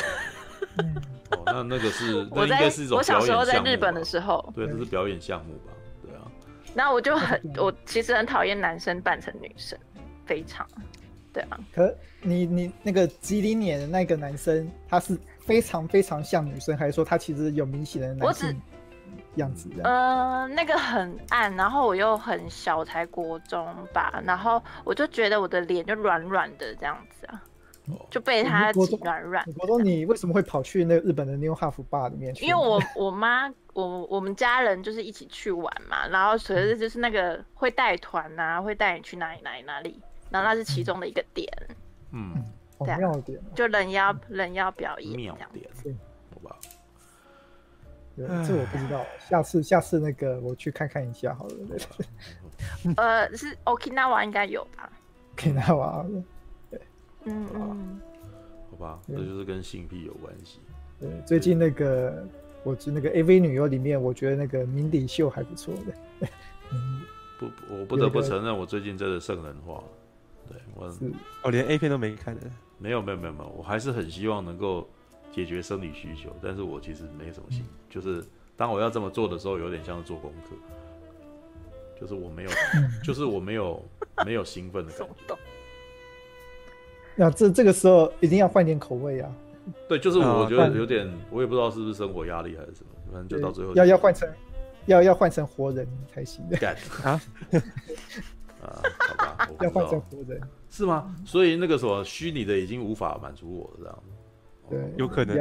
[1.37, 5.73] 哦，那那个是那应该是一种我小时候在日本的时候，对，这是表演项目吧。
[6.03, 6.23] 对啊
[6.73, 9.79] 那我就很，我其实很讨厌男生扮成女生，
[10.25, 10.67] 非常，
[11.33, 11.59] 对啊。
[11.73, 18.61] 可你你那个吉林脸的那个男生，他是非常非常像女生，还是说他其实有明显的男性
[19.37, 19.71] 样子？
[19.83, 27.43] 呃，那个很暗，然后我又很小，才国中吧，然后我就觉得我的脸就软软的这样子啊。
[28.09, 29.45] 就被他挤软软。
[29.59, 32.47] 我说你为什么会跑去那个日本的 New Half Bar 里面去？
[32.47, 40.01] 因为我我妈我我们家人就是一起去玩嘛，然后所以就是那个会带团啊，会带你去哪里哪里哪里，
[40.31, 41.49] 然后那是其中的一个点。
[42.13, 42.35] 嗯，
[42.79, 45.69] 对，妙点，就人妖人妖表演妙点，
[46.35, 46.57] 好吧？
[48.17, 48.25] 这
[48.55, 51.55] 我不知道，下次下次那个我去看看一下好了。
[52.97, 54.91] 呃，是 Okinawa 应该有吧
[55.37, 56.05] ？Okinawa。
[57.25, 58.01] 嗯嗯，
[58.71, 60.61] 好吧，那就是跟性癖有关系。
[60.99, 62.27] 对，最近那个，
[62.63, 66.29] 我知那个 AV 女优里面，我觉得那个明底秀还不错的。
[67.39, 69.83] 不，我不得不承认，我最近真的圣人化。
[70.51, 70.87] 对，我
[71.45, 72.43] 哦，连 A 片都没看的。
[72.79, 74.89] 没有没有没有没有，我还是很希望能够
[75.31, 78.25] 解决生理需求，但是我其实没什么心，就是
[78.57, 80.57] 当我要这么做的时候，有点像是做功课，
[82.01, 82.51] 就是我没有，
[83.05, 83.83] 就是我没有
[84.25, 85.35] 没有兴奋的感觉。
[87.17, 89.31] 那这这个时候一定要换点口味啊！
[89.87, 94.27] 对，就是我觉得有点，啊、我也不知道是不是生活压力还是什么，反正就到最后要要换成，
[94.87, 96.57] 要要换成活人才行的。
[96.57, 96.75] 干
[97.05, 97.21] 啊
[98.63, 98.83] 啊！
[98.99, 101.15] 好吧， 要换成活人是吗？
[101.25, 104.03] 所以那个什么虚拟的已经无法满足我了，
[104.71, 105.37] 这样对，有可能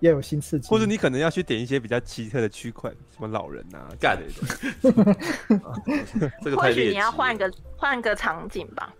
[0.00, 4.24] 要有新刺激，或者你可能要去点一些比较奇特的区块，什么老人啊干的，
[6.42, 6.68] 这个太。
[6.68, 8.94] 或许你要换个换个场景吧。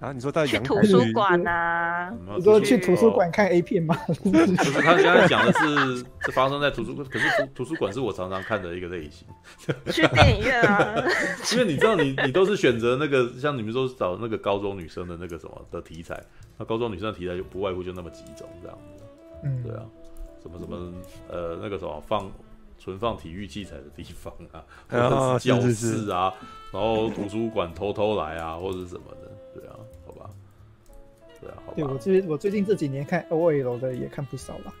[0.00, 2.12] 啊，你说到去图书馆啊？
[2.36, 3.96] 你说去图书馆看 A 片吗？
[4.22, 9.26] 不是，他刚才讲的是 是发生在图书馆，可是图图书馆是我常常看的一个类型。
[9.86, 10.94] 去电影院啊？
[11.52, 16.22] 因为你知道你，你你都是选择那个像你们说找那个高中女生的那个什么的题材，
[16.56, 19.04] 那高中女生的题材就不外乎就那么几种这样子。
[19.42, 19.82] 嗯，对啊，
[20.40, 20.92] 什么什么
[21.28, 22.30] 呃那个什么放
[22.78, 26.32] 存放体育器材的地方啊，或者是教室啊，
[26.72, 29.28] 然后图书馆偷偷来啊，或者是什么的。
[29.54, 29.74] 对啊，
[31.66, 34.74] 好，对我最我最近这几年看 OL 的也看不少了，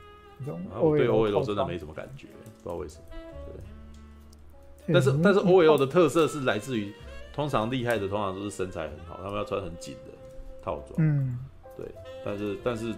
[0.44, 3.02] 对 OL 真的没什么感觉，不知道为什么。
[4.86, 6.92] 对，但是但是 OL 的特色是来自于，
[7.32, 10.12] 通常厉害的通常都是身材很好，他们要穿很紧的
[10.62, 10.94] 套装。
[10.98, 11.38] 嗯，
[11.76, 11.86] 对。
[12.24, 12.92] 但是但是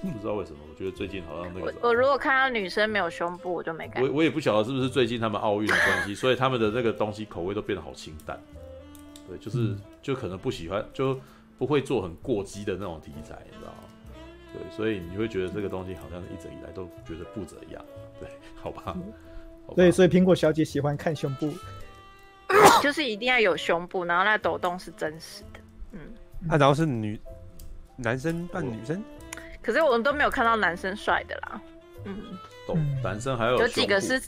[0.00, 4.08] 不知道为什么，我觉得最近好像那个我，我如果看到女生没有胸部，我就没感觉。
[4.08, 8.40] 我我也不晓得是不是最近他们奥运的关系，所以他们的那个东西口味都变得好清淡。
[9.28, 9.58] 对，就是。
[9.58, 11.14] 嗯就可能不喜欢，就
[11.60, 13.84] 不会做很过激的那种题材，你知道吗？
[14.54, 17.84] 对，所以你会觉得这个东西好像一直以来都觉得不怎样，
[18.18, 18.30] 对，
[18.62, 18.96] 好吧？
[19.76, 21.52] 对，所以苹果小姐喜欢看胸部，
[22.82, 25.60] 就是一定要有胸部，然后那抖动是真实的，
[25.92, 26.00] 嗯，
[26.48, 27.20] 那然后是女
[27.94, 29.04] 男生扮女生，
[29.60, 31.60] 可是我们都没有看到男生帅的啦，
[32.06, 32.16] 嗯，
[32.66, 34.18] 懂，男生还有有几个是，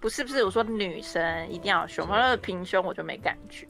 [0.00, 3.64] 不是不是，我说女生一定要有胸，那个平胸我就没感觉。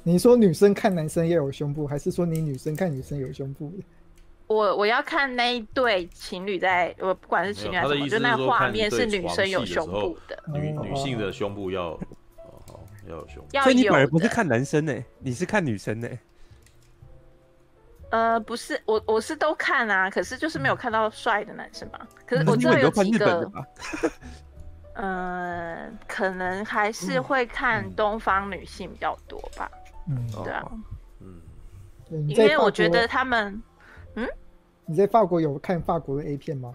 [0.00, 3.72] 哦，你说女生看男生要有胸部，还是说你女生看女生有胸部？
[4.46, 12.00] 我我要看那一对情侣在，我不管是情侣还是什么，就那画面是女生有胸部的，女女性的胸部要哦
[12.66, 16.08] 好要有胸部，所以你反而不是看男生呢，你是看女生呢？
[18.10, 22.00] 呃，不是，我我是都看啊，可是就是没有看到帅的男生嘛。
[22.26, 23.48] 可是我知道有几个。
[24.94, 29.70] 嗯， 可能还是会看东方女性比较多吧。
[30.10, 30.70] 嗯，对啊，
[31.20, 33.62] 嗯，因为我觉得他们，
[34.16, 34.28] 嗯，
[34.84, 36.74] 你在法国有看法国的 A 片吗？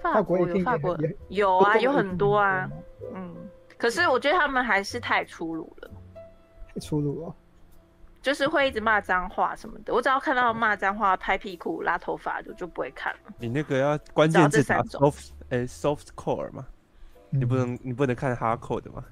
[0.00, 0.96] 法国有法国
[1.28, 2.70] 有啊，有很多啊。
[3.12, 3.34] 嗯，
[3.76, 5.90] 可是我觉得他们还是太粗鲁了，
[6.72, 7.34] 太粗鲁了，
[8.22, 9.92] 就是会一直骂脏话什么的。
[9.92, 13.32] 我只要看到骂脏话、拍屁股、拉头发的，就不会看了。
[13.38, 16.64] 你那个要关键字打 soft core 嘛，
[17.30, 19.02] 你不能你不能看 hardcore 的吗？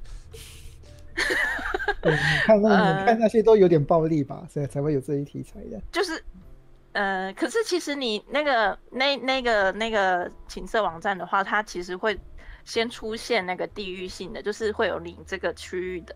[2.01, 5.81] 对，你看那你看那些都有点暴力吧，所以才会有这一题材的。
[5.91, 6.23] 就是，
[6.93, 12.19] 呃，可是其实你那个那那个那个情色网站的话，它其实会
[12.65, 16.15] 先出现那个地域性的，就是会有你这个区域的，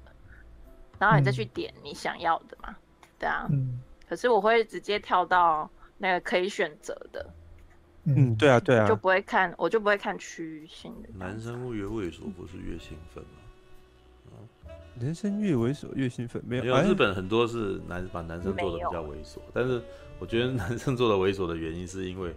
[0.98, 2.74] 然后你再去点你想要的嘛，
[3.18, 3.47] 对啊。
[3.51, 3.81] 嗯。
[4.09, 5.68] 可是我会直接跳到
[5.98, 7.28] 那个可以选择的。
[8.05, 11.09] 嗯，对啊，对啊，就不会看，我就不会看区域性的。
[11.18, 13.36] 男生越猥琐不是越兴奋吗？
[14.97, 16.81] 啊，男生越猥琐越兴奋，没有，没有。
[16.82, 19.81] 日本很多是男把男生做的比较猥琐，但是
[20.18, 22.35] 我觉得男生做的猥琐的原因是因为，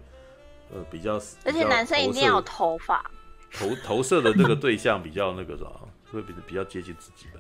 [0.74, 1.16] 呃，比较，
[1.46, 3.10] 而且男生一定要有头发，
[3.54, 5.66] 投投射的这个对象比较那个啥，
[6.12, 7.40] 会比比较接近自己的，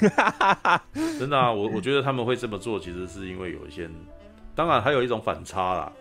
[0.00, 0.84] 对啊，
[1.18, 3.88] 真的啊，我我觉得他们会这么做，其实是因为有一些，
[4.54, 5.92] 当然还有一种反差啦。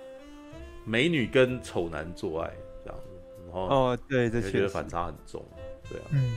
[0.84, 2.52] 美女跟丑男做爱
[2.84, 3.08] 这样子，
[3.46, 5.46] 然后哦，对，这觉得反差很重，
[5.88, 6.34] 对啊，嗯，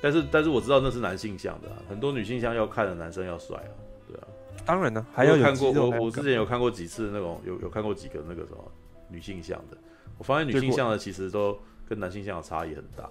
[0.00, 3.72] 但是但是我知道那是男性向的，啊，很多女性向要看的男生要帅啊，
[4.06, 4.28] 对啊，
[4.64, 8.72] 当然呢，还有看过我我之前有看过几次那种有有看过几个那个什么
[9.08, 9.76] 女性向的，
[10.18, 11.58] 我发现女性向的其实都
[11.88, 13.08] 跟男性向的差异很大，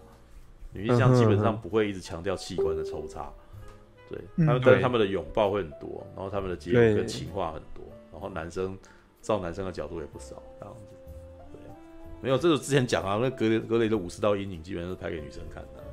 [0.72, 3.32] 女性向基本上不会一直强调器官的抽插，
[4.10, 4.82] 对，他们对。
[4.82, 8.78] 他们的拥抱会很多，然后他们的接吻跟情话很多，然后男生。
[9.22, 10.95] 照男生的角度也不少，这样子，
[11.52, 11.60] 对，
[12.22, 15.84] 没有这个之前讲啊，那格雷格雷的武士道阴影基本上是拍给女生看的，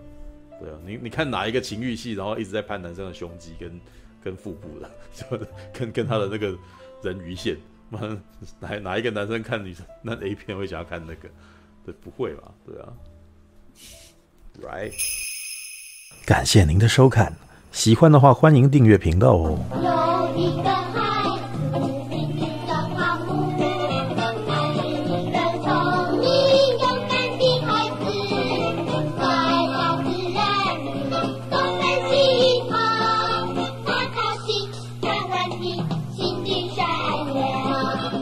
[0.62, 3.80] 对啊，你你看哪一个情欲戏，然后一直在拍男生的胸肌跟
[4.22, 6.56] 跟腹部的， 就跟跟他的那个
[7.02, 7.56] 人鱼线，
[8.60, 11.28] 哪哪一个男生看女生那 A 片会想要看那个？
[11.84, 12.52] 对，不会吧？
[12.64, 12.92] 对啊
[14.62, 14.92] ，Right，
[16.24, 17.34] 感谢您的收看，
[17.72, 19.58] 喜欢的话欢迎订阅频道哦。
[19.74, 21.01] 有一个